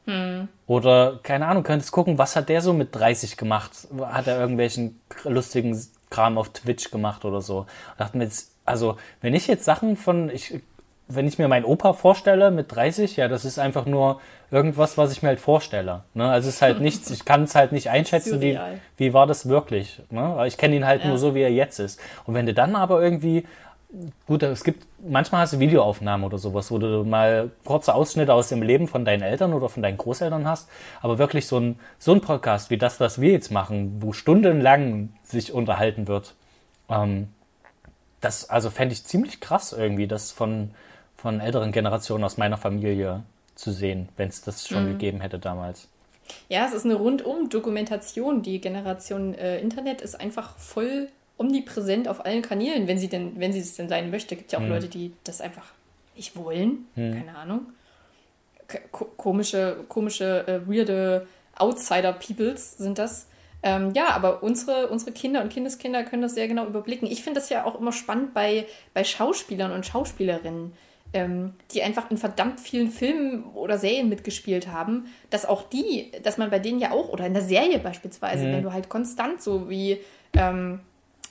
Hm. 0.05 0.49
Oder, 0.67 1.21
keine 1.23 1.47
Ahnung, 1.47 1.63
könntest 1.63 1.93
gucken, 1.93 2.19
was 2.19 2.37
hat 2.37 2.49
der 2.49 2.61
so 2.61 2.73
mit 2.73 2.95
30 2.95 3.37
gemacht? 3.37 3.89
Hat 4.01 4.27
er 4.27 4.39
irgendwelchen 4.39 5.01
lustigen 5.25 5.81
Kram 6.11 6.37
auf 6.37 6.51
Twitch 6.51 6.91
gemacht 6.91 7.25
oder 7.25 7.41
so? 7.41 7.61
Und 7.61 7.69
dachte 7.99 8.19
mir 8.19 8.25
jetzt, 8.25 8.53
also, 8.65 8.97
wenn 9.21 9.35
ich 9.35 9.47
jetzt 9.47 9.65
Sachen 9.65 9.97
von, 9.97 10.29
ich 10.29 10.61
wenn 11.15 11.27
ich 11.27 11.39
mir 11.39 11.49
meinen 11.49 11.65
Opa 11.65 11.93
vorstelle 11.93 12.51
mit 12.51 12.75
30, 12.75 13.17
ja, 13.17 13.29
das 13.29 13.45
ist 13.45 13.59
einfach 13.59 13.87
nur 13.87 14.21
irgendwas, 14.51 14.99
was 14.99 15.13
ich 15.13 15.23
mir 15.23 15.31
halt 15.31 15.41
vorstelle. 15.41 16.05
Ne? 16.15 16.29
Also 16.31 16.49
es 16.49 16.57
ist 16.57 16.63
halt 16.63 16.81
nichts, 16.83 17.11
ich 17.11 17.25
kann 17.25 17.45
es 17.45 17.55
halt 17.55 17.73
nicht 17.73 17.91
einschätzen, 17.91 18.41
wie, 18.41 18.59
wie 18.97 19.15
war 19.15 19.27
das 19.27 19.49
wirklich. 19.49 20.03
Ne? 20.11 20.45
Ich 20.47 20.57
kenne 20.57 20.77
ihn 20.77 20.87
halt 20.87 21.03
ja. 21.03 21.09
nur 21.09 21.19
so, 21.19 21.35
wie 21.35 21.43
er 21.43 21.53
jetzt 21.53 21.79
ist. 21.79 22.01
Und 22.25 22.35
wenn 22.35 22.47
du 22.47 22.55
dann 22.55 22.77
aber 22.77 23.03
irgendwie, 23.03 23.47
gut, 24.27 24.43
es 24.43 24.65
gibt, 24.65 24.87
manchmal 25.07 25.43
hast 25.43 25.55
du 25.55 25.59
Videoaufnahmen 25.59 26.25
oder 26.25 26.39
sowas, 26.39 26.71
wo 26.71 26.79
du 26.79 27.05
mal 27.05 27.51
kurze 27.65 27.95
Ausschnitte 27.95 28.33
aus 28.33 28.49
dem 28.49 28.63
Leben 28.63 28.89
von 28.89 29.05
deinen 29.05 29.23
Eltern 29.23 29.53
oder 29.53 29.69
von 29.69 29.83
deinen 29.83 29.97
Großeltern 29.97 30.47
hast, 30.47 30.69
aber 31.01 31.19
wirklich 31.19 31.47
so 31.47 31.59
ein, 31.59 31.79
so 31.99 32.13
ein 32.13 32.21
Podcast 32.21 32.71
wie 32.71 32.79
das, 32.79 33.01
was 33.01 33.21
wir 33.21 33.33
jetzt 33.33 33.51
machen, 33.51 33.97
wo 34.01 34.13
stundenlang 34.13 35.11
sich 35.23 35.53
unterhalten 35.53 36.09
wird, 36.09 36.35
ähm, 36.89 37.29
das, 38.21 38.49
also 38.49 38.71
fände 38.71 38.95
ich 38.95 39.05
ziemlich 39.05 39.41
krass 39.41 39.73
irgendwie, 39.73 40.07
das 40.07 40.33
von, 40.33 40.71
von 41.23 41.41
älteren 41.41 41.71
Generationen 41.71 42.25
aus 42.25 42.37
meiner 42.37 42.57
Familie 42.57 43.23
zu 43.55 43.71
sehen, 43.71 44.09
wenn 44.17 44.29
es 44.29 44.43
das 44.43 44.67
schon 44.67 44.87
mhm. 44.87 44.93
gegeben 44.93 45.21
hätte 45.21 45.39
damals. 45.39 45.89
Ja, 46.49 46.67
es 46.67 46.73
ist 46.73 46.85
eine 46.85 46.97
Rundum-Dokumentation. 46.97 48.43
Die 48.43 48.61
Generation 48.61 49.35
äh, 49.35 49.61
Internet 49.61 50.01
ist 50.01 50.21
einfach 50.21 50.57
voll 50.59 51.09
omnipräsent 51.39 52.09
auf 52.09 52.25
allen 52.25 52.43
Kanälen, 52.43 52.89
wenn 52.89 52.99
sie 52.99 53.09
denn, 53.09 53.39
wenn 53.39 53.53
sie 53.53 53.61
es 53.61 53.77
denn 53.77 53.89
sein 53.89 54.11
möchte. 54.11 54.35
Gibt 54.35 54.51
ja 54.51 54.59
auch 54.59 54.63
mhm. 54.63 54.71
Leute, 54.71 54.89
die 54.89 55.13
das 55.23 55.41
einfach 55.41 55.67
nicht 56.17 56.37
wollen. 56.37 56.87
Mhm. 56.97 57.13
Keine 57.15 57.37
Ahnung. 57.37 57.67
K 58.67 58.81
komische, 59.17 59.85
komische, 59.89 60.47
äh, 60.49 60.69
weirde 60.69 61.27
Outsider-Peoples 61.57 62.79
sind 62.79 62.99
das. 62.99 63.29
Ähm, 63.63 63.93
ja, 63.95 64.09
aber 64.09 64.43
unsere, 64.43 64.89
unsere 64.89 65.13
Kinder 65.13 65.41
und 65.41 65.51
Kindeskinder 65.51 66.03
können 66.03 66.23
das 66.23 66.35
sehr 66.35 66.49
genau 66.49 66.67
überblicken. 66.67 67.07
Ich 67.07 67.23
finde 67.23 67.39
das 67.39 67.49
ja 67.49 67.65
auch 67.65 67.79
immer 67.79 67.93
spannend 67.93 68.35
bei, 68.35 68.67
bei 68.93 69.05
Schauspielern 69.05 69.71
und 69.71 69.87
Schauspielerinnen 69.87 70.73
ähm, 71.13 71.55
die 71.73 71.83
einfach 71.83 72.11
in 72.11 72.19
verdammt 72.19 72.61
vielen 72.61 72.91
Filmen 72.91 73.45
oder 73.55 73.79
Serien 73.79 74.09
mitgespielt 74.09 74.69
haben, 74.69 75.07
dass 75.31 75.47
auch 75.47 75.69
die, 75.69 76.11
dass 76.23 76.39
man 76.39 76.51
bei 76.51 76.59
denen 76.59 76.81
ja 76.81 76.93
auch, 76.93 77.09
oder 77.11 77.27
in 77.27 77.35
der 77.35 77.43
Serie 77.43 77.79
beispielsweise, 77.79 78.47
mhm. 78.47 78.53
wenn 78.53 78.63
du 78.63 78.73
halt 78.73 78.89
konstant 78.89 79.43
so 79.43 79.69
wie 79.69 80.01
ähm, 80.35 80.81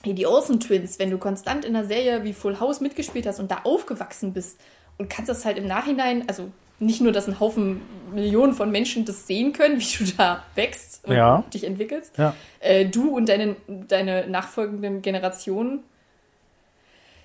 die 0.04 0.26
Olsen 0.26 0.60
Twins, 0.60 0.98
wenn 0.98 1.10
du 1.10 1.18
konstant 1.18 1.64
in 1.64 1.74
der 1.74 1.84
Serie 1.84 2.24
wie 2.24 2.32
Full 2.32 2.60
House 2.60 2.80
mitgespielt 2.80 3.26
hast 3.26 3.40
und 3.40 3.50
da 3.50 3.60
aufgewachsen 3.64 4.32
bist 4.32 4.60
und 4.98 5.08
kannst 5.08 5.28
das 5.28 5.44
halt 5.44 5.58
im 5.58 5.66
Nachhinein, 5.66 6.28
also 6.28 6.50
nicht 6.78 7.00
nur, 7.00 7.12
dass 7.12 7.28
ein 7.28 7.38
Haufen 7.38 7.80
Millionen 8.12 8.54
von 8.54 8.70
Menschen 8.70 9.04
das 9.04 9.26
sehen 9.26 9.52
können, 9.52 9.80
wie 9.80 10.04
du 10.04 10.12
da 10.16 10.44
wächst 10.54 11.04
und 11.06 11.14
ja. 11.14 11.44
dich 11.52 11.64
entwickelst, 11.64 12.18
ja. 12.18 12.34
äh, 12.60 12.86
du 12.86 13.16
und 13.16 13.28
deine, 13.28 13.56
deine 13.66 14.26
nachfolgenden 14.28 15.02
Generationen 15.02 15.80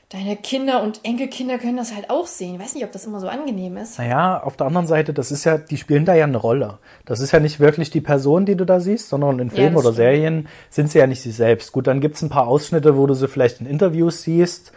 deine 0.09 0.37
Kinder 0.37 0.83
und 0.83 1.01
Enkelkinder 1.03 1.57
können 1.57 1.77
das 1.77 1.93
halt 1.93 2.09
auch 2.09 2.27
sehen. 2.27 2.55
Ich 2.55 2.61
weiß 2.61 2.75
nicht, 2.75 2.85
ob 2.85 2.91
das 2.93 3.05
immer 3.05 3.19
so 3.19 3.27
angenehm 3.27 3.75
ist. 3.75 3.97
Naja, 3.97 4.41
auf 4.41 4.55
der 4.55 4.67
anderen 4.67 4.87
Seite, 4.87 5.13
das 5.13 5.31
ist 5.31 5.43
ja, 5.43 5.57
die 5.57 5.77
spielen 5.77 6.05
da 6.05 6.15
ja 6.15 6.23
eine 6.23 6.37
Rolle. 6.37 6.79
Das 7.05 7.19
ist 7.19 7.33
ja 7.33 7.41
nicht 7.41 7.59
wirklich 7.59 7.89
die 7.89 7.99
Person, 7.99 8.45
die 8.45 8.55
du 8.55 8.65
da 8.65 8.79
siehst, 8.79 9.09
sondern 9.09 9.39
in 9.39 9.49
Filmen 9.49 9.73
ja, 9.73 9.79
oder 9.79 9.93
stimmt. 9.93 9.95
Serien 9.97 10.47
sind 10.69 10.91
sie 10.91 10.99
ja 10.99 11.07
nicht 11.07 11.21
sie 11.21 11.31
selbst. 11.31 11.73
Gut, 11.73 11.87
dann 11.87 11.99
gibt's 11.99 12.21
ein 12.21 12.29
paar 12.29 12.47
Ausschnitte, 12.47 12.95
wo 12.95 13.05
du 13.05 13.15
sie 13.15 13.27
vielleicht 13.27 13.59
in 13.59 13.67
Interviews 13.67 14.23
siehst 14.23 14.71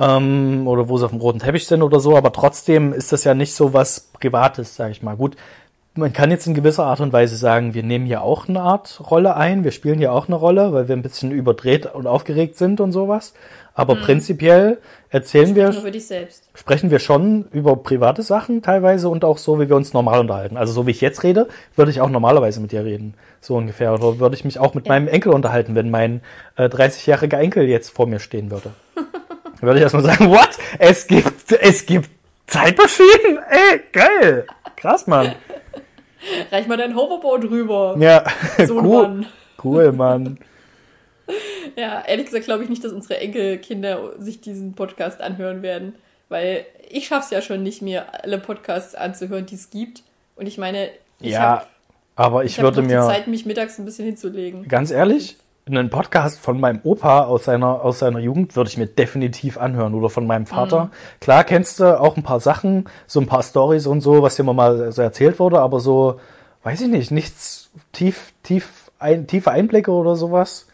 ähm, 0.00 0.66
oder 0.66 0.88
wo 0.88 0.98
sie 0.98 1.04
auf 1.04 1.12
dem 1.12 1.20
roten 1.20 1.38
Teppich 1.38 1.66
sind 1.66 1.82
oder 1.82 2.00
so, 2.00 2.16
aber 2.16 2.32
trotzdem 2.32 2.92
ist 2.92 3.12
das 3.12 3.22
ja 3.24 3.34
nicht 3.34 3.54
so 3.54 3.72
was 3.72 4.00
Privates, 4.00 4.74
sag 4.74 4.90
ich 4.90 5.02
mal. 5.02 5.16
Gut, 5.16 5.36
man 5.94 6.12
kann 6.12 6.30
jetzt 6.30 6.46
in 6.46 6.54
gewisser 6.54 6.86
Art 6.86 7.00
und 7.00 7.12
Weise 7.12 7.36
sagen, 7.36 7.74
wir 7.74 7.82
nehmen 7.82 8.06
hier 8.06 8.22
auch 8.22 8.48
eine 8.48 8.62
Art 8.62 9.00
Rolle 9.10 9.36
ein, 9.36 9.62
wir 9.62 9.72
spielen 9.72 9.98
hier 9.98 10.12
auch 10.12 10.26
eine 10.26 10.36
Rolle, 10.36 10.72
weil 10.72 10.88
wir 10.88 10.96
ein 10.96 11.02
bisschen 11.02 11.30
überdreht 11.30 11.86
und 11.86 12.06
aufgeregt 12.06 12.56
sind 12.56 12.80
und 12.80 12.92
sowas. 12.92 13.34
Aber 13.74 13.96
prinzipiell 13.96 14.78
erzählen 15.08 15.54
wir, 15.54 15.72
sprechen 16.54 16.90
wir 16.90 16.98
schon 16.98 17.46
über 17.52 17.76
private 17.76 18.22
Sachen 18.22 18.60
teilweise 18.60 19.08
und 19.08 19.24
auch 19.24 19.38
so, 19.38 19.58
wie 19.60 19.68
wir 19.68 19.76
uns 19.76 19.94
normal 19.94 20.20
unterhalten. 20.20 20.56
Also 20.58 20.72
so 20.74 20.86
wie 20.86 20.90
ich 20.90 21.00
jetzt 21.00 21.22
rede, 21.22 21.48
würde 21.74 21.90
ich 21.90 22.00
auch 22.02 22.10
normalerweise 22.10 22.60
mit 22.60 22.72
dir 22.72 22.84
reden. 22.84 23.14
So 23.40 23.56
ungefähr. 23.56 23.94
Oder 23.94 24.18
würde 24.18 24.34
ich 24.36 24.44
mich 24.44 24.58
auch 24.58 24.74
mit 24.74 24.86
Ja. 24.86 24.92
meinem 24.92 25.08
Enkel 25.08 25.32
unterhalten, 25.32 25.74
wenn 25.74 25.90
mein 25.90 26.20
äh, 26.56 26.64
30-jähriger 26.66 27.38
Enkel 27.38 27.64
jetzt 27.66 27.88
vor 27.90 28.06
mir 28.06 28.18
stehen 28.20 28.50
würde. 28.50 28.72
Dann 28.94 29.06
würde 29.62 29.78
ich 29.78 29.82
erstmal 29.82 30.04
sagen, 30.04 30.28
what? 30.30 30.50
Es 30.78 31.06
gibt, 31.06 31.50
es 31.52 31.86
gibt 31.86 32.10
Zeitmaschinen? 32.46 33.38
Ey, 33.48 33.80
geil. 33.92 34.46
Krass, 34.76 35.06
Mann. 35.06 35.32
Reich 36.50 36.66
mal 36.68 36.76
dein 36.76 36.94
Hoverboard 36.94 37.44
rüber. 37.44 37.96
Ja, 37.98 38.24
So 38.66 38.76
cool. 38.76 39.02
Mann. 39.08 39.26
Cool, 39.64 39.92
Mann. 39.92 40.38
Ja, 41.76 42.02
ehrlich 42.06 42.26
gesagt 42.26 42.44
glaube 42.44 42.64
ich 42.64 42.68
nicht, 42.70 42.84
dass 42.84 42.92
unsere 42.92 43.18
Enkelkinder 43.20 44.12
sich 44.18 44.40
diesen 44.40 44.74
Podcast 44.74 45.20
anhören 45.20 45.62
werden. 45.62 45.94
Weil 46.28 46.66
ich 46.90 47.06
schaff's 47.06 47.30
ja 47.30 47.40
schon 47.42 47.62
nicht, 47.62 47.82
mir 47.82 48.22
alle 48.24 48.38
Podcasts 48.38 48.94
anzuhören, 48.94 49.46
die 49.46 49.54
es 49.54 49.70
gibt. 49.70 50.02
Und 50.36 50.46
ich 50.46 50.58
meine, 50.58 50.88
ich 51.20 51.32
Ja, 51.32 51.40
habe 51.40 51.66
aber 52.16 52.44
ich, 52.44 52.52
ich 52.52 52.58
hab 52.58 52.64
würde 52.64 52.82
mir, 52.82 53.00
Zeit, 53.02 53.26
mich 53.26 53.46
mittags 53.46 53.78
ein 53.78 53.84
bisschen 53.84 54.06
hinzulegen. 54.06 54.66
ganz 54.68 54.90
ehrlich, 54.90 55.36
einen 55.66 55.90
Podcast 55.90 56.40
von 56.40 56.58
meinem 56.58 56.80
Opa 56.82 57.24
aus 57.24 57.44
seiner, 57.44 57.82
aus 57.84 58.00
seiner 58.00 58.18
Jugend 58.18 58.56
würde 58.56 58.68
ich 58.68 58.76
mir 58.76 58.86
definitiv 58.86 59.56
anhören 59.58 59.94
oder 59.94 60.10
von 60.10 60.26
meinem 60.26 60.46
Vater. 60.46 60.90
Klar 61.20 61.44
kennst 61.44 61.80
du 61.80 62.00
auch 62.00 62.16
ein 62.16 62.22
paar 62.24 62.40
Sachen, 62.40 62.88
so 63.06 63.20
ein 63.20 63.26
paar 63.26 63.42
Stories 63.42 63.86
und 63.86 64.00
so, 64.00 64.22
was 64.22 64.36
dir 64.36 64.42
mal 64.42 64.90
so 64.92 65.00
erzählt 65.02 65.38
wurde, 65.38 65.60
aber 65.60 65.80
so, 65.80 66.18
weiß 66.64 66.80
ich 66.80 66.88
nicht, 66.88 67.10
nichts 67.12 67.70
tief, 67.92 68.32
tief, 68.42 68.90
ein, 68.98 69.26
tiefe 69.26 69.50
Einblicke 69.52 69.92
oder 69.92 70.16
sowas. 70.16 70.66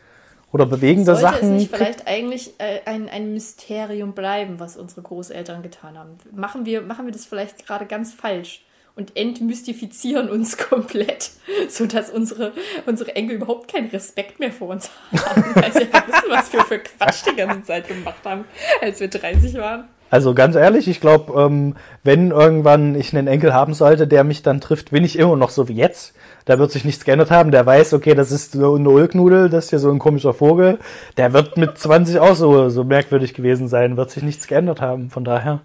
Oder 0.52 0.66
bewegende 0.66 1.14
Sollte 1.14 1.20
Sachen. 1.20 1.54
es 1.54 1.62
nicht 1.62 1.74
vielleicht 1.74 2.06
eigentlich 2.06 2.54
äh, 2.58 2.80
ein, 2.86 3.08
ein 3.08 3.34
Mysterium 3.34 4.14
bleiben, 4.14 4.58
was 4.58 4.76
unsere 4.76 5.02
Großeltern 5.02 5.62
getan 5.62 5.98
haben? 5.98 6.16
Machen 6.32 6.64
wir, 6.64 6.80
machen 6.80 7.04
wir 7.04 7.12
das 7.12 7.26
vielleicht 7.26 7.66
gerade 7.66 7.84
ganz 7.84 8.14
falsch 8.14 8.62
und 8.96 9.16
entmystifizieren 9.16 10.28
uns 10.30 10.56
komplett, 10.70 11.30
sodass 11.68 12.10
unsere, 12.10 12.52
unsere 12.86 13.14
Enkel 13.14 13.36
überhaupt 13.36 13.70
keinen 13.70 13.90
Respekt 13.90 14.40
mehr 14.40 14.52
vor 14.52 14.68
uns 14.68 14.90
haben, 15.12 15.44
weil 15.54 15.72
sie 15.72 15.88
ja 15.92 16.06
wissen, 16.06 16.28
was 16.28 16.52
wir 16.52 16.64
für 16.64 16.78
Quatsch 16.80 17.26
die 17.30 17.36
ganze 17.36 17.62
Zeit 17.64 17.86
gemacht 17.86 18.24
haben, 18.24 18.44
als 18.80 19.00
wir 19.00 19.08
30 19.08 19.54
waren. 19.54 19.88
Also 20.10 20.34
ganz 20.34 20.56
ehrlich, 20.56 20.88
ich 20.88 21.00
glaube, 21.00 21.40
ähm, 21.40 21.76
wenn 22.02 22.30
irgendwann 22.30 22.94
ich 22.94 23.14
einen 23.14 23.26
Enkel 23.26 23.52
haben 23.52 23.74
sollte, 23.74 24.06
der 24.06 24.24
mich 24.24 24.42
dann 24.42 24.60
trifft, 24.60 24.90
bin 24.90 25.04
ich 25.04 25.18
immer 25.18 25.36
noch 25.36 25.50
so 25.50 25.68
wie 25.68 25.74
jetzt. 25.74 26.14
Da 26.46 26.58
wird 26.58 26.72
sich 26.72 26.84
nichts 26.84 27.04
geändert 27.04 27.30
haben. 27.30 27.50
Der 27.50 27.66
weiß, 27.66 27.92
okay, 27.92 28.14
das 28.14 28.32
ist 28.32 28.52
so 28.52 28.74
eine 28.74 28.88
Ulknudel, 28.88 29.50
das 29.50 29.64
ist 29.64 29.70
hier 29.70 29.78
so 29.78 29.90
ein 29.90 29.98
komischer 29.98 30.32
Vogel. 30.32 30.78
Der 31.18 31.34
wird 31.34 31.58
mit 31.58 31.76
20 31.76 32.20
auch 32.20 32.34
so, 32.34 32.70
so 32.70 32.84
merkwürdig 32.84 33.34
gewesen 33.34 33.68
sein, 33.68 33.98
wird 33.98 34.10
sich 34.10 34.22
nichts 34.22 34.46
geändert 34.46 34.80
haben. 34.80 35.10
Von 35.10 35.24
daher. 35.24 35.60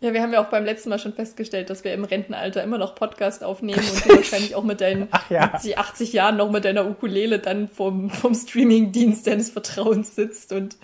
Ja, 0.00 0.12
wir 0.12 0.20
haben 0.20 0.34
ja 0.34 0.44
auch 0.44 0.50
beim 0.50 0.66
letzten 0.66 0.90
Mal 0.90 0.98
schon 0.98 1.14
festgestellt, 1.14 1.70
dass 1.70 1.82
wir 1.82 1.94
im 1.94 2.04
Rentenalter 2.04 2.62
immer 2.62 2.76
noch 2.76 2.94
Podcast 2.94 3.42
aufnehmen 3.42 3.80
und 3.80 4.04
du 4.04 4.08
wahrscheinlich 4.16 4.54
auch 4.54 4.62
mit 4.62 4.82
deinen 4.82 5.08
Ach 5.10 5.30
ja. 5.30 5.50
70, 5.52 5.78
80 5.78 6.12
Jahren 6.12 6.36
noch 6.36 6.50
mit 6.50 6.66
deiner 6.66 6.86
Ukulele 6.86 7.38
dann 7.38 7.68
vom, 7.68 8.10
vom 8.10 8.34
Streamingdienst 8.34 9.26
deines 9.26 9.50
Vertrauens 9.50 10.14
sitzt 10.14 10.52
und 10.52 10.76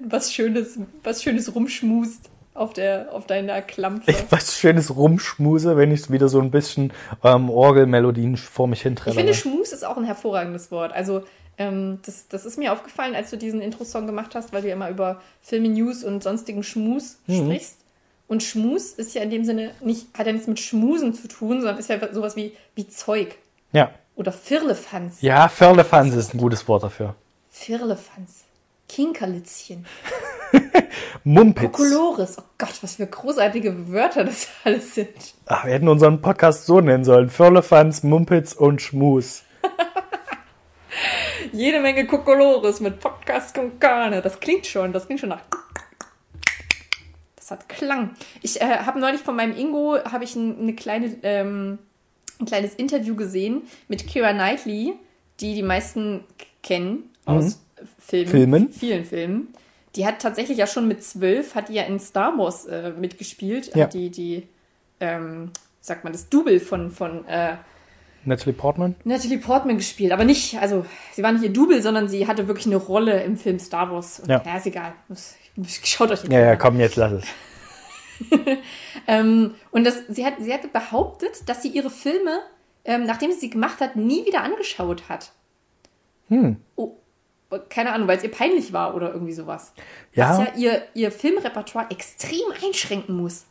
was 0.00 0.34
Schönes, 0.34 0.78
was 1.04 1.22
Schönes 1.22 1.54
rumschmust 1.54 2.30
auf 2.54 2.72
der, 2.72 3.12
auf 3.12 3.26
deiner 3.26 3.60
Klampfe. 3.62 4.10
Ich 4.10 4.24
was 4.30 4.56
schönes 4.56 4.96
rumschmuse, 4.96 5.76
wenn 5.76 5.90
ich 5.90 6.10
wieder 6.10 6.28
so 6.28 6.40
ein 6.40 6.50
bisschen 6.50 6.92
ähm, 7.22 7.50
Orgelmelodien 7.50 8.36
vor 8.36 8.68
mich 8.68 8.84
Ich 8.86 9.00
finde. 9.00 9.34
Schmus 9.34 9.72
ist 9.72 9.84
auch 9.84 9.96
ein 9.96 10.04
hervorragendes 10.04 10.70
Wort. 10.70 10.92
Also, 10.92 11.24
ähm, 11.58 11.98
das, 12.06 12.28
das 12.28 12.46
ist 12.46 12.56
mir 12.56 12.72
aufgefallen, 12.72 13.14
als 13.14 13.30
du 13.30 13.36
diesen 13.36 13.60
Intro-Song 13.60 14.06
gemacht 14.06 14.34
hast, 14.34 14.52
weil 14.52 14.62
du 14.62 14.68
ja 14.68 14.74
immer 14.74 14.88
über 14.88 15.20
Filme, 15.42 15.68
News 15.68 16.04
und 16.04 16.22
sonstigen 16.22 16.62
Schmus 16.62 17.18
sprichst. 17.28 17.78
Und 18.26 18.42
Schmus 18.42 18.92
ist 18.92 19.14
ja 19.14 19.22
in 19.22 19.30
dem 19.30 19.44
Sinne 19.44 19.72
nicht, 19.80 20.06
hat 20.16 20.26
ja 20.26 20.32
nichts 20.32 20.48
mit 20.48 20.58
Schmusen 20.58 21.12
zu 21.12 21.28
tun, 21.28 21.60
sondern 21.60 21.78
ist 21.78 21.90
ja 21.90 21.98
sowas 22.12 22.36
wie, 22.36 22.56
wie 22.74 22.88
Zeug. 22.88 23.36
Ja. 23.72 23.90
Oder 24.16 24.32
Firlefanz. 24.32 25.20
Ja, 25.20 25.48
Firlefanz 25.48 26.14
ist 26.14 26.34
ein 26.34 26.38
gutes 26.38 26.66
Wort 26.68 26.84
dafür. 26.84 27.16
Firlefanz. 27.50 28.44
Kinkerlitzchen. 28.88 29.84
Mumpitz. 31.24 31.72
Kokolores. 31.72 32.38
Oh 32.38 32.44
Gott, 32.58 32.82
was 32.82 32.96
für 32.96 33.06
großartige 33.06 33.90
Wörter 33.90 34.24
das 34.24 34.48
alles 34.64 34.94
sind. 34.94 35.34
Ach, 35.46 35.64
wir 35.64 35.74
hätten 35.74 35.88
unseren 35.88 36.20
Podcast 36.20 36.66
so 36.66 36.80
nennen 36.80 37.04
sollen. 37.04 37.30
Firlefanz, 37.30 38.02
Mumpitz 38.02 38.52
und 38.52 38.82
Schmus. 38.82 39.42
Jede 41.52 41.80
Menge 41.80 42.06
Kokolores 42.06 42.80
mit 42.80 43.00
Podcast 43.00 43.54
con 43.54 43.78
Carne. 43.78 44.22
Das 44.22 44.40
klingt 44.40 44.66
schon, 44.66 44.92
das 44.92 45.06
klingt 45.06 45.20
schon 45.20 45.30
nach. 45.30 45.42
Das 47.36 47.50
hat 47.50 47.68
Klang. 47.68 48.10
Ich 48.42 48.60
äh, 48.60 48.64
habe 48.64 48.98
neulich 48.98 49.20
von 49.20 49.36
meinem 49.36 49.56
Ingo 49.56 49.98
habe 50.10 50.24
ich 50.24 50.34
ein, 50.34 50.58
eine 50.58 50.74
kleine, 50.74 51.14
ähm, 51.22 51.78
ein 52.40 52.46
kleines 52.46 52.74
Interview 52.74 53.14
gesehen 53.16 53.62
mit 53.88 54.06
Kira 54.06 54.32
Knightley, 54.32 54.94
die 55.40 55.54
die 55.54 55.62
meisten 55.62 56.24
kennen 56.62 57.10
aus 57.26 57.60
Filmen, 57.98 58.30
Filmen. 58.30 58.72
vielen 58.72 59.04
Filmen. 59.04 59.48
Die 59.96 60.06
hat 60.06 60.20
tatsächlich 60.20 60.58
ja 60.58 60.66
schon 60.66 60.88
mit 60.88 61.02
zwölf, 61.04 61.54
hat 61.54 61.68
die 61.68 61.74
ja 61.74 61.84
in 61.84 62.00
Star 62.00 62.36
Wars 62.36 62.66
äh, 62.66 62.90
mitgespielt. 62.90 63.74
Ja. 63.76 63.86
Die, 63.86 64.10
die 64.10 64.48
ähm, 65.00 65.50
sagt 65.80 66.04
man, 66.04 66.12
das 66.12 66.28
Double 66.28 66.58
von, 66.60 66.90
von 66.90 67.26
äh, 67.28 67.56
Natalie 68.24 68.54
Portman? 68.54 68.94
Natalie 69.04 69.38
Portman 69.38 69.76
gespielt, 69.76 70.10
aber 70.12 70.24
nicht, 70.24 70.58
also 70.58 70.86
sie 71.12 71.22
war 71.22 71.30
nicht 71.32 71.44
ihr 71.44 71.52
Double, 71.52 71.82
sondern 71.82 72.08
sie 72.08 72.26
hatte 72.26 72.48
wirklich 72.48 72.66
eine 72.66 72.76
Rolle 72.76 73.22
im 73.22 73.36
Film 73.36 73.58
Star 73.58 73.90
Wars. 73.92 74.20
Und, 74.20 74.30
Ja. 74.30 74.42
ja. 74.44 74.56
ist 74.56 74.66
egal. 74.66 74.92
Das- 75.08 75.36
Schaut 75.84 76.10
euch 76.10 76.22
den 76.22 76.32
Ja, 76.32 76.38
Film 76.38 76.46
ja, 76.46 76.52
an. 76.54 76.58
komm, 76.58 76.80
jetzt 76.80 76.96
lass 76.96 77.12
es. 77.12 77.24
Ähm, 79.06 79.54
und 79.70 79.84
das, 79.84 79.98
sie, 80.08 80.24
hat, 80.24 80.34
sie 80.40 80.52
hat 80.54 80.72
behauptet, 80.72 81.46
dass 81.48 81.62
sie 81.62 81.68
ihre 81.68 81.90
Filme, 81.90 82.38
ähm, 82.84 83.04
nachdem 83.04 83.30
sie 83.32 83.38
sie 83.38 83.50
gemacht 83.50 83.80
hat, 83.80 83.96
nie 83.96 84.24
wieder 84.24 84.42
angeschaut 84.42 85.08
hat. 85.08 85.32
Hm. 86.28 86.56
Oh, 86.76 86.92
keine 87.68 87.92
Ahnung, 87.92 88.08
weil 88.08 88.16
es 88.16 88.24
ihr 88.24 88.30
peinlich 88.30 88.72
war 88.72 88.94
oder 88.94 89.12
irgendwie 89.12 89.32
sowas. 89.32 89.72
Ja. 90.12 90.30
Was 90.30 90.38
ja 90.38 90.54
ihr, 90.56 90.82
ihr 90.94 91.10
Filmrepertoire 91.12 91.90
extrem 91.90 92.52
einschränken 92.64 93.16
muss. 93.16 93.44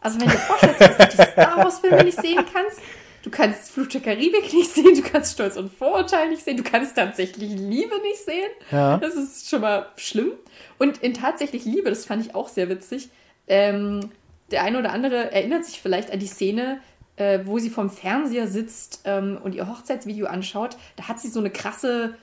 Also 0.00 0.20
wenn 0.20 0.28
du 0.28 0.36
vorstellst, 0.36 0.80
dass 0.80 0.96
du 0.96 1.16
die 1.16 1.30
Star 1.32 1.56
Wars-Filme 1.56 2.04
nicht 2.04 2.20
sehen 2.20 2.44
kannst, 2.52 2.80
du 3.22 3.30
kannst 3.30 3.70
Fluch 3.70 3.86
der 3.86 4.02
Karibik 4.02 4.52
nicht 4.52 4.70
sehen, 4.70 4.94
du 4.94 5.02
kannst 5.02 5.32
Stolz 5.32 5.56
und 5.56 5.72
Vorurteil 5.72 6.28
nicht 6.28 6.44
sehen, 6.44 6.56
du 6.56 6.62
kannst 6.62 6.96
tatsächlich 6.96 7.50
Liebe 7.50 7.94
nicht 8.02 8.24
sehen. 8.24 8.50
Ja. 8.70 8.98
Das 8.98 9.14
ist 9.14 9.48
schon 9.48 9.62
mal 9.62 9.86
schlimm. 9.96 10.32
Und 10.78 10.98
in 10.98 11.14
tatsächlich 11.14 11.64
Liebe, 11.64 11.88
das 11.88 12.04
fand 12.04 12.24
ich 12.24 12.34
auch 12.34 12.48
sehr 12.48 12.68
witzig, 12.68 13.08
ähm, 13.46 14.10
der 14.50 14.62
eine 14.62 14.78
oder 14.78 14.92
andere 14.92 15.32
erinnert 15.32 15.64
sich 15.64 15.80
vielleicht 15.80 16.10
an 16.10 16.18
die 16.18 16.26
Szene, 16.26 16.80
äh, 17.16 17.40
wo 17.44 17.58
sie 17.58 17.70
vorm 17.70 17.90
Fernseher 17.90 18.46
sitzt 18.46 19.02
ähm, 19.04 19.38
und 19.42 19.54
ihr 19.54 19.68
Hochzeitsvideo 19.68 20.26
anschaut. 20.26 20.76
Da 20.96 21.08
hat 21.08 21.20
sie 21.20 21.28
so 21.28 21.40
eine 21.40 21.50
krasse, 21.50 22.14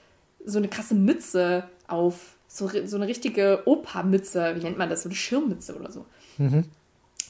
so 0.45 0.57
eine 0.57 0.67
krasse 0.67 0.95
Mütze 0.95 1.63
auf. 1.87 2.35
So, 2.47 2.69
so 2.85 2.97
eine 2.97 3.07
richtige 3.07 3.61
Opa-Mütze. 3.65 4.55
Wie 4.55 4.59
nennt 4.63 4.77
man 4.77 4.89
das? 4.89 5.03
So 5.03 5.09
eine 5.09 5.15
Schirmmütze 5.15 5.75
oder 5.75 5.91
so. 5.91 6.05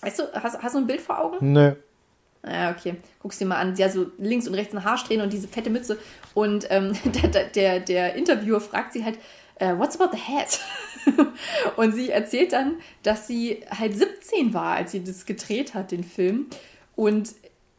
Weißt 0.02 0.20
du, 0.20 0.24
hast, 0.34 0.62
hast 0.64 0.74
du 0.76 0.80
ein 0.80 0.88
Bild 0.88 1.02
vor 1.02 1.20
Augen? 1.20 1.52
Nö. 1.54 1.74
Ja, 2.44 2.72
okay. 2.72 2.96
Guck's 3.20 3.38
dir 3.38 3.46
mal 3.46 3.58
an. 3.58 3.76
Sie 3.76 3.84
hat 3.84 3.92
so 3.92 4.08
links 4.18 4.48
und 4.48 4.56
rechts 4.56 4.74
ein 4.74 4.84
Haarsträhne 4.84 5.22
und 5.24 5.32
diese 5.32 5.48
fette 5.48 5.70
Mütze. 5.70 6.00
Und 6.34 6.66
ähm, 6.72 6.94
der, 7.22 7.28
der- 7.30 7.46
der, 7.50 7.80
der 7.82 8.16
Interviewer 8.16 8.60
fragt 8.62 8.94
sie 8.94 9.06
halt, 9.06 9.20
äh, 9.56 9.76
what's 9.78 10.00
about 10.00 10.16
the 10.18 10.22
hat? 10.22 10.60
und 11.76 11.94
sie 11.94 12.10
erzählt 12.10 12.54
dann, 12.54 12.78
dass 13.04 13.28
sie 13.28 13.64
halt 13.70 13.96
17 13.96 14.56
war, 14.56 14.76
als 14.78 14.92
sie 14.92 15.04
das 15.04 15.28
gedreht 15.28 15.76
hat, 15.76 15.92
den 15.92 16.04
Film. 16.04 16.48
Und 16.96 17.30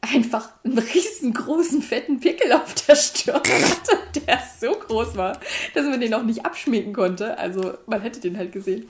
einfach 0.03 0.51
einen 0.65 0.79
riesengroßen, 0.79 1.81
fetten 1.81 2.21
Pickel 2.21 2.53
auf 2.53 2.75
der 2.87 2.97
Stirn 2.97 3.37
hatte, 3.37 4.21
der 4.27 4.43
so 4.61 4.73
groß 4.73 5.17
war, 5.17 5.39
dass 5.75 5.87
man 5.87 6.01
den 6.01 6.13
auch 6.13 6.25
nicht 6.25 6.45
abschminken 6.45 6.93
konnte. 6.93 7.39
Also 7.39 7.75
man 7.87 8.03
hätte 8.03 8.21
den 8.21 8.37
halt 8.37 8.53
gesehen. 8.53 8.89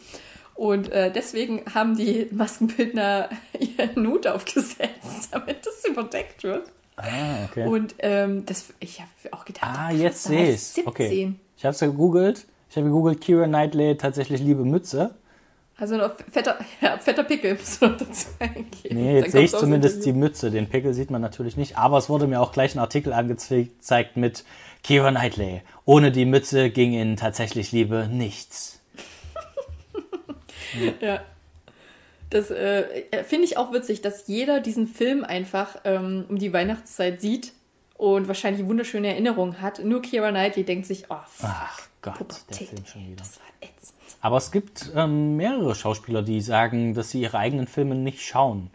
Und 0.54 0.90
äh, 0.90 1.12
deswegen 1.12 1.62
haben 1.74 1.96
die 1.96 2.28
Maskenbildner 2.30 3.28
ihren 3.58 4.06
Hut 4.06 4.26
aufgesetzt, 4.26 5.28
damit 5.30 5.64
das 5.66 5.84
überdeckt 5.84 6.42
wird. 6.42 6.70
Ah, 6.96 7.44
okay. 7.48 7.66
Und 7.66 7.94
ähm, 8.00 8.44
das, 8.46 8.66
ich 8.80 9.00
habe 9.00 9.10
auch 9.32 9.44
gedacht, 9.44 9.64
ah, 9.64 9.88
krass, 9.88 10.00
jetzt 10.00 10.24
sehe 10.24 10.44
ich 10.44 10.54
ich's. 10.54 10.74
17. 10.74 10.88
Okay. 10.88 11.34
Ich 11.56 11.64
habe 11.64 11.74
es 11.74 11.80
gegoogelt. 11.80 12.46
Ich 12.70 12.76
habe 12.76 12.86
gegoogelt, 12.86 13.20
Kira 13.20 13.46
Knightley 13.46 13.96
tatsächlich 13.96 14.40
liebe 14.40 14.64
Mütze. 14.64 15.14
Also 15.76 15.96
noch 15.96 16.14
fetter, 16.30 16.58
ja, 16.80 16.98
fetter 16.98 17.24
Pickel 17.24 17.54
muss 17.54 17.80
man 17.80 17.98
dazu 17.98 18.28
eingeben. 18.38 18.94
Nee, 18.94 19.18
jetzt 19.18 19.32
sehe 19.32 19.42
ich 19.42 19.50
zumindest 19.52 20.04
die. 20.04 20.12
Mütze. 20.12 20.50
Den 20.50 20.68
Pickel 20.68 20.94
sieht 20.94 21.10
man 21.10 21.22
natürlich 21.22 21.56
nicht. 21.56 21.78
Aber 21.78 21.98
es 21.98 22.08
wurde 22.08 22.26
mir 22.26 22.40
auch 22.40 22.52
gleich 22.52 22.74
ein 22.74 22.78
Artikel 22.78 23.12
angezeigt 23.12 24.16
mit 24.16 24.44
Kira 24.82 25.10
Knightley. 25.10 25.62
Ohne 25.84 26.12
die 26.12 26.24
Mütze 26.24 26.70
ging 26.70 26.92
in 26.92 27.16
tatsächlich 27.16 27.72
Liebe 27.72 28.08
nichts. 28.10 28.80
Ja. 31.02 31.20
Das 32.30 32.50
äh, 32.50 33.24
finde 33.24 33.44
ich 33.44 33.58
auch 33.58 33.74
witzig, 33.74 34.00
dass 34.00 34.26
jeder 34.26 34.60
diesen 34.60 34.86
Film 34.86 35.22
einfach 35.22 35.76
ähm, 35.84 36.24
um 36.30 36.38
die 36.38 36.50
Weihnachtszeit 36.54 37.20
sieht 37.20 37.52
und 37.98 38.26
wahrscheinlich 38.26 38.66
wunderschöne 38.66 39.08
Erinnerungen 39.08 39.60
hat. 39.60 39.84
Nur 39.84 40.00
Kira 40.00 40.30
Knightley 40.30 40.64
denkt 40.64 40.86
sich, 40.86 41.04
oh, 41.10 41.16
fuck, 41.26 41.50
Ach 41.52 41.88
Gott, 42.00 42.14
der 42.18 42.24
Pubertät, 42.24 42.68
Film 42.68 42.86
schon 42.86 43.06
wieder. 43.06 43.16
das 43.16 43.38
war 43.38 43.46
ätzend. 43.60 43.98
Aber 44.22 44.38
es 44.38 44.52
gibt 44.52 44.92
ähm, 44.94 45.36
mehrere 45.36 45.74
Schauspieler, 45.74 46.22
die 46.22 46.40
sagen, 46.40 46.94
dass 46.94 47.10
sie 47.10 47.20
ihre 47.20 47.36
eigenen 47.36 47.66
Filme 47.66 47.96
nicht 47.96 48.22
schauen. 48.22 48.70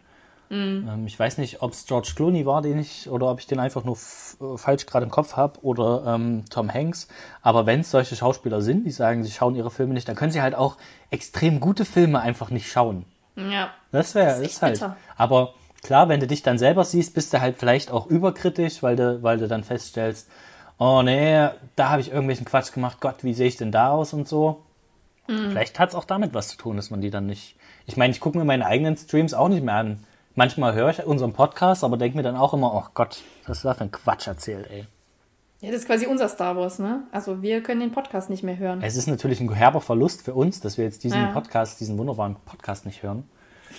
Ähm, 0.88 1.06
ich 1.06 1.18
weiß 1.18 1.38
nicht, 1.38 1.62
ob 1.62 1.72
es 1.72 1.86
George 1.86 2.12
Clooney 2.14 2.46
war, 2.46 2.62
den 2.62 2.78
ich, 2.78 3.08
oder 3.10 3.30
ob 3.30 3.40
ich 3.40 3.46
den 3.46 3.58
einfach 3.58 3.84
nur 3.84 3.96
äh, 3.96 4.56
falsch 4.56 4.86
gerade 4.86 5.04
im 5.04 5.10
Kopf 5.10 5.36
habe, 5.36 5.60
oder 5.62 6.04
ähm, 6.06 6.44
Tom 6.50 6.72
Hanks. 6.72 7.08
Aber 7.42 7.66
wenn 7.66 7.80
es 7.80 7.90
solche 7.90 8.16
Schauspieler 8.16 8.60
sind, 8.60 8.84
die 8.84 8.90
sagen, 8.90 9.24
sie 9.24 9.30
schauen 9.30 9.56
ihre 9.56 9.70
Filme 9.70 9.94
nicht, 9.94 10.08
dann 10.08 10.16
können 10.16 10.32
sie 10.32 10.42
halt 10.42 10.54
auch 10.54 10.76
extrem 11.10 11.60
gute 11.60 11.84
Filme 11.84 12.20
einfach 12.20 12.50
nicht 12.50 12.70
schauen. 12.70 13.04
Ja. 13.36 13.70
Das 13.90 14.14
wäre 14.14 14.42
ist 14.42 14.52
ist 14.52 14.62
halt. 14.62 14.74
bitter. 14.74 14.96
Aber 15.16 15.54
klar, 15.82 16.08
wenn 16.08 16.20
du 16.20 16.26
dich 16.26 16.42
dann 16.42 16.58
selber 16.58 16.84
siehst, 16.84 17.14
bist 17.14 17.32
du 17.32 17.40
halt 17.40 17.56
vielleicht 17.58 17.90
auch 17.90 18.06
überkritisch, 18.06 18.82
weil 18.82 18.96
du, 18.96 19.22
weil 19.22 19.38
du 19.38 19.48
dann 19.48 19.64
feststellst, 19.64 20.28
oh 20.78 21.02
nee, 21.02 21.48
da 21.76 21.90
habe 21.90 22.00
ich 22.00 22.10
irgendwelchen 22.10 22.46
Quatsch 22.46 22.72
gemacht, 22.72 23.00
Gott, 23.00 23.22
wie 23.22 23.34
sehe 23.34 23.48
ich 23.48 23.56
denn 23.56 23.72
da 23.72 23.90
aus 23.90 24.12
und 24.12 24.28
so. 24.28 24.62
Mhm. 25.28 25.50
Vielleicht 25.50 25.78
hat 25.78 25.90
es 25.90 25.94
auch 25.94 26.04
damit 26.04 26.34
was 26.34 26.48
zu 26.48 26.56
tun, 26.56 26.76
dass 26.76 26.90
man 26.90 27.00
die 27.00 27.10
dann 27.10 27.26
nicht. 27.26 27.56
Ich 27.86 27.96
meine, 27.96 28.12
ich 28.12 28.20
gucke 28.20 28.36
mir 28.36 28.44
meine 28.44 28.66
eigenen 28.66 28.96
Streams 28.96 29.34
auch 29.34 29.48
nicht 29.48 29.62
mehr 29.62 29.74
an. 29.74 30.04
Manchmal 30.34 30.74
höre 30.74 30.90
ich 30.90 31.04
unseren 31.04 31.32
Podcast, 31.32 31.84
aber 31.84 31.96
denke 31.96 32.16
mir 32.16 32.22
dann 32.22 32.36
auch 32.36 32.54
immer, 32.54 32.72
oh 32.74 32.84
Gott, 32.94 33.22
was 33.46 33.58
ist 33.58 33.64
da 33.64 33.74
für 33.74 33.84
ein 33.84 33.90
Quatsch 33.90 34.26
erzählt, 34.26 34.68
ey. 34.70 34.86
Ja, 35.60 35.72
das 35.72 35.80
ist 35.80 35.86
quasi 35.86 36.06
unser 36.06 36.28
Star 36.28 36.56
Wars, 36.56 36.78
ne? 36.78 37.02
Also 37.10 37.42
wir 37.42 37.62
können 37.62 37.80
den 37.80 37.90
Podcast 37.90 38.30
nicht 38.30 38.44
mehr 38.44 38.56
hören. 38.58 38.80
Es 38.80 38.96
ist 38.96 39.08
natürlich 39.08 39.40
ein 39.40 39.52
herber 39.52 39.80
Verlust 39.80 40.22
für 40.22 40.34
uns, 40.34 40.60
dass 40.60 40.78
wir 40.78 40.84
jetzt 40.84 41.02
diesen 41.02 41.20
Ja. 41.20 41.32
Podcast, 41.32 41.80
diesen 41.80 41.98
wunderbaren 41.98 42.36
Podcast 42.44 42.86
nicht 42.86 43.02
hören. 43.02 43.24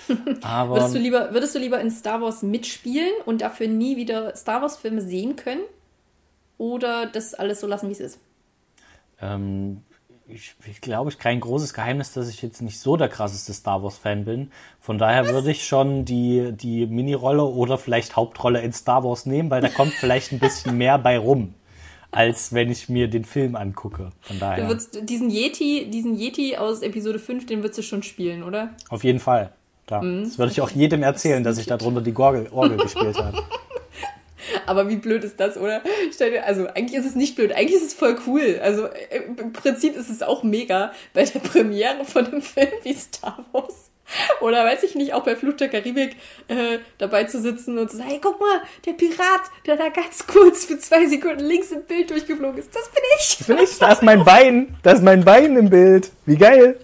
Aber 0.41 0.75
Würdest 0.75 0.95
du, 0.95 0.99
lieber, 0.99 1.33
würdest 1.33 1.55
du 1.55 1.59
lieber 1.59 1.79
in 1.79 1.89
Star 1.89 2.21
Wars 2.21 2.43
mitspielen 2.43 3.11
und 3.25 3.41
dafür 3.41 3.67
nie 3.67 3.95
wieder 3.95 4.35
Star 4.35 4.61
Wars-Filme 4.61 5.01
sehen 5.01 5.35
können? 5.37 5.61
Oder 6.57 7.05
das 7.05 7.33
alles 7.33 7.61
so 7.61 7.67
lassen, 7.67 7.87
wie 7.87 7.93
es 7.93 8.01
ist? 8.01 8.19
Ähm, 9.21 9.81
ich, 10.31 10.55
ich 10.69 10.81
glaube, 10.81 11.09
ich 11.09 11.17
kein 11.17 11.39
großes 11.39 11.73
Geheimnis, 11.73 12.13
dass 12.13 12.29
ich 12.29 12.41
jetzt 12.41 12.61
nicht 12.61 12.79
so 12.79 12.97
der 12.97 13.09
krasseste 13.09 13.53
Star 13.53 13.81
Wars-Fan 13.83 14.25
bin. 14.25 14.51
Von 14.79 14.97
daher 14.97 15.27
würde 15.27 15.51
ich 15.51 15.65
schon 15.65 16.05
die, 16.05 16.51
die 16.53 16.85
Mini-Rolle 16.85 17.43
oder 17.43 17.77
vielleicht 17.77 18.15
Hauptrolle 18.15 18.61
in 18.61 18.71
Star 18.73 19.03
Wars 19.03 19.25
nehmen, 19.25 19.49
weil 19.49 19.61
da 19.61 19.69
kommt 19.69 19.93
vielleicht 19.93 20.31
ein 20.31 20.39
bisschen 20.39 20.77
mehr 20.77 20.97
bei 20.97 21.17
rum, 21.17 21.53
als 22.11 22.53
wenn 22.53 22.71
ich 22.71 22.89
mir 22.89 23.07
den 23.07 23.25
Film 23.25 23.55
angucke. 23.55 24.11
Von 24.21 24.35
Du 24.37 24.39
daher. 24.39 24.67
würdest 24.67 24.99
diesen 25.09 25.29
Yeti, 25.29 25.89
diesen 25.89 26.15
Yeti 26.15 26.57
aus 26.57 26.81
Episode 26.81 27.19
5, 27.19 27.45
den 27.45 27.59
würdest 27.63 27.79
du 27.79 27.83
schon 27.83 28.03
spielen, 28.03 28.43
oder? 28.43 28.69
Auf 28.89 29.03
jeden 29.03 29.19
Fall. 29.19 29.51
Klar. 29.87 30.03
Mhm. 30.03 30.23
Das 30.25 30.37
würde 30.37 30.51
ich 30.51 30.61
auch 30.61 30.69
jedem 30.69 31.01
erzählen, 31.01 31.43
dass 31.43 31.57
ich 31.57 31.65
da 31.65 31.77
drunter 31.77 32.01
die 32.01 32.15
Orgel, 32.15 32.47
Orgel 32.51 32.77
gespielt 32.77 33.17
habe. 33.17 33.41
Aber 34.65 34.89
wie 34.89 34.95
blöd 34.95 35.23
ist 35.23 35.39
das, 35.39 35.57
oder? 35.57 35.81
Stell 36.13 36.31
dir, 36.31 36.45
also 36.45 36.67
eigentlich 36.67 36.99
ist 36.99 37.05
es 37.05 37.15
nicht 37.15 37.35
blöd, 37.35 37.51
eigentlich 37.51 37.75
ist 37.75 37.87
es 37.87 37.93
voll 37.93 38.17
cool. 38.27 38.59
Also 38.61 38.85
äh, 38.85 39.21
im 39.37 39.53
Prinzip 39.53 39.95
ist 39.95 40.09
es 40.09 40.21
auch 40.21 40.43
mega 40.43 40.91
bei 41.13 41.23
der 41.23 41.39
Premiere 41.39 42.05
von 42.05 42.25
einem 42.25 42.41
Film 42.41 42.69
wie 42.83 42.93
Star 42.93 43.45
Wars. 43.51 43.89
Oder 44.41 44.65
weiß 44.65 44.83
ich 44.83 44.95
nicht, 44.95 45.13
auch 45.13 45.23
bei 45.23 45.35
Fluch 45.35 45.55
der 45.55 45.69
Karibik 45.69 46.15
äh, 46.47 46.79
dabei 46.97 47.25
zu 47.25 47.39
sitzen 47.39 47.77
und 47.77 47.91
zu 47.91 47.97
sagen, 47.97 48.09
hey, 48.09 48.19
guck 48.21 48.39
mal, 48.39 48.61
der 48.85 48.93
Pirat, 48.93 49.41
der 49.67 49.77
da 49.77 49.89
ganz 49.89 50.25
kurz 50.25 50.65
für 50.65 50.79
zwei 50.79 51.05
Sekunden 51.05 51.43
links 51.43 51.71
im 51.71 51.83
Bild 51.83 52.09
durchgeflogen 52.09 52.57
ist, 52.57 52.75
das 52.75 52.89
bin 52.89 53.03
ich. 53.19 53.45
Bin 53.45 53.57
ich? 53.59 53.77
Da 53.77 53.91
ist 53.91 54.01
mein 54.01 54.23
Bein. 54.23 54.77
Da 54.81 54.93
ist 54.93 55.03
mein 55.03 55.23
Bein 55.23 55.55
im 55.55 55.69
Bild. 55.69 56.11
Wie 56.25 56.37
geil. 56.37 56.79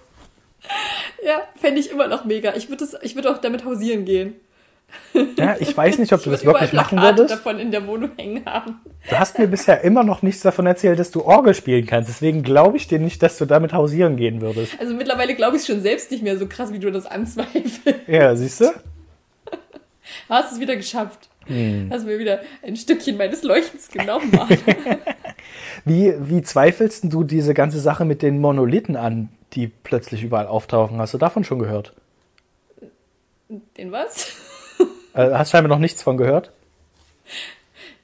Ja, 1.24 1.41
fände 1.60 1.80
ich 1.80 1.89
immer 1.89 2.08
noch 2.08 2.26
mega. 2.26 2.56
Ich 2.56 2.70
würde 2.70 2.88
ich 3.01 3.16
würd 3.16 3.28
auch 3.28 3.39
damit 3.39 3.66
hausieren 3.66 4.06
gehen. 4.06 4.36
Ja, 5.38 5.56
ich 5.60 5.76
weiß 5.76 5.98
nicht, 5.98 6.14
ob 6.14 6.24
du 6.24 6.30
das 6.30 6.46
wirklich 6.46 6.74
machen 6.74 7.02
würdest. 7.02 7.32
davon 7.32 7.60
in 7.60 7.72
der 7.72 7.86
Wohnung 7.88 8.12
hängen 8.18 8.46
haben. 8.46 8.82
Du 9.10 9.18
hast 9.18 9.38
mir 9.38 9.48
bisher 9.48 9.82
immer 9.82 10.04
noch 10.04 10.22
nichts 10.22 10.42
davon 10.42 10.66
erzählt, 10.66 11.00
dass 11.00 11.12
du 11.12 11.24
Orgel 11.24 11.54
spielen 11.54 11.86
kannst. 11.86 12.10
Deswegen 12.10 12.44
glaube 12.44 12.78
ich 12.78 12.88
dir 12.88 13.00
nicht, 13.00 13.22
dass 13.24 13.38
du 13.38 13.46
damit 13.46 13.74
hausieren 13.74 14.18
gehen 14.18 14.42
würdest. 14.42 14.80
Also 14.80 14.94
mittlerweile 14.94 15.36
glaube 15.36 15.56
ich 15.58 15.62
es 15.62 15.68
schon 15.68 15.82
selbst 15.82 16.12
nicht 16.12 16.24
mehr 16.24 16.38
so 16.38 16.48
krass, 16.48 16.72
wie 16.74 16.80
du 16.80 16.92
das 16.92 17.06
anzweifelst. 17.06 17.82
Ja, 18.08 18.36
siehst 18.36 18.62
du? 18.62 18.66
Hast 20.30 20.54
es 20.54 20.60
wieder 20.60 20.76
geschafft. 20.76 21.30
Hm. 21.46 21.90
Hast 21.92 22.06
mir 22.06 22.18
wieder 22.18 22.42
ein 22.64 22.76
Stückchen 22.76 23.18
meines 23.18 23.44
Leuchtens 23.44 23.90
genommen. 23.90 24.32
Wie, 25.86 26.14
wie 26.18 26.42
zweifelst 26.42 27.04
du 27.14 27.24
diese 27.24 27.54
ganze 27.54 27.80
Sache 27.80 28.06
mit 28.06 28.24
den 28.24 28.42
Monolithen 28.42 28.96
an, 28.96 29.30
die 29.54 29.68
plötzlich 29.68 30.24
überall 30.24 30.48
auftauchen? 30.48 30.98
Hast 30.98 31.14
du 31.14 31.20
davon 31.20 31.44
schon 31.44 31.60
gehört? 31.60 31.94
Den 33.78 33.92
was? 33.92 34.36
Äh, 35.16 35.32
hast 35.34 35.51
scheinbar 35.51 35.70
noch 35.70 35.80
nichts 35.80 36.01
von 36.03 36.18
gehört? 36.18 36.51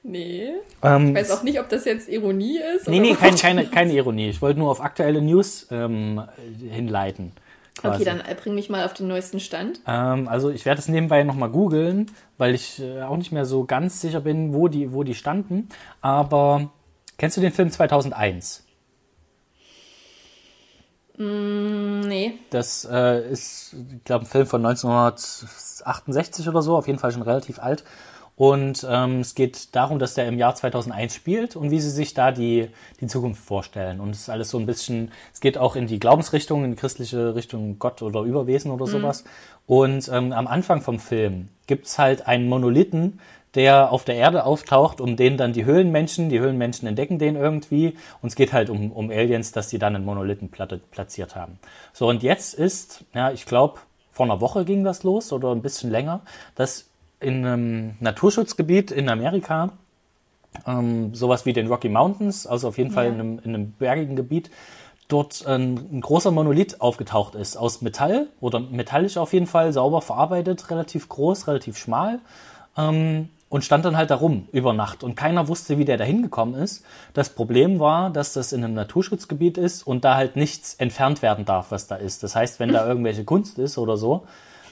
Nee. 0.02 0.48
Ähm, 0.82 1.08
Ich 1.10 1.14
weiß 1.14 1.30
auch 1.30 1.42
nicht, 1.44 1.60
ob 1.60 1.68
das 1.68 1.84
jetzt 1.84 2.08
Ironie 2.08 2.58
ist. 2.76 2.88
nee, 2.88 2.98
nee, 2.98 3.14
kein, 3.14 3.36
keine, 3.36 3.66
keine 3.66 3.92
Ironie. 3.92 4.28
Ich 4.30 4.42
wollte 4.42 4.58
nur 4.58 4.70
auf 4.70 4.80
aktuelle 4.80 5.22
News 5.22 5.68
ähm, 5.70 6.22
hinleiten. 6.68 7.32
quasi. 7.78 7.96
Okay, 7.96 8.04
dann 8.04 8.20
äh, 8.20 8.34
bring 8.34 8.54
mich 8.56 8.68
mal 8.68 8.84
auf 8.84 8.94
den 8.94 9.06
neuesten 9.06 9.38
Stand. 9.38 9.80
Ähm, 9.86 10.26
also 10.26 10.50
ich 10.50 10.64
werde 10.64 10.80
es 10.80 10.88
nebenbei 10.88 11.22
nochmal 11.22 11.50
googeln, 11.50 12.10
weil 12.36 12.54
ich 12.54 12.80
äh, 12.82 13.02
auch 13.02 13.16
nicht 13.16 13.30
mehr 13.30 13.44
so 13.44 13.64
ganz 13.64 14.00
sicher 14.00 14.20
bin, 14.20 14.52
wo 14.54 14.66
die, 14.66 14.92
wo 14.92 15.04
die 15.04 15.14
standen. 15.14 15.68
Aber 16.00 16.70
kennst 17.18 17.36
du 17.36 17.40
den 17.40 17.52
Film 17.52 17.70
2001? 17.70 18.61
Mm, 21.16 22.00
nee. 22.00 22.38
Das 22.50 22.86
äh, 22.90 23.30
ist, 23.30 23.74
ich 23.74 24.04
glaube, 24.04 24.24
ein 24.24 24.28
Film 24.28 24.46
von 24.46 24.64
1968 24.64 26.48
oder 26.48 26.62
so, 26.62 26.76
auf 26.76 26.86
jeden 26.86 26.98
Fall 26.98 27.12
schon 27.12 27.22
relativ 27.22 27.58
alt. 27.58 27.84
Und 28.34 28.86
ähm, 28.88 29.20
es 29.20 29.34
geht 29.34 29.74
darum, 29.76 29.98
dass 29.98 30.14
der 30.14 30.26
im 30.26 30.38
Jahr 30.38 30.54
2001 30.54 31.14
spielt 31.14 31.54
und 31.54 31.70
wie 31.70 31.80
sie 31.80 31.90
sich 31.90 32.14
da 32.14 32.32
die, 32.32 32.70
die 33.00 33.06
Zukunft 33.06 33.44
vorstellen. 33.44 34.00
Und 34.00 34.10
es 34.10 34.22
ist 34.22 34.30
alles 34.30 34.48
so 34.50 34.58
ein 34.58 34.64
bisschen, 34.66 35.12
es 35.34 35.40
geht 35.40 35.58
auch 35.58 35.76
in 35.76 35.86
die 35.86 36.00
Glaubensrichtung, 36.00 36.64
in 36.64 36.70
die 36.70 36.76
christliche 36.76 37.34
Richtung 37.34 37.78
Gott 37.78 38.00
oder 38.00 38.22
Überwesen 38.22 38.70
oder 38.70 38.86
sowas. 38.86 39.24
Und 39.66 40.08
ähm, 40.08 40.32
am 40.32 40.46
Anfang 40.46 40.80
vom 40.80 40.98
Film 40.98 41.48
gibt's 41.66 41.98
halt 41.98 42.26
einen 42.26 42.48
Monolithen, 42.48 43.20
der 43.54 43.92
auf 43.92 44.04
der 44.04 44.14
Erde 44.14 44.44
auftaucht, 44.44 45.00
um 45.00 45.16
den 45.16 45.36
dann 45.36 45.52
die 45.52 45.64
Höhlenmenschen, 45.64 46.28
die 46.28 46.40
Höhlenmenschen 46.40 46.88
entdecken 46.88 47.18
den 47.18 47.36
irgendwie. 47.36 47.96
Und 48.22 48.28
es 48.28 48.34
geht 48.34 48.52
halt 48.52 48.70
um, 48.70 48.92
um 48.92 49.10
Aliens, 49.10 49.52
dass 49.52 49.68
die 49.68 49.78
dann 49.78 49.94
einen 49.94 50.04
Monolithen 50.04 50.50
platte- 50.50 50.80
platziert 50.90 51.36
haben. 51.36 51.58
So, 51.92 52.08
und 52.08 52.22
jetzt 52.22 52.54
ist, 52.54 53.04
ja, 53.14 53.30
ich 53.30 53.44
glaube, 53.44 53.80
vor 54.10 54.26
einer 54.26 54.40
Woche 54.40 54.64
ging 54.64 54.84
das 54.84 55.02
los 55.02 55.32
oder 55.32 55.52
ein 55.52 55.62
bisschen 55.62 55.90
länger, 55.90 56.20
dass 56.54 56.86
in 57.20 57.46
einem 57.46 57.94
Naturschutzgebiet 58.00 58.90
in 58.90 59.08
Amerika, 59.08 59.72
ähm, 60.66 61.14
sowas 61.14 61.46
wie 61.46 61.52
den 61.52 61.68
Rocky 61.68 61.88
Mountains, 61.88 62.46
also 62.46 62.68
auf 62.68 62.78
jeden 62.78 62.90
Fall 62.90 63.06
in 63.06 63.14
einem, 63.14 63.38
in 63.38 63.54
einem 63.54 63.72
bergigen 63.72 64.16
Gebiet, 64.16 64.50
dort 65.08 65.46
ein, 65.46 65.76
ein 65.92 66.00
großer 66.00 66.30
Monolith 66.30 66.80
aufgetaucht 66.80 67.34
ist, 67.34 67.56
aus 67.56 67.82
Metall 67.82 68.28
oder 68.40 68.60
metallisch 68.60 69.18
auf 69.18 69.32
jeden 69.32 69.46
Fall, 69.46 69.72
sauber 69.72 70.00
verarbeitet, 70.00 70.70
relativ 70.70 71.08
groß, 71.08 71.48
relativ 71.48 71.76
schmal. 71.76 72.20
Ähm, 72.76 73.28
und 73.52 73.66
stand 73.66 73.84
dann 73.84 73.98
halt 73.98 74.10
da 74.10 74.14
rum 74.14 74.48
über 74.50 74.72
Nacht 74.72 75.04
und 75.04 75.14
keiner 75.14 75.46
wusste, 75.46 75.76
wie 75.76 75.84
der 75.84 75.98
da 75.98 76.04
hingekommen 76.04 76.54
ist. 76.54 76.86
Das 77.12 77.28
Problem 77.28 77.80
war, 77.80 78.08
dass 78.08 78.32
das 78.32 78.54
in 78.54 78.64
einem 78.64 78.72
Naturschutzgebiet 78.72 79.58
ist 79.58 79.86
und 79.86 80.06
da 80.06 80.14
halt 80.14 80.36
nichts 80.36 80.72
entfernt 80.72 81.20
werden 81.20 81.44
darf, 81.44 81.70
was 81.70 81.86
da 81.86 81.96
ist. 81.96 82.22
Das 82.22 82.34
heißt, 82.34 82.60
wenn 82.60 82.72
da 82.72 82.86
irgendwelche 82.86 83.24
Kunst 83.24 83.58
ist 83.58 83.76
oder 83.76 83.98
so, 83.98 84.26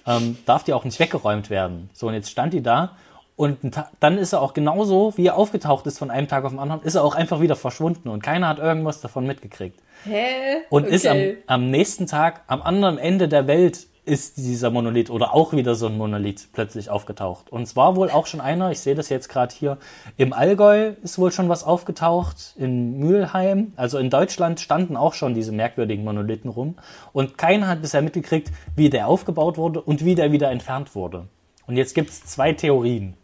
ähm, 0.07 0.39
darf 0.47 0.65
die 0.65 0.73
auch 0.73 0.85
nicht 0.85 0.99
weggeräumt 0.99 1.51
werden. 1.51 1.91
So, 1.93 2.07
und 2.09 2.15
jetzt 2.15 2.31
stand 2.31 2.55
die 2.55 2.63
da 2.63 2.93
und 3.37 3.59
dann 4.01 4.17
ist 4.17 4.33
er 4.33 4.41
auch 4.41 4.55
genauso, 4.55 5.13
wie 5.17 5.27
er 5.27 5.37
aufgetaucht 5.37 5.87
ist 5.87 5.99
von 5.99 6.11
einem 6.11 6.27
Tag 6.29 6.45
auf 6.47 6.53
den 6.53 6.59
anderen, 6.59 6.81
ist 6.81 6.95
er 6.95 7.05
auch 7.05 7.15
einfach 7.15 7.43
wieder 7.43 7.57
verschwunden 7.57 8.09
und 8.09 8.23
keiner 8.23 8.49
hat 8.49 8.61
irgendwas 8.61 9.03
davon 9.03 9.27
mitgekriegt. 9.27 9.79
Hä? 10.05 10.63
Und 10.71 10.87
ist 10.87 11.07
am, 11.07 11.19
Okay. 11.19 11.37
am 11.47 11.71
nächsten 11.71 12.07
Tag, 12.07 12.45
am 12.47 12.63
anderen 12.63 12.97
Ende 12.97 13.29
der 13.29 13.47
Welt, 13.47 13.89
ist 14.05 14.39
dieser 14.39 14.71
Monolith 14.71 15.11
oder 15.11 15.35
auch 15.35 15.53
wieder 15.53 15.75
so 15.75 15.87
ein 15.87 15.97
Monolith 15.99 16.49
plötzlich 16.53 16.91
aufgetaucht. 16.91 17.51
Und 17.51 17.63
es 17.63 17.77
war 17.77 17.97
wohl 17.97 18.11
auch 18.11 18.27
schon 18.27 18.41
einer, 18.41 18.71
ich 18.71 18.81
sehe 18.81 18.95
das 18.95 19.09
jetzt 19.09 19.29
gerade 19.29 19.55
hier, 19.55 19.79
im 20.17 20.33
Allgäu 20.33 20.93
ist 21.03 21.19
wohl 21.19 21.33
schon 21.33 21.49
was 21.49 21.65
aufgetaucht, 21.65 22.55
in 22.57 22.99
Mülheim. 22.99 23.73
Also 23.77 23.99
in 23.99 24.11
Deutschland 24.11 24.61
standen 24.61 24.97
auch 24.97 25.15
schon 25.15 25.35
diese 25.35 25.53
merkwürdigen 25.53 26.05
Monolithen 26.05 26.51
rum. 26.51 26.77
Und 27.13 27.39
keiner 27.39 27.69
hat 27.69 27.83
bisher 27.83 28.03
mitgekriegt, 28.03 28.51
wie 28.75 28.91
der 28.91 29.07
aufgebaut 29.07 29.59
wurde 29.59 29.81
und 29.81 30.05
wie 30.05 30.15
der 30.15 30.33
wieder 30.33 30.51
entfernt 30.51 30.95
wurde. 30.95 31.29
Und 31.67 31.77
jetzt 31.77 31.95
gibt's 31.95 32.25
zwei 32.25 32.53
Theorien, 32.53 33.15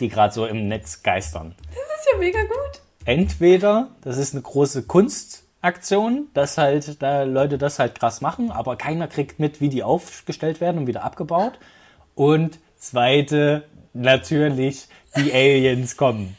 die 0.00 0.08
gerade 0.08 0.32
so 0.34 0.46
im 0.46 0.66
Netz 0.68 1.02
geistern 1.02 1.54
Das 1.68 2.00
ist 2.00 2.08
ja 2.12 2.18
mega 2.18 2.40
gut. 2.42 2.80
entweder 3.04 3.90
das 4.00 4.16
ist 4.16 4.34
eine 4.34 4.42
große 4.42 4.82
Kunstaktion, 5.66 6.28
dass 6.32 6.58
halt 6.58 7.02
da 7.02 7.24
Leute 7.24 7.58
das 7.58 7.78
halt 7.78 7.98
krass 7.98 8.20
machen, 8.20 8.50
aber 8.50 8.76
keiner 8.76 9.08
kriegt 9.08 9.40
mit, 9.40 9.60
wie 9.60 9.68
die 9.68 9.82
aufgestellt 9.82 10.60
werden 10.60 10.78
und 10.78 10.86
wieder 10.86 11.02
abgebaut. 11.02 11.58
Und 12.14 12.58
zweite, 12.76 13.64
natürlich, 13.92 14.86
die 15.16 15.32
Aliens 15.34 15.96
kommen. 15.96 16.36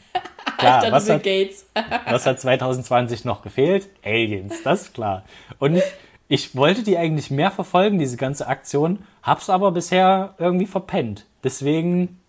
Klar, 0.56 0.82
Alter, 0.82 0.92
was 0.92 1.10
hat, 1.10 1.22
Gates. 1.22 1.66
was 2.06 2.26
hat 2.26 2.40
2020 2.40 3.24
noch 3.24 3.42
gefehlt? 3.42 3.88
Aliens, 4.02 4.62
das 4.64 4.82
ist 4.82 4.94
klar. 4.94 5.24
Und 5.58 5.82
Ich 6.30 6.54
wollte 6.54 6.82
die 6.82 6.98
eigentlich 6.98 7.30
mehr 7.30 7.50
verfolgen, 7.50 7.98
diese 7.98 8.18
ganze 8.18 8.48
Aktion, 8.48 8.98
hab's 9.22 9.48
aber 9.48 9.72
bisher 9.72 10.34
irgendwie 10.38 10.66
verpennt. 10.66 11.24
Deswegen. 11.42 12.20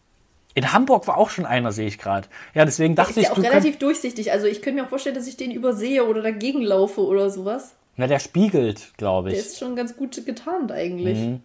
In 0.55 0.73
Hamburg 0.73 1.07
war 1.07 1.17
auch 1.17 1.29
schon 1.29 1.45
einer, 1.45 1.71
sehe 1.71 1.87
ich 1.87 1.99
gerade. 1.99 2.27
Ja, 2.53 2.65
deswegen 2.65 2.95
dachte 2.95 3.11
Ist 3.11 3.17
ich, 3.17 3.23
ja 3.25 3.31
auch 3.31 3.37
relativ 3.37 3.77
durchsichtig. 3.77 4.31
Also 4.31 4.47
ich 4.47 4.61
könnte 4.61 4.81
mir 4.81 4.85
auch 4.85 4.89
vorstellen, 4.89 5.15
dass 5.15 5.27
ich 5.27 5.37
den 5.37 5.51
übersehe 5.51 6.05
oder 6.05 6.21
dagegen 6.21 6.61
laufe 6.61 7.01
oder 7.01 7.29
sowas. 7.29 7.75
Na, 7.97 8.07
der 8.07 8.19
spiegelt, 8.19 8.93
glaube 8.97 9.29
Der 9.29 9.39
ich. 9.39 9.45
ist 9.45 9.59
schon 9.59 9.75
ganz 9.75 9.95
gut 9.95 10.25
getarnt 10.25 10.71
eigentlich. 10.71 11.17
Mhm. 11.17 11.41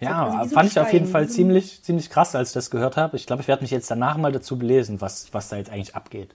Ja, 0.00 0.44
so 0.44 0.54
fand 0.54 0.70
ich 0.70 0.78
auf 0.78 0.92
jeden 0.92 1.08
Fall 1.08 1.28
ziemlich, 1.28 1.82
ziemlich 1.82 2.08
krass, 2.08 2.34
als 2.36 2.50
ich 2.50 2.54
das 2.54 2.70
gehört 2.70 2.96
habe. 2.96 3.16
Ich 3.16 3.26
glaube, 3.26 3.42
ich 3.42 3.48
werde 3.48 3.62
mich 3.62 3.72
jetzt 3.72 3.90
danach 3.90 4.16
mal 4.16 4.30
dazu 4.30 4.56
belesen, 4.56 5.00
was, 5.00 5.34
was 5.34 5.48
da 5.48 5.56
jetzt 5.56 5.70
eigentlich 5.70 5.96
abgeht. 5.96 6.30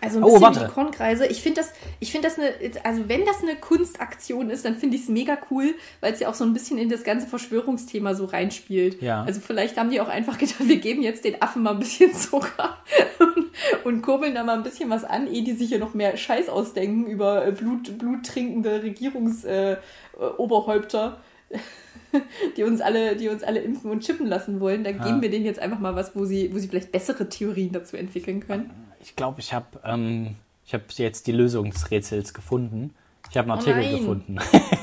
Also 0.00 0.18
ein 0.18 0.22
Oh, 0.24 0.26
bisschen 0.26 0.42
warte. 0.42 0.60
die 0.60 0.72
Kornkreise. 0.72 1.26
Ich 1.26 1.42
finde 1.42 1.60
das, 1.60 1.72
ich 1.98 2.12
finde 2.12 2.28
das 2.28 2.38
eine, 2.38 2.52
also 2.84 3.08
wenn 3.08 3.24
das 3.26 3.42
eine 3.42 3.56
Kunstaktion 3.56 4.48
ist, 4.50 4.64
dann 4.64 4.76
finde 4.76 4.96
ich 4.96 5.02
es 5.02 5.08
mega 5.08 5.36
cool, 5.50 5.74
weil 6.00 6.12
es 6.12 6.20
ja 6.20 6.28
auch 6.28 6.34
so 6.34 6.44
ein 6.44 6.52
bisschen 6.52 6.78
in 6.78 6.88
das 6.88 7.02
ganze 7.02 7.26
Verschwörungsthema 7.26 8.14
so 8.14 8.26
reinspielt. 8.26 9.02
Ja. 9.02 9.24
Also 9.24 9.40
vielleicht 9.40 9.76
haben 9.76 9.90
die 9.90 10.00
auch 10.00 10.08
einfach 10.08 10.38
gedacht, 10.38 10.66
wir 10.68 10.76
geben 10.78 11.02
jetzt 11.02 11.24
den 11.24 11.42
Affen 11.42 11.62
mal 11.62 11.72
ein 11.72 11.80
bisschen 11.80 12.14
Zucker 12.14 12.78
und, 13.18 13.46
und 13.84 14.02
kurbeln 14.02 14.34
da 14.34 14.44
mal 14.44 14.56
ein 14.56 14.62
bisschen 14.62 14.88
was 14.88 15.04
an, 15.04 15.26
ehe 15.26 15.42
die 15.42 15.52
sich 15.54 15.68
hier 15.68 15.80
noch 15.80 15.94
mehr 15.94 16.16
Scheiß 16.16 16.48
ausdenken 16.48 17.06
über 17.06 17.44
äh, 17.46 17.50
Blut, 17.52 17.98
bluttrinkende 17.98 18.82
Regierungsoberhäupter. 18.82 19.80
Äh, 20.20 20.36
Oberhäupter. 20.36 21.20
Die 22.56 22.62
uns 22.62 22.80
alle, 22.80 23.16
die 23.16 23.28
uns 23.28 23.42
alle 23.42 23.60
impfen 23.60 23.90
und 23.90 24.02
chippen 24.02 24.26
lassen 24.26 24.60
wollen, 24.60 24.82
da 24.82 24.92
geben 24.92 25.20
wir 25.20 25.30
denen 25.30 25.44
jetzt 25.44 25.60
einfach 25.60 25.78
mal 25.78 25.94
was, 25.94 26.16
wo 26.16 26.24
sie, 26.24 26.52
wo 26.54 26.58
sie 26.58 26.68
vielleicht 26.68 26.90
bessere 26.90 27.28
Theorien 27.28 27.70
dazu 27.72 27.96
entwickeln 27.96 28.40
können. 28.46 28.70
Ich 29.08 29.16
glaube, 29.16 29.40
ich 29.40 29.54
habe 29.54 29.66
ähm, 29.84 30.36
ich 30.66 30.74
hab 30.74 30.92
jetzt 30.92 31.26
die 31.26 31.32
Lösung 31.32 31.70
des 31.70 31.90
Rätsels 31.90 32.34
gefunden. 32.34 32.94
Ich 33.30 33.38
habe 33.38 33.50
einen 33.50 33.58
Oh 33.58 33.60
Artikel 33.62 33.80
nein. 33.90 33.98
gefunden. 34.00 34.36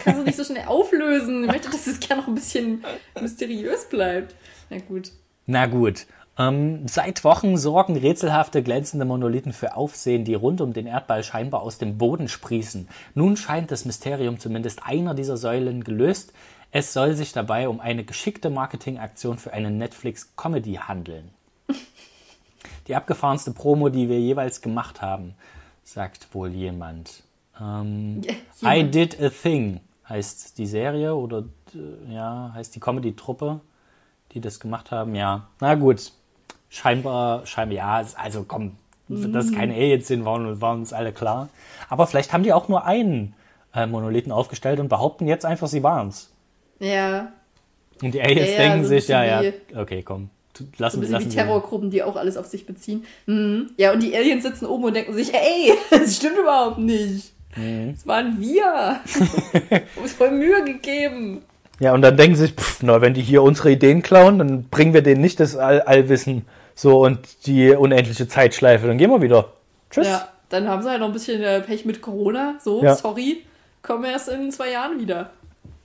Kannst 0.03 0.19
du 0.19 0.23
nicht 0.23 0.36
so 0.36 0.43
schnell 0.51 0.65
auflösen? 0.67 1.43
Ich 1.43 1.51
möchte, 1.51 1.69
dass 1.69 1.86
es 1.86 1.99
gerne 1.99 2.21
noch 2.23 2.28
ein 2.28 2.34
bisschen 2.34 2.84
mysteriös 3.21 3.86
bleibt. 3.88 4.36
Na 4.71 4.80
gut. 4.80 5.11
Na 5.45 5.67
gut. 5.67 6.07
Ähm, 6.39 6.88
seit 6.88 7.23
Wochen 7.23 7.55
sorgen 7.55 7.95
rätselhafte 7.97 8.63
glänzende 8.63 9.05
Monolithen 9.05 9.53
für 9.53 9.76
Aufsehen, 9.76 10.26
die 10.26 10.34
rund 10.34 10.59
um 10.59 10.73
den 10.73 10.88
Erdball 10.88 11.23
scheinbar 11.23 11.61
aus 11.61 11.78
dem 11.78 11.99
Boden 11.99 12.28
sprießen. 12.28 12.88
Nun 13.13 13.38
scheint 13.38 13.69
das 13.69 13.86
Mysterium 13.86 14.39
zumindest 14.39 14.82
einer 14.86 15.13
dieser 15.13 15.38
Säulen 15.38 15.84
gelöst. 15.84 16.34
Es 16.71 16.93
soll 16.93 17.13
sich 17.13 17.32
dabei 17.32 17.69
um 17.69 17.80
eine 17.80 18.03
geschickte 18.03 18.49
Marketingaktion 18.49 19.38
für 19.38 19.53
eine 19.53 19.69
Netflix-Comedy 19.69 20.73
handeln. 20.73 21.30
Die 22.88 22.95
abgefahrenste 22.95 23.51
Promo, 23.51 23.89
die 23.89 24.09
wir 24.09 24.19
jeweils 24.19 24.61
gemacht 24.61 25.01
haben, 25.01 25.33
sagt 25.83 26.33
wohl 26.33 26.49
jemand. 26.49 27.23
Ähm, 27.59 28.21
Ja, 28.23 28.33
I. 28.77 28.83
Did 28.83 29.21
a 29.21 29.29
Thing 29.29 29.79
heißt 30.07 30.57
die 30.57 30.67
Serie 30.67 31.15
oder 31.15 31.45
äh, 31.73 32.13
ja, 32.13 32.51
heißt 32.53 32.75
die 32.75 32.79
Comedy-Truppe, 32.79 33.59
die 34.33 34.41
das 34.41 34.59
gemacht 34.59 34.91
haben. 34.91 35.15
Ja, 35.15 35.47
na 35.59 35.75
gut. 35.75 36.11
Scheinbar, 36.69 37.45
scheinbar, 37.45 37.75
ja, 37.75 38.01
es- 38.01 38.15
also 38.15 38.43
komm, 38.47 38.73
dass 39.07 39.45
es 39.45 39.51
keine 39.53 39.73
Aliens 39.75 40.07
sind, 40.07 40.25
waren, 40.25 40.59
waren 40.61 40.79
uns 40.79 40.91
alle 40.93 41.13
klar. 41.13 41.47
Aber 41.89 42.05
vielleicht 42.07 42.33
haben 42.33 42.43
die 42.43 42.51
auch 42.53 42.67
nur 42.67 42.86
einen 42.86 43.33
äh, 43.73 43.86
Monolithen 43.86 44.31
aufgestellt 44.31 44.79
und 44.79 44.89
behaupten 44.89 45.27
jetzt 45.27 45.45
einfach, 45.45 45.67
sie 45.67 45.83
waren's. 45.83 46.31
Ja, 46.79 47.31
Und 48.01 48.13
die 48.13 48.21
Aliens 48.21 48.49
Ja, 48.51 48.55
ja, 48.55 48.57
denken 48.57 48.83
so 48.86 48.93
ein 48.93 48.99
sich, 48.99 49.07
ja, 49.07 49.23
ja, 49.23 49.51
okay, 49.75 50.03
komm, 50.03 50.29
tu- 50.56 50.64
so 50.64 50.70
lassen 50.84 50.97
ein 50.97 51.01
wir 51.01 51.01
bisschen 51.01 51.14
lassen 51.14 51.32
wie 51.32 51.36
Terrorgruppen, 51.36 51.89
die 51.91 52.01
auch 52.03 52.16
alles 52.16 52.38
auf 52.38 52.45
sich 52.47 52.66
beziehen. 52.66 53.03
Mhm. 53.28 53.72
Ja, 53.78 53.91
und 53.93 54.01
die 54.01 54.16
Aliens 54.16 54.43
sitzen 54.43 54.66
oben 54.66 54.86
und 54.86 54.95
denken 54.95 55.14
sich, 55.14 55.34
ey, 55.34 55.74
das 55.91 56.16
stimmt 56.16 56.38
überhaupt 56.39 56.80
nicht. 56.80 57.32
Mhm. 57.56 57.93
Das 57.93 58.08
waren 58.08 58.39
wir. 58.39 58.99
Uns 60.01 60.14
voll 60.14 60.32
Mühe 60.32 60.64
gegeben. 60.64 61.41
Ja, 61.80 61.93
und 61.93 62.01
dann 62.01 62.16
denken 62.18 62.36
sie 62.38 62.43
sich, 62.47 62.56
pff, 62.56 62.82
na, 62.84 63.01
wenn 63.01 63.14
die 63.14 63.22
hier 63.22 63.43
unsere 63.43 63.72
Ideen 63.72 64.01
klauen, 64.01 64.39
dann 64.39 64.64
bringen 64.70 64.93
wir 64.93 65.01
denen 65.01 65.22
nicht 65.22 65.39
das 65.39 65.56
All 65.58 65.82
Allwissen 65.82 66.45
so 66.74 67.03
und 67.06 67.20
die 67.45 67.70
unendliche 67.72 68.28
Zeitschleife. 68.28 68.88
Dann 68.88 68.97
gehen 68.97 69.10
wir 69.12 69.22
wieder. 69.22 69.51
Tschüss. 69.91 70.08
Ja, 70.08 70.28
dann 70.49 70.68
haben 70.68 70.82
sie 70.84 70.89
halt 70.89 70.99
noch 71.01 71.08
ein 71.08 71.14
bisschen 71.14 71.41
äh, 71.41 71.62
Pech 71.62 71.86
mit 71.86 72.01
Corona. 72.01 72.56
So, 72.64 72.82
Ja. 72.84 72.95
sorry, 72.95 73.43
kommen 73.82 74.03
wir 74.03 74.12
erst 74.12 74.30
in 74.30 74.51
zwei 74.51 74.72
Jahren 74.72 74.99
wieder. 74.99 75.32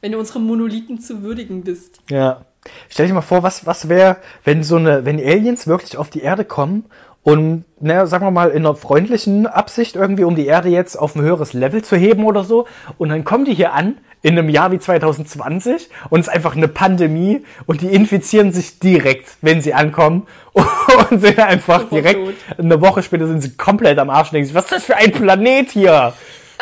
Wenn 0.00 0.12
du 0.12 0.18
unsere 0.18 0.40
Monolithen 0.40 1.00
zu 1.00 1.22
würdigen 1.22 1.62
bist. 1.62 2.00
Ja. 2.08 2.44
Stell 2.88 3.06
dir 3.06 3.14
mal 3.14 3.22
vor, 3.22 3.42
was, 3.42 3.66
was 3.66 3.88
wäre, 3.88 4.16
wenn 4.44 4.62
so 4.62 4.76
eine, 4.76 5.04
wenn 5.04 5.18
Aliens 5.18 5.66
wirklich 5.66 5.96
auf 5.96 6.10
die 6.10 6.20
Erde 6.20 6.44
kommen 6.44 6.84
und, 7.22 7.64
naja, 7.80 8.06
sagen 8.06 8.24
wir 8.24 8.30
mal, 8.30 8.50
in 8.50 8.64
einer 8.64 8.74
freundlichen 8.74 9.46
Absicht 9.46 9.96
irgendwie, 9.96 10.24
um 10.24 10.36
die 10.36 10.46
Erde 10.46 10.68
jetzt 10.68 10.96
auf 10.96 11.14
ein 11.14 11.22
höheres 11.22 11.52
Level 11.52 11.82
zu 11.82 11.96
heben 11.96 12.24
oder 12.24 12.44
so. 12.44 12.66
Und 12.98 13.10
dann 13.10 13.24
kommen 13.24 13.44
die 13.44 13.54
hier 13.54 13.74
an, 13.74 13.98
in 14.22 14.38
einem 14.38 14.48
Jahr 14.50 14.70
wie 14.70 14.78
2020, 14.78 15.88
und 16.10 16.20
es 16.20 16.28
ist 16.28 16.32
einfach 16.32 16.54
eine 16.54 16.68
Pandemie 16.68 17.42
und 17.66 17.80
die 17.80 17.88
infizieren 17.88 18.52
sich 18.52 18.78
direkt, 18.78 19.36
wenn 19.40 19.62
sie 19.62 19.72
ankommen 19.72 20.26
und 20.52 21.20
sind 21.20 21.38
einfach 21.38 21.88
direkt, 21.88 22.20
eine 22.58 22.80
Woche 22.80 23.02
später 23.02 23.26
sind 23.26 23.40
sie 23.40 23.56
komplett 23.56 23.98
am 23.98 24.10
Arsch 24.10 24.28
und 24.28 24.34
denken 24.34 24.46
sich, 24.46 24.54
was 24.54 24.64
ist 24.64 24.72
das 24.72 24.84
für 24.84 24.96
ein 24.96 25.12
Planet 25.12 25.70
hier? 25.70 26.12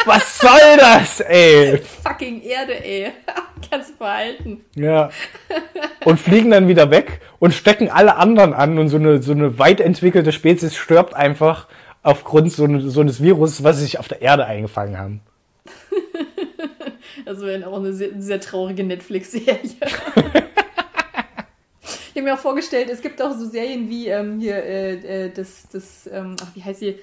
Was 0.04 0.38
soll 0.38 0.76
das, 0.78 1.20
ey? 1.20 1.78
Fucking 2.02 2.42
Erde, 2.42 2.84
ey. 2.84 3.12
Kannst 3.70 3.90
du 3.90 3.94
verhalten. 3.94 4.64
Ja. 4.74 5.10
Und 6.04 6.18
fliegen 6.18 6.50
dann 6.50 6.68
wieder 6.68 6.90
weg 6.90 7.20
und 7.38 7.52
stecken 7.52 7.90
alle 7.90 8.16
anderen 8.16 8.54
an 8.54 8.78
und 8.78 8.88
so 8.88 8.96
eine, 8.96 9.22
so 9.22 9.32
eine 9.32 9.58
weit 9.58 9.80
entwickelte 9.80 10.32
Spezies 10.32 10.76
stirbt 10.76 11.14
einfach 11.14 11.66
aufgrund 12.02 12.52
so, 12.52 12.64
eine, 12.64 12.80
so 12.88 13.00
eines 13.00 13.22
Virus, 13.22 13.62
was 13.64 13.76
sie 13.76 13.82
sich 13.82 13.98
auf 13.98 14.08
der 14.08 14.22
Erde 14.22 14.46
eingefangen 14.46 14.98
haben. 14.98 15.20
Das 17.24 17.40
wäre 17.40 17.66
auch 17.66 17.78
eine 17.78 17.92
sehr, 17.92 18.10
sehr 18.18 18.40
traurige 18.40 18.84
Netflix-Serie. 18.84 19.58
ich 21.82 22.16
habe 22.16 22.22
mir 22.22 22.34
auch 22.34 22.38
vorgestellt, 22.38 22.88
es 22.90 23.02
gibt 23.02 23.20
auch 23.20 23.32
so 23.32 23.44
Serien 23.44 23.90
wie 23.90 24.08
ähm, 24.08 24.40
hier 24.40 24.56
äh, 24.56 25.26
äh, 25.26 25.30
das, 25.30 25.68
das 25.70 26.08
ähm, 26.10 26.36
ach, 26.40 26.48
wie 26.54 26.62
heißt 26.62 26.80
sie? 26.80 26.98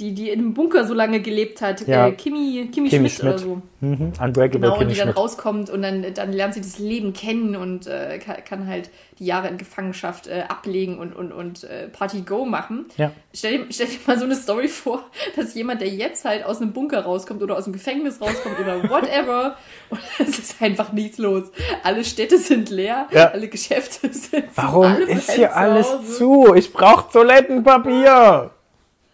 Die, 0.00 0.14
die 0.14 0.30
in 0.30 0.38
einem 0.40 0.54
Bunker 0.54 0.86
so 0.86 0.94
lange 0.94 1.20
gelebt 1.20 1.60
hat. 1.60 1.86
Ja. 1.86 2.08
Äh, 2.08 2.12
Kimi, 2.12 2.68
Kimi, 2.72 2.88
Kimi 2.88 3.08
Schmidt, 3.10 3.20
oder 3.22 3.38
Schmidt. 3.38 3.40
so. 3.40 3.62
Mhm. 3.86 4.12
Unbreakable 4.20 4.60
Genau, 4.60 4.72
und 4.72 4.78
Kimmy 4.80 4.92
die 4.92 4.98
dann 4.98 5.08
Schmidt. 5.08 5.16
rauskommt 5.16 5.70
und 5.70 5.82
dann, 5.82 6.04
dann 6.14 6.32
lernt 6.32 6.54
sie 6.54 6.60
das 6.60 6.78
Leben 6.78 7.12
kennen 7.12 7.54
und 7.56 7.86
äh, 7.86 8.18
kann, 8.18 8.36
kann 8.44 8.66
halt 8.66 8.90
die 9.18 9.26
Jahre 9.26 9.48
in 9.48 9.58
Gefangenschaft 9.58 10.26
äh, 10.26 10.44
ablegen 10.48 10.98
und, 10.98 11.14
und, 11.14 11.32
und 11.32 11.64
äh, 11.64 11.88
Party 11.88 12.22
Go 12.22 12.44
machen. 12.46 12.86
Ja. 12.96 13.10
Stell 13.34 13.58
dir, 13.58 13.66
stell 13.70 13.86
dir 13.88 13.98
mal 14.06 14.18
so 14.18 14.24
eine 14.24 14.36
Story 14.36 14.68
vor, 14.68 15.02
dass 15.36 15.54
jemand, 15.54 15.80
der 15.82 15.88
jetzt 15.88 16.24
halt 16.24 16.44
aus 16.44 16.60
einem 16.62 16.72
Bunker 16.72 17.00
rauskommt 17.00 17.42
oder 17.42 17.56
aus 17.56 17.64
dem 17.64 17.72
Gefängnis 17.74 18.20
rauskommt 18.20 18.58
oder 18.58 18.82
whatever, 18.90 19.56
und 19.90 20.00
es 20.18 20.38
ist 20.38 20.62
einfach 20.62 20.92
nichts 20.92 21.18
los. 21.18 21.44
Alle 21.82 22.04
Städte 22.04 22.38
sind 22.38 22.70
leer, 22.70 23.06
Ja. 23.12 23.30
alle 23.32 23.48
Geschäfte 23.48 24.08
sind 24.12 24.24
zu, 24.54 24.56
Warum 24.56 24.96
ist 24.96 25.26
bleiben 25.26 25.32
hier 25.36 25.56
alles 25.56 26.16
zu? 26.16 26.54
Ich 26.54 26.72
brauche 26.72 27.10
Toilettenpapier. 27.12 28.50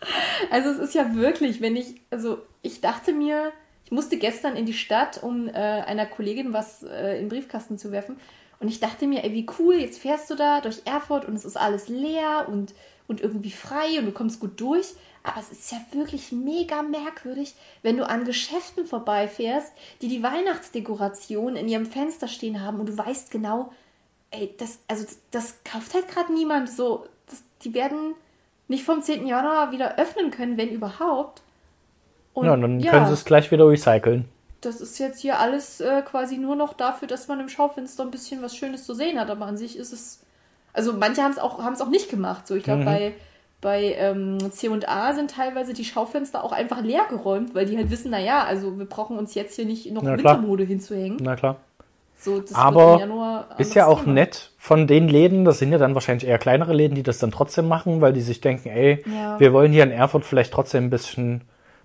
Also 0.50 0.70
es 0.70 0.78
ist 0.78 0.94
ja 0.94 1.14
wirklich, 1.14 1.60
wenn 1.60 1.76
ich, 1.76 2.00
also 2.10 2.38
ich 2.62 2.80
dachte 2.80 3.12
mir, 3.12 3.52
ich 3.84 3.90
musste 3.90 4.18
gestern 4.18 4.56
in 4.56 4.66
die 4.66 4.74
Stadt, 4.74 5.22
um 5.22 5.48
äh, 5.48 5.52
einer 5.52 6.06
Kollegin 6.06 6.52
was 6.52 6.82
äh, 6.82 7.16
in 7.16 7.24
den 7.24 7.28
Briefkasten 7.28 7.78
zu 7.78 7.92
werfen. 7.92 8.18
Und 8.58 8.68
ich 8.68 8.80
dachte 8.80 9.06
mir, 9.06 9.24
ey, 9.24 9.32
wie 9.32 9.46
cool, 9.58 9.74
jetzt 9.74 9.98
fährst 9.98 10.30
du 10.30 10.34
da 10.34 10.60
durch 10.60 10.82
Erfurt 10.84 11.26
und 11.26 11.34
es 11.34 11.44
ist 11.44 11.56
alles 11.56 11.88
leer 11.88 12.46
und, 12.48 12.74
und 13.06 13.20
irgendwie 13.20 13.50
frei 13.50 13.98
und 13.98 14.06
du 14.06 14.12
kommst 14.12 14.40
gut 14.40 14.60
durch. 14.60 14.94
Aber 15.22 15.40
es 15.40 15.50
ist 15.50 15.72
ja 15.72 15.78
wirklich 15.92 16.32
mega 16.32 16.82
merkwürdig, 16.82 17.54
wenn 17.82 17.96
du 17.96 18.08
an 18.08 18.24
Geschäften 18.24 18.86
vorbeifährst, 18.86 19.72
die 20.00 20.08
die 20.08 20.22
Weihnachtsdekoration 20.22 21.56
in 21.56 21.68
ihrem 21.68 21.86
Fenster 21.86 22.28
stehen 22.28 22.62
haben 22.62 22.78
und 22.78 22.88
du 22.88 22.96
weißt 22.96 23.30
genau, 23.30 23.72
ey, 24.30 24.54
das, 24.58 24.78
also 24.86 25.04
das, 25.32 25.56
kauft 25.64 25.94
halt 25.94 26.08
gerade 26.08 26.32
niemand. 26.32 26.70
So, 26.70 27.06
das, 27.28 27.42
die 27.62 27.74
werden 27.74 28.14
nicht 28.68 28.84
vom 28.84 29.02
10. 29.02 29.26
Januar 29.26 29.70
wieder 29.72 29.98
öffnen 29.98 30.30
können, 30.30 30.56
wenn 30.56 30.70
überhaupt. 30.70 31.42
Und 32.34 32.46
Ja, 32.46 32.56
dann 32.56 32.80
können 32.82 33.06
sie 33.06 33.12
es 33.12 33.24
gleich 33.24 33.50
wieder 33.50 33.66
recyceln. 33.68 34.26
das 34.60 34.80
ist 34.80 34.98
jetzt 34.98 35.20
hier 35.20 35.38
alles 35.38 35.80
äh, 35.80 36.02
quasi 36.02 36.36
nur 36.38 36.56
noch 36.56 36.74
dafür, 36.74 37.08
dass 37.08 37.28
man 37.28 37.40
im 37.40 37.48
Schaufenster 37.48 38.02
ein 38.02 38.10
bisschen 38.10 38.42
was 38.42 38.56
Schönes 38.56 38.84
zu 38.84 38.94
sehen 38.94 39.18
hat. 39.20 39.30
Aber 39.30 39.46
an 39.46 39.56
sich 39.56 39.76
ist 39.78 39.92
es. 39.92 40.22
Also 40.72 40.92
manche 40.92 41.22
haben 41.22 41.30
es 41.32 41.38
auch, 41.38 41.62
haben's 41.62 41.80
auch 41.80 41.88
nicht 41.88 42.10
gemacht. 42.10 42.46
So, 42.46 42.54
ich 42.56 42.64
glaube, 42.64 42.80
Mhm. 42.82 42.84
bei, 42.84 43.14
bei 43.62 43.94
ähm, 43.94 44.38
C&A 44.50 45.12
sind 45.14 45.30
teilweise 45.30 45.72
die 45.72 45.84
Schaufenster 45.84 46.44
auch 46.44 46.52
einfach 46.52 46.82
leer 46.82 47.06
geräumt, 47.08 47.54
weil 47.54 47.64
die 47.64 47.76
halt 47.78 47.90
wissen, 47.90 48.10
naja, 48.10 48.44
also 48.44 48.78
wir 48.78 48.84
brauchen 48.86 49.16
uns 49.16 49.34
jetzt 49.34 49.56
hier 49.56 49.64
nicht 49.64 49.90
noch 49.92 50.02
Na 50.02 50.16
klar. 50.16 50.34
Wintermode 50.36 50.64
hinzuhängen. 50.64 51.16
Na 51.22 51.34
klar. 51.36 51.56
So, 52.18 52.40
das 52.40 52.50
wird 52.50 52.58
Aber 52.58 52.94
im 52.94 53.00
Januar 53.00 53.46
Ist 53.58 53.74
ja 53.74 53.86
auch 53.86 54.00
Thema. 54.00 54.14
nett 54.14 54.50
von 54.58 54.86
den 54.86 55.08
Läden, 55.08 55.44
das 55.44 55.58
sind 55.58 55.70
ja 55.72 55.78
dann 55.78 55.94
wahrscheinlich 55.94 56.26
eher 56.26 56.38
kleinere 56.38 56.72
Läden, 56.72 56.94
die 56.94 57.02
das 57.02 57.18
dann 57.18 57.30
trotzdem 57.30 57.68
machen, 57.68 58.00
weil 58.00 58.12
die 58.12 58.20
sich 58.20 58.40
denken, 58.40 58.68
ey, 58.68 59.04
Ja. 59.06 59.38
wir 59.38 59.52
wollen 59.52 59.70
hier 59.72 59.84
in 59.84 59.90
Erfurt 59.92 60.24
vielleicht 60.24 60.52
trotzdem 60.52 60.84
ein 60.84 60.90
bisschen, 60.90 61.42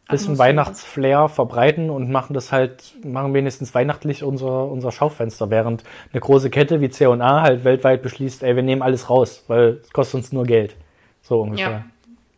bisschen. 0.09 0.37
Weihnachtsflair 0.39 1.29
verbreiten 1.29 1.89
und 1.89 2.09
machen 2.09 2.33
das 2.33 2.51
halt, 2.51 2.95
machen 3.03 3.33
wenigstens 3.33 3.75
weihnachtlich 3.75 4.23
unser, 4.23 4.65
unser 4.71 4.91
Schaufenster, 4.91 5.49
während 5.49 5.83
eine 6.11 6.19
große 6.21 6.49
Kette 6.49 6.81
wie 6.81 6.89
C&A 6.89 7.41
halt 7.41 7.63
weltweit 7.63 8.01
beschließt, 8.01 8.41
ey, 8.43 8.55
wir 8.55 8.63
nehmen 8.63 8.81
alles 8.81 9.09
raus, 9.09 9.43
weil 9.47 9.79
es 9.83 9.91
kostet 9.93 10.15
uns 10.15 10.31
nur 10.31 10.45
Geld. 10.45 10.75
So 11.21 11.41
ungefähr. 11.41 11.69
Ja. 11.69 11.83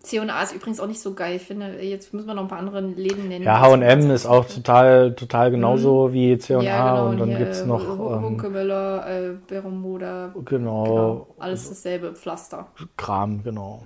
C&A 0.04 0.44
ist 0.44 0.54
übrigens 0.54 0.82
auch 0.82 0.88
nicht 0.88 1.00
so 1.00 1.14
geil. 1.14 1.38
Ich 1.38 1.44
finde, 1.44 1.82
jetzt 1.82 2.14
müssen 2.14 2.28
wir 2.28 2.34
noch 2.34 2.44
ein 2.44 2.50
paar 2.50 2.60
andere 2.60 2.82
Läden 2.82 3.30
nennen. 3.30 3.46
Ja, 3.46 3.62
H&M 3.62 4.12
ist 4.12 4.26
auch 4.26 4.46
total, 4.46 5.16
total 5.16 5.50
genauso 5.50 6.10
mhm. 6.10 6.14
wie 6.14 6.38
C&A 6.38 6.62
ja, 6.62 6.92
genau, 6.92 7.10
und 7.10 7.20
dann 7.20 7.30
hier, 7.30 7.38
gibt's 7.38 7.66
noch 7.66 7.82
äh, 7.82 8.14
ähm, 8.14 8.22
Hunkemöller, 8.24 9.08
äh, 9.08 9.32
Bermuda. 9.48 10.34
genau, 10.44 10.84
Genau, 10.84 11.28
alles 11.40 11.70
dasselbe 11.70 12.14
Pflaster. 12.14 12.68
Kram, 12.98 13.44
genau. 13.44 13.86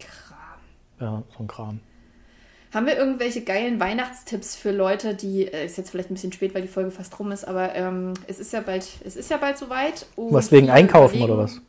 Kram. 0.00 0.58
Ja, 1.00 1.22
so 1.36 1.44
ein 1.44 1.46
Kram. 1.46 1.80
Haben 2.74 2.86
wir 2.86 2.96
irgendwelche 2.96 3.42
geilen 3.42 3.78
Weihnachtstipps 3.78 4.56
für 4.56 4.72
Leute, 4.72 5.14
die, 5.14 5.46
äh, 5.46 5.66
ist 5.66 5.76
jetzt 5.78 5.90
vielleicht 5.90 6.10
ein 6.10 6.14
bisschen 6.14 6.32
spät, 6.32 6.52
weil 6.52 6.62
die 6.62 6.68
Folge 6.68 6.90
fast 6.90 7.16
rum 7.20 7.30
ist, 7.30 7.46
aber 7.46 7.76
ähm, 7.76 8.14
es 8.26 8.40
ist 8.40 8.52
ja 8.52 8.60
bald, 8.60 8.88
es 9.04 9.14
ist 9.14 9.30
ja 9.30 9.36
bald 9.36 9.56
soweit. 9.56 10.06
und 10.16 10.32
Was 10.32 10.50
wegen 10.50 10.68
Einkaufen 10.68 11.22
oder 11.22 11.38
was? 11.38 11.60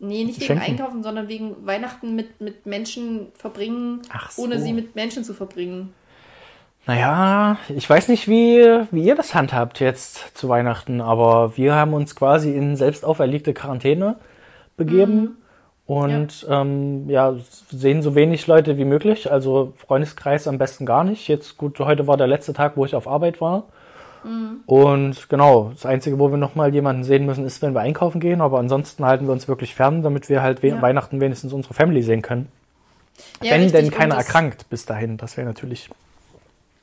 Nee, 0.00 0.24
nicht 0.24 0.42
Schenken? 0.42 0.62
wegen 0.62 0.72
Einkaufen, 0.72 1.02
sondern 1.02 1.28
wegen 1.28 1.66
Weihnachten 1.66 2.14
mit, 2.14 2.40
mit 2.40 2.66
Menschen 2.66 3.28
verbringen, 3.34 4.02
so. 4.30 4.42
ohne 4.42 4.60
sie 4.60 4.72
mit 4.72 4.94
Menschen 4.94 5.24
zu 5.24 5.34
verbringen. 5.34 5.92
Naja, 6.86 7.58
ich 7.68 7.88
weiß 7.88 8.08
nicht, 8.08 8.28
wie, 8.28 8.64
wie 8.90 9.02
ihr 9.04 9.14
das 9.14 9.34
handhabt 9.34 9.78
jetzt 9.80 10.36
zu 10.36 10.48
Weihnachten, 10.48 11.00
aber 11.02 11.56
wir 11.56 11.74
haben 11.74 11.92
uns 11.92 12.16
quasi 12.16 12.54
in 12.54 12.76
selbst 12.76 13.04
auferlegte 13.04 13.52
Quarantäne 13.52 14.16
begeben 14.76 15.36
und 15.88 16.42
ja. 16.42 16.60
Ähm, 16.60 17.08
ja, 17.08 17.34
sehen 17.70 18.02
so 18.02 18.14
wenig 18.14 18.46
Leute 18.46 18.76
wie 18.76 18.84
möglich. 18.84 19.32
Also 19.32 19.72
Freundeskreis 19.76 20.46
am 20.46 20.58
besten 20.58 20.84
gar 20.84 21.02
nicht. 21.02 21.28
Jetzt 21.28 21.56
gut, 21.56 21.78
heute 21.80 22.06
war 22.06 22.18
der 22.18 22.26
letzte 22.26 22.52
Tag, 22.52 22.76
wo 22.76 22.84
ich 22.84 22.94
auf 22.94 23.08
Arbeit 23.08 23.40
war. 23.40 23.64
Und 24.66 25.28
genau, 25.28 25.70
das 25.72 25.86
Einzige, 25.86 26.18
wo 26.18 26.30
wir 26.30 26.36
nochmal 26.36 26.74
jemanden 26.74 27.04
sehen 27.04 27.26
müssen, 27.26 27.44
ist, 27.44 27.62
wenn 27.62 27.74
wir 27.74 27.80
einkaufen 27.80 28.20
gehen. 28.20 28.40
Aber 28.40 28.58
ansonsten 28.58 29.04
halten 29.04 29.26
wir 29.26 29.32
uns 29.32 29.48
wirklich 29.48 29.74
fern, 29.74 30.02
damit 30.02 30.28
wir 30.28 30.42
halt 30.42 30.62
we 30.62 30.68
Ja. 30.68 30.82
Weihnachten 30.82 31.20
wenigstens 31.20 31.52
unsere 31.52 31.74
Family 31.74 32.02
sehen 32.02 32.22
können. 32.22 32.48
Ja, 33.42 33.52
wenn 33.52 33.62
richtig, 33.62 33.80
denn 33.80 33.90
keiner 33.90 34.16
erkrankt 34.16 34.68
bis 34.70 34.86
dahin. 34.86 35.16
Das 35.16 35.36
wäre 35.36 35.46
natürlich. 35.46 35.90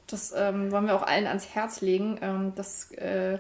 Das 0.08 0.34
ähm, 0.38 0.72
wollen 0.72 0.86
wir 0.86 0.96
auch 0.96 1.04
allen 1.04 1.28
ans 1.28 1.56
Herz 1.56 1.82
legen, 1.82 2.20
ähm, 2.22 2.54
dass 2.56 2.92
äh, 2.92 3.40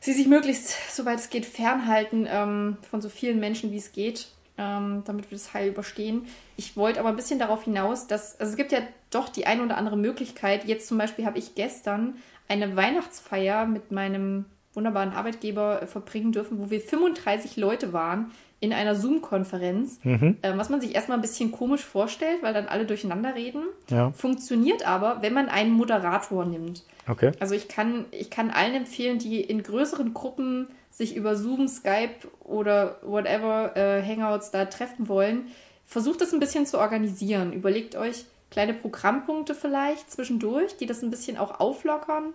sie 0.00 0.12
sich 0.12 0.26
möglichst, 0.26 0.76
soweit 0.94 1.18
es 1.18 1.30
geht, 1.30 1.46
fernhalten 1.46 2.26
ähm, 2.30 2.76
von 2.90 3.00
so 3.00 3.08
vielen 3.08 3.40
Menschen, 3.40 3.72
wie 3.72 3.76
es 3.76 3.92
geht, 3.92 4.28
ähm, 4.58 5.02
damit 5.04 5.30
wir 5.30 5.36
das 5.36 5.54
heil 5.54 5.68
überstehen. 5.68 6.26
Ich 6.56 6.76
wollte 6.76 7.00
aber 7.00 7.10
ein 7.10 7.16
bisschen 7.16 7.38
darauf 7.38 7.64
hinaus, 7.64 8.06
dass 8.06 8.38
also 8.40 8.50
es 8.50 8.56
gibt 8.56 8.72
ja 8.72 8.80
doch 9.10 9.28
die 9.28 9.46
eine 9.46 9.62
oder 9.62 9.76
andere 9.76 9.96
Möglichkeit. 9.96 10.64
Jetzt 10.64 10.88
zum 10.88 10.98
Beispiel 10.98 11.26
habe 11.26 11.38
ich 11.38 11.54
gestern 11.54 12.14
eine 12.48 12.76
Weihnachtsfeier 12.76 13.66
mit 13.66 13.90
meinem 13.92 14.46
wunderbaren 14.74 15.12
Arbeitgeber 15.12 15.82
äh, 15.82 15.86
verbringen 15.86 16.32
dürfen, 16.32 16.58
wo 16.58 16.70
wir 16.70 16.80
35 16.80 17.56
Leute 17.56 17.92
waren 17.92 18.30
in 18.60 18.72
einer 18.72 18.94
Zoom-Konferenz, 18.94 19.98
ähm, 20.04 20.36
was 20.40 20.68
man 20.68 20.80
sich 20.80 20.94
erstmal 20.94 21.18
ein 21.18 21.20
bisschen 21.20 21.50
komisch 21.50 21.84
vorstellt, 21.84 22.44
weil 22.44 22.54
dann 22.54 22.66
alle 22.66 22.86
durcheinander 22.86 23.34
reden. 23.34 23.64
Ja. 23.90 24.12
Funktioniert 24.12 24.86
aber, 24.86 25.20
wenn 25.20 25.34
man 25.34 25.48
einen 25.48 25.72
Moderator 25.72 26.44
nimmt. 26.44 26.84
Okay. 27.08 27.32
Also 27.40 27.56
ich 27.56 27.66
kann, 27.66 28.04
ich 28.12 28.30
kann 28.30 28.50
allen 28.50 28.74
empfehlen, 28.76 29.18
die 29.18 29.40
in 29.40 29.64
größeren 29.64 30.14
Gruppen 30.14 30.68
sich 30.90 31.16
über 31.16 31.34
Zoom, 31.34 31.66
Skype 31.66 32.28
oder 32.38 32.98
whatever 33.02 33.76
äh, 33.76 34.00
Hangouts 34.00 34.52
da 34.52 34.66
treffen 34.66 35.08
wollen, 35.08 35.48
versucht 35.84 36.20
das 36.20 36.32
ein 36.32 36.38
bisschen 36.38 36.64
zu 36.64 36.78
organisieren. 36.78 37.52
Überlegt 37.52 37.96
euch 37.96 38.26
kleine 38.52 38.74
Programmpunkte 38.74 39.54
vielleicht 39.54 40.10
zwischendurch, 40.10 40.76
die 40.76 40.86
das 40.86 41.02
ein 41.02 41.10
bisschen 41.10 41.38
auch 41.38 41.58
auflockern. 41.58 42.34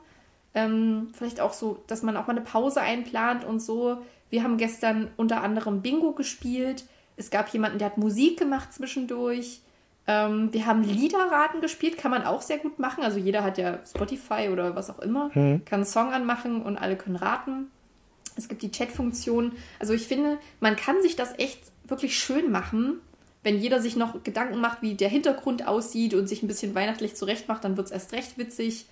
Ähm, 0.53 1.09
vielleicht 1.13 1.39
auch 1.39 1.53
so, 1.53 1.83
dass 1.87 2.01
man 2.01 2.17
auch 2.17 2.25
mal 2.25 2.35
eine 2.35 2.41
Pause 2.41 2.81
einplant 2.81 3.45
und 3.45 3.61
so. 3.61 3.99
Wir 4.29 4.43
haben 4.43 4.57
gestern 4.57 5.11
unter 5.15 5.43
anderem 5.43 5.81
Bingo 5.81 6.11
gespielt. 6.13 6.85
Es 7.15 7.29
gab 7.29 7.47
jemanden, 7.49 7.77
der 7.77 7.87
hat 7.87 7.97
Musik 7.97 8.39
gemacht 8.39 8.73
zwischendurch. 8.73 9.61
Ähm, 10.07 10.51
wir 10.51 10.65
haben 10.65 10.83
Liederraten 10.83 11.61
gespielt, 11.61 11.97
kann 11.97 12.11
man 12.11 12.23
auch 12.23 12.41
sehr 12.41 12.57
gut 12.57 12.79
machen. 12.79 13.03
Also 13.03 13.19
jeder 13.19 13.43
hat 13.43 13.59
ja 13.59 13.79
Spotify 13.85 14.49
oder 14.51 14.75
was 14.75 14.89
auch 14.89 14.99
immer, 14.99 15.29
kann 15.65 15.79
einen 15.79 15.85
Song 15.85 16.11
anmachen 16.13 16.63
und 16.63 16.77
alle 16.77 16.95
können 16.95 17.15
raten. 17.15 17.69
Es 18.35 18.47
gibt 18.47 18.63
die 18.63 18.71
Chat-Funktion. 18.71 19.51
Also 19.79 19.93
ich 19.93 20.07
finde, 20.07 20.39
man 20.59 20.75
kann 20.75 21.01
sich 21.01 21.15
das 21.15 21.37
echt 21.37 21.59
wirklich 21.85 22.17
schön 22.17 22.51
machen. 22.51 23.01
Wenn 23.47 23.61
jeder 23.61 23.81
sich 23.81 23.95
noch 23.95 24.25
Gedanken 24.25 24.59
macht, 24.59 24.81
wie 24.81 24.95
der 24.95 25.07
Hintergrund 25.07 25.65
aussieht 25.65 26.13
und 26.13 26.27
sich 26.27 26.43
ein 26.43 26.47
bisschen 26.47 26.75
weihnachtlich 26.75 27.15
zurechtmacht, 27.15 27.63
dann 27.63 27.77
wird 27.77 27.87
es 27.87 27.93
erst 27.93 28.11
recht 28.11 28.37
witzig. 28.37 28.87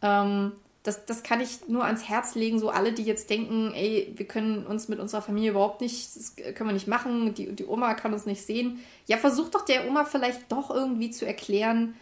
Ähm, 0.00 0.52
das, 0.82 1.04
das 1.04 1.22
kann 1.22 1.42
ich 1.42 1.68
nur 1.68 1.84
ans 1.84 2.08
Herz 2.08 2.34
legen, 2.34 2.58
so 2.58 2.70
alle, 2.70 2.94
die 2.94 3.02
jetzt 3.02 3.28
denken, 3.28 3.74
ey, 3.74 4.10
wir 4.16 4.26
können 4.26 4.64
uns 4.64 4.88
mit 4.88 5.00
unserer 5.00 5.20
Familie 5.20 5.50
überhaupt 5.50 5.82
nicht, 5.82 6.16
das 6.16 6.34
können 6.34 6.70
wir 6.70 6.72
nicht 6.72 6.88
machen, 6.88 7.34
die, 7.34 7.52
die 7.52 7.66
Oma 7.66 7.92
kann 7.92 8.14
uns 8.14 8.24
nicht 8.24 8.40
sehen. 8.40 8.80
Ja, 9.06 9.18
versucht 9.18 9.54
doch 9.54 9.66
der 9.66 9.86
Oma 9.86 10.06
vielleicht 10.06 10.50
doch 10.50 10.70
irgendwie 10.70 11.10
zu 11.10 11.26
erklären, 11.26 11.94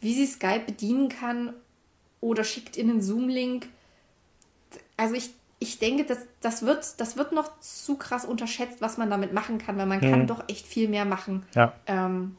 wie 0.00 0.12
sie 0.12 0.26
Skype 0.26 0.64
bedienen 0.66 1.08
kann 1.08 1.54
oder 2.20 2.42
schickt 2.42 2.76
in 2.76 2.90
einen 2.90 3.00
Zoom-Link. 3.00 3.68
Also 4.96 5.14
ich, 5.14 5.30
ich 5.64 5.78
denke, 5.78 6.04
das, 6.04 6.18
das, 6.42 6.64
wird, 6.66 7.00
das 7.00 7.16
wird 7.16 7.32
noch 7.32 7.48
zu 7.60 7.96
krass 7.96 8.24
unterschätzt, 8.24 8.80
was 8.80 8.98
man 8.98 9.08
damit 9.10 9.32
machen 9.32 9.58
kann, 9.58 9.76
weil 9.78 9.86
man 9.86 10.00
kann 10.00 10.26
doch 10.26 10.44
echt 10.48 10.66
viel 10.66 10.88
mehr 10.88 11.04
machen, 11.06 11.44
Ja. 11.54 11.72
ähm, 11.86 12.36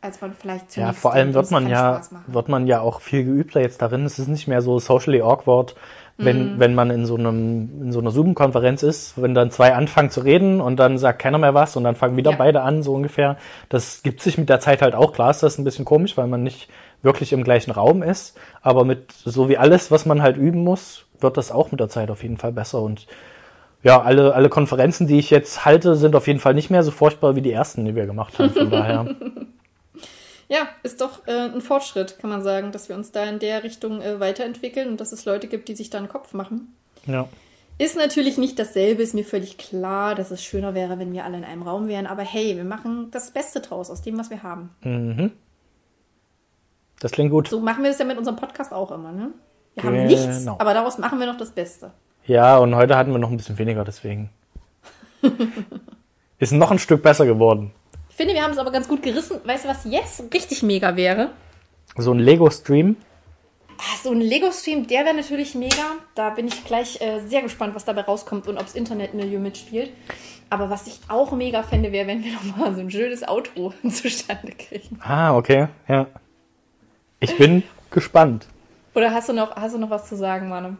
als 0.00 0.20
man 0.20 0.32
vielleicht 0.34 0.64
Ja, 0.76 0.84
zunächst 0.84 1.00
vor 1.00 1.12
allem 1.12 1.34
wird 1.34 1.50
man 1.50 1.68
ja, 1.68 2.00
wird 2.26 2.48
man 2.48 2.66
ja 2.66 2.80
auch 2.80 3.00
viel 3.00 3.24
geübter 3.24 3.60
jetzt 3.60 3.82
darin. 3.82 4.04
Es 4.04 4.18
ist 4.18 4.28
nicht 4.28 4.46
mehr 4.46 4.62
so 4.62 4.78
socially 4.78 5.20
awkward, 5.20 5.74
wenn, 6.18 6.54
Mhm. 6.54 6.60
wenn 6.60 6.74
man 6.74 6.90
in 6.90 7.04
so 7.06 7.16
einem, 7.16 7.82
in 7.82 7.92
so 7.92 7.98
einer 8.00 8.10
Zoom-Konferenz 8.10 8.82
ist, 8.82 9.20
wenn 9.20 9.34
dann 9.34 9.50
zwei 9.50 9.74
anfangen 9.74 10.10
zu 10.10 10.20
reden 10.20 10.60
und 10.60 10.76
dann 10.76 10.96
sagt 10.96 11.18
keiner 11.18 11.38
mehr 11.38 11.54
was 11.54 11.76
und 11.76 11.84
dann 11.84 11.96
fangen 11.96 12.16
wieder 12.16 12.30
Ja. 12.32 12.36
beide 12.36 12.62
an, 12.62 12.82
so 12.82 12.94
ungefähr. 12.94 13.36
Das 13.68 14.02
gibt 14.02 14.20
sich 14.20 14.38
mit 14.38 14.48
der 14.48 14.60
Zeit 14.60 14.80
halt 14.80 14.94
auch. 14.94 15.12
Klar 15.12 15.30
ist 15.30 15.42
das 15.42 15.58
ein 15.58 15.64
bisschen 15.64 15.84
komisch, 15.84 16.16
weil 16.16 16.26
man 16.26 16.42
nicht 16.42 16.68
wirklich 17.02 17.32
im 17.32 17.44
gleichen 17.44 17.70
Raum 17.70 18.02
ist. 18.02 18.38
Aber 18.62 18.84
mit, 18.84 19.12
so 19.12 19.48
wie 19.48 19.58
alles, 19.58 19.90
was 19.90 20.06
man 20.06 20.22
halt 20.22 20.36
üben 20.36 20.62
muss, 20.64 21.05
wird 21.20 21.36
das 21.36 21.50
auch 21.50 21.70
mit 21.70 21.80
der 21.80 21.88
Zeit 21.88 22.10
auf 22.10 22.22
jeden 22.22 22.36
Fall 22.36 22.52
besser 22.52 22.80
und 22.80 23.06
ja, 23.82 24.02
alle, 24.02 24.34
alle 24.34 24.48
Konferenzen, 24.48 25.06
die 25.06 25.18
ich 25.18 25.30
jetzt 25.30 25.64
halte, 25.64 25.94
sind 25.94 26.16
auf 26.16 26.26
jeden 26.26 26.40
Fall 26.40 26.54
nicht 26.54 26.70
mehr 26.70 26.82
so 26.82 26.90
furchtbar 26.90 27.36
wie 27.36 27.42
die 27.42 27.52
ersten, 27.52 27.84
die 27.84 27.94
wir 27.94 28.06
gemacht 28.06 28.38
haben. 28.38 28.50
Von 28.50 28.70
daher. 28.70 29.14
Ja, 30.48 30.68
ist 30.84 31.00
doch 31.00 31.26
äh, 31.26 31.32
ein 31.32 31.60
Fortschritt, 31.60 32.18
kann 32.20 32.30
man 32.30 32.40
sagen, 32.40 32.70
dass 32.70 32.88
wir 32.88 32.94
uns 32.94 33.10
da 33.10 33.24
in 33.24 33.40
der 33.40 33.64
Richtung 33.64 34.00
äh, 34.00 34.20
weiterentwickeln 34.20 34.88
und 34.88 35.00
dass 35.00 35.10
es 35.10 35.24
Leute 35.24 35.48
gibt, 35.48 35.68
die 35.68 35.74
sich 35.74 35.90
da 35.90 35.98
einen 35.98 36.08
Kopf 36.08 36.34
machen. 36.34 36.72
Ja. 37.04 37.28
Ist 37.78 37.96
natürlich 37.96 38.38
nicht 38.38 38.58
dasselbe, 38.58 39.02
ist 39.02 39.12
mir 39.12 39.24
völlig 39.24 39.58
klar, 39.58 40.14
dass 40.14 40.30
es 40.30 40.44
schöner 40.44 40.74
wäre, 40.74 40.98
wenn 40.98 41.12
wir 41.12 41.24
alle 41.24 41.36
in 41.36 41.44
einem 41.44 41.62
Raum 41.62 41.88
wären, 41.88 42.06
aber 42.06 42.22
hey, 42.22 42.56
wir 42.56 42.64
machen 42.64 43.10
das 43.10 43.32
Beste 43.32 43.60
draus 43.60 43.90
aus 43.90 44.02
dem, 44.02 44.16
was 44.18 44.30
wir 44.30 44.42
haben. 44.42 44.70
Das 47.00 47.12
klingt 47.12 47.30
gut. 47.30 47.48
So 47.48 47.60
machen 47.60 47.82
wir 47.82 47.90
das 47.90 47.98
ja 47.98 48.06
mit 48.06 48.16
unserem 48.16 48.36
Podcast 48.36 48.72
auch 48.72 48.92
immer, 48.92 49.12
ne? 49.12 49.32
Wir 49.76 49.84
haben 49.84 49.94
Genau. 49.94 50.06
nichts, 50.08 50.46
aber 50.48 50.74
daraus 50.74 50.98
machen 50.98 51.18
wir 51.20 51.26
noch 51.26 51.36
das 51.36 51.50
Beste. 51.50 51.92
Ja, 52.26 52.56
und 52.58 52.74
heute 52.74 52.96
hatten 52.96 53.12
wir 53.12 53.18
noch 53.18 53.30
ein 53.30 53.36
bisschen 53.36 53.58
weniger, 53.58 53.84
deswegen. 53.84 54.30
Ist 56.38 56.52
noch 56.52 56.70
ein 56.70 56.78
Stück 56.78 57.02
besser 57.02 57.24
geworden. 57.26 57.72
Ich 58.10 58.16
finde, 58.16 58.34
wir 58.34 58.42
haben 58.42 58.52
es 58.52 58.58
aber 58.58 58.72
ganz 58.72 58.88
gut 58.88 59.02
gerissen. 59.02 59.38
Weißt 59.44 59.64
du, 59.64 59.68
was 59.68 59.84
jetzt 59.84 60.22
richtig 60.32 60.62
mega 60.62 60.96
wäre? 60.96 61.30
So 61.96 62.12
ein 62.12 62.18
Lego-Stream. 62.18 62.96
Ah, 63.78 63.96
so 64.02 64.10
ein 64.12 64.20
Lego-Stream, 64.22 64.86
der 64.86 65.04
wäre 65.04 65.14
natürlich 65.14 65.54
mega. 65.54 65.82
Da 66.14 66.30
bin 66.30 66.46
ich 66.48 66.64
gleich 66.64 67.00
äh, 67.02 67.20
sehr 67.20 67.42
gespannt, 67.42 67.74
was 67.74 67.84
dabei 67.84 68.02
rauskommt 68.02 68.48
und 68.48 68.56
ob 68.56 68.64
das 68.64 68.74
Internetmilieu 68.74 69.38
mitspielt. 69.38 69.90
Aber 70.48 70.70
was 70.70 70.86
ich 70.86 71.00
auch 71.08 71.32
mega 71.32 71.62
fände, 71.62 71.92
wäre, 71.92 72.06
wenn 72.06 72.24
wir 72.24 72.32
nochmal 72.32 72.74
so 72.74 72.80
ein 72.80 72.90
schönes 72.90 73.26
Outro 73.28 73.74
zustande 73.90 74.52
kriegen. 74.52 74.98
Ah, 75.02 75.36
okay, 75.36 75.68
ja. 75.88 76.06
Ich 77.20 77.36
bin 77.36 77.62
gespannt. 77.90 78.46
Oder 78.96 79.12
hast 79.12 79.28
du 79.28 79.34
noch, 79.34 79.54
hast 79.54 79.74
du 79.74 79.78
noch 79.78 79.90
was 79.90 80.08
zu 80.08 80.16
sagen, 80.16 80.48
Manu? 80.48 80.76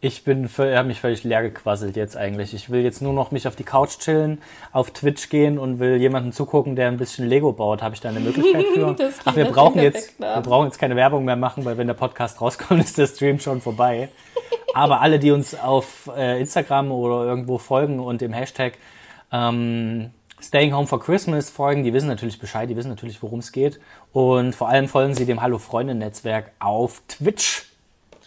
Ich 0.00 0.24
bin, 0.24 0.48
völ- 0.48 0.76
hab 0.76 0.86
mich 0.86 1.00
völlig 1.00 1.22
leer 1.22 1.42
gequasselt 1.42 1.94
jetzt 1.96 2.16
eigentlich. 2.16 2.54
Ich 2.54 2.70
will 2.70 2.82
jetzt 2.82 3.02
nur 3.02 3.12
noch 3.12 3.30
mich 3.30 3.46
auf 3.46 3.54
die 3.54 3.62
Couch 3.64 3.98
chillen, 3.98 4.40
auf 4.72 4.90
Twitch 4.92 5.28
gehen 5.28 5.58
und 5.58 5.78
will 5.78 5.96
jemanden 5.96 6.32
zugucken, 6.32 6.74
der 6.74 6.88
ein 6.88 6.96
bisschen 6.96 7.28
Lego 7.28 7.52
baut. 7.52 7.82
Habe 7.82 7.94
ich 7.94 8.00
da 8.00 8.08
eine 8.08 8.18
Möglichkeit 8.20 8.64
für? 8.74 8.96
Ach, 9.24 9.36
wir 9.36 9.44
brauchen 9.44 9.80
jetzt, 9.80 10.18
wir 10.18 10.26
Perfekten 10.26 10.50
brauchen 10.50 10.66
jetzt 10.66 10.78
keine 10.78 10.96
Werbung 10.96 11.24
mehr 11.24 11.36
machen, 11.36 11.64
weil 11.64 11.78
wenn 11.78 11.86
der 11.88 11.94
Podcast 11.94 12.40
rauskommt, 12.40 12.80
ist 12.84 12.98
der 12.98 13.06
Stream 13.06 13.38
schon 13.38 13.60
vorbei. 13.60 14.08
Aber 14.74 15.00
alle, 15.00 15.18
die 15.18 15.30
uns 15.32 15.54
auf 15.58 16.10
äh, 16.16 16.40
Instagram 16.40 16.90
oder 16.90 17.24
irgendwo 17.24 17.58
folgen 17.58 18.00
und 18.00 18.20
dem 18.20 18.32
Hashtag 18.32 18.74
ähm, 19.32 20.10
Staying 20.42 20.74
Home 20.74 20.86
for 20.86 21.00
Christmas 21.00 21.50
folgen, 21.50 21.84
die 21.84 21.92
wissen 21.92 22.08
natürlich 22.08 22.38
Bescheid, 22.38 22.68
die 22.68 22.76
wissen 22.76 22.88
natürlich, 22.88 23.22
worum 23.22 23.38
es 23.38 23.52
geht. 23.52 23.80
Und 24.12 24.54
vor 24.54 24.68
allem 24.68 24.88
folgen 24.88 25.14
sie 25.14 25.24
dem 25.24 25.40
Hallo 25.40 25.58
Freunde 25.58 25.94
Netzwerk 25.94 26.50
auf 26.58 27.02
Twitch. 27.08 27.66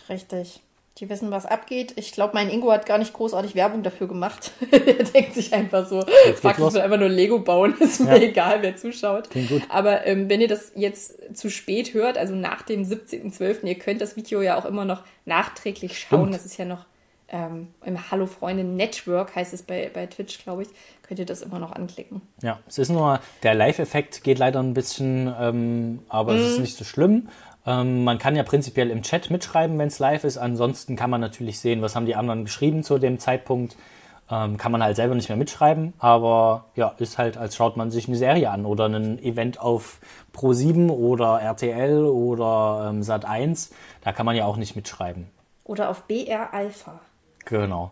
Richtig. 0.10 0.62
Die 1.00 1.10
wissen, 1.10 1.30
was 1.30 1.46
abgeht. 1.46 1.92
Ich 1.98 2.14
glaube, 2.14 2.36
mein 2.36 2.50
Ingo 2.50 2.72
hat 2.72 2.86
gar 2.86 2.98
nicht 2.98 3.12
großartig 3.12 3.54
Werbung 3.54 3.84
dafür 3.84 4.08
gemacht. 4.08 4.52
er 4.72 5.04
denkt 5.04 5.34
sich 5.34 5.54
einfach 5.54 5.86
so, 5.90 6.02
fuck, 6.38 6.52
ich 6.58 6.74
will 6.74 6.82
einfach 6.82 6.98
nur 6.98 7.10
Lego 7.10 7.40
bauen, 7.40 7.76
ist 7.82 8.00
mir 8.00 8.16
Ja. 8.18 8.24
egal, 8.24 8.62
wer 8.62 8.78
zuschaut. 8.78 9.30
Gut. 9.32 9.64
Aber 9.68 10.06
ähm, 10.08 10.30
wenn 10.30 10.40
ihr 10.40 10.48
das 10.48 10.72
jetzt 10.76 11.36
zu 11.36 11.50
spät 11.50 11.94
hört, 11.94 12.18
also 12.18 12.34
nach 12.34 12.62
dem 12.62 12.84
17.12., 12.84 13.66
ihr 13.66 13.76
könnt 13.76 14.00
das 14.00 14.16
Video 14.16 14.42
ja 14.42 14.58
auch 14.58 14.64
immer 14.64 14.86
noch 14.86 15.04
nachträglich 15.26 16.00
schauen. 16.00 16.22
Stimmt. 16.30 16.36
Das 16.36 16.46
ist 16.46 16.58
ja 16.58 16.64
noch 16.64 16.86
ähm, 17.30 17.68
im 17.84 18.12
Hallo 18.12 18.26
Freunde 18.28 18.64
Network 18.64 19.36
heißt 19.36 19.54
es 19.54 19.64
bei, 19.64 19.90
bei 19.94 20.06
Twitch, 20.06 20.44
glaube 20.44 20.64
ich, 20.64 20.70
könnt 21.04 21.20
ihr 21.20 21.26
das 21.26 21.42
immer 21.42 21.60
noch 21.60 21.72
anklicken. 21.72 22.22
Ja, 22.42 22.60
es 22.68 22.78
ist 22.78 22.90
nur, 22.90 23.20
der 23.44 23.56
Live-Effekt 23.56 24.24
geht 24.24 24.40
leider 24.40 24.62
ein 24.62 24.74
bisschen, 24.74 25.34
ähm, 25.40 26.00
aber 26.10 26.34
mm. 26.34 26.38
es 26.38 26.52
ist 26.52 26.60
nicht 26.60 26.78
so 26.78 26.84
schlimm. 26.84 27.30
Ähm, 27.66 28.04
man 28.04 28.18
kann 28.20 28.36
ja 28.36 28.44
prinzipiell 28.44 28.92
im 28.92 29.02
Chat 29.02 29.32
mitschreiben, 29.32 29.78
wenn 29.80 29.88
es 29.88 30.00
live 30.00 30.24
ist. 30.24 30.38
Ansonsten 30.38 30.96
kann 30.96 31.10
man 31.10 31.22
natürlich 31.22 31.60
sehen, 31.60 31.82
was 31.82 31.96
haben 31.96 32.06
die 32.06 32.16
anderen 32.16 32.46
geschrieben 32.46 32.84
zu 32.84 32.98
dem 32.98 33.20
Zeitpunkt. 33.20 33.76
Ähm, 34.30 34.58
kann 34.58 34.72
man 34.72 34.82
halt 34.82 34.96
selber 34.96 35.14
nicht 35.14 35.30
mehr 35.30 35.38
mitschreiben, 35.38 35.94
aber 36.00 36.66
ja, 36.76 36.96
ist 36.98 37.20
halt, 37.20 37.38
als 37.38 37.56
schaut 37.56 37.78
man 37.78 37.92
sich 37.92 38.08
eine 38.08 38.18
Serie 38.18 38.50
an 38.50 38.66
oder 38.66 38.86
ein 38.86 39.20
Event 39.20 39.60
auf 39.60 40.00
Pro7 40.36 40.90
oder 40.90 41.40
RTL 41.42 42.06
oder 42.06 42.90
ähm, 42.90 43.02
Sat1. 43.02 43.70
Da 44.02 44.14
kann 44.14 44.26
man 44.26 44.36
ja 44.36 44.46
auch 44.46 44.58
nicht 44.58 44.76
mitschreiben. 44.76 45.28
Oder 45.64 45.90
auf 45.90 46.04
BR 46.04 46.54
Alpha. 46.56 47.00
Genau. 47.46 47.92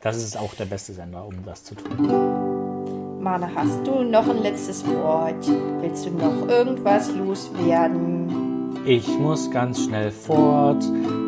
Das 0.00 0.16
ist 0.16 0.38
auch 0.38 0.54
der 0.54 0.66
beste 0.66 0.92
Sender, 0.92 1.26
um 1.26 1.44
das 1.44 1.64
zu 1.64 1.74
tun. 1.74 3.20
Mane, 3.20 3.50
hast 3.54 3.86
du 3.86 4.02
noch 4.02 4.28
ein 4.28 4.42
letztes 4.42 4.86
Wort? 4.86 5.46
Willst 5.80 6.06
du 6.06 6.10
noch 6.10 6.48
irgendwas 6.48 7.12
loswerden? 7.14 8.76
Ich 8.84 9.08
muss 9.18 9.50
ganz 9.50 9.84
schnell 9.84 10.10
fort, 10.10 10.82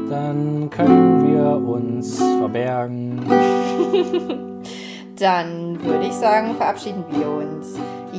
dann 0.09 0.71
können 0.71 1.27
wir 1.29 1.57
uns 1.69 2.19
verbergen. 2.19 3.21
dann 5.19 5.83
würde 5.85 6.07
ich 6.07 6.15
sagen, 6.15 6.55
verabschieden 6.55 7.05
wir 7.11 7.29
uns. 7.29 7.77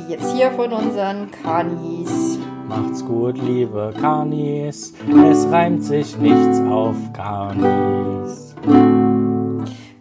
Jetzt 0.10 0.36
hier 0.36 0.52
von 0.52 0.74
unseren 0.74 1.32
Kanis. 1.32 2.38
Macht's 2.68 3.06
gut, 3.06 3.38
liebe 3.38 3.94
Kanis. 4.00 4.94
Es 5.30 5.50
reimt 5.50 5.84
sich 5.84 6.18
nichts 6.18 6.60
auf 6.70 6.96
Kanis. 7.14 8.51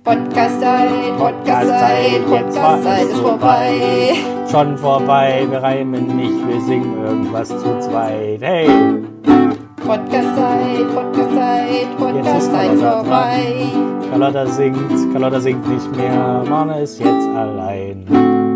Podcast-Zeit, 0.05 1.17
Podcast-Zeit, 1.17 2.27
Podcast-Zeit 2.29 3.09
ist 3.09 3.21
vorbei. 3.21 4.15
Schon 4.51 4.77
vorbei, 4.77 5.47
wir 5.49 5.63
reimen 5.63 6.15
nicht, 6.17 6.47
wir 6.47 6.61
singen 6.61 7.03
irgendwas 7.03 7.49
zu 7.49 7.79
zweit. 7.81 8.43
Hey! 8.43 8.69
Podcast-Zeit, 9.87 10.95
Podcast-Zeit, 10.95 11.97
Podcast-Zeit 11.99 12.79
vorbei. 12.79 13.55
Carlotta 14.11 14.47
singt, 14.47 15.13
Carlotta 15.13 15.41
singt 15.41 15.67
nicht 15.67 15.97
mehr, 15.97 16.45
Marne 16.47 16.83
ist 16.83 16.99
jetzt 16.99 17.29
allein. 17.29 18.50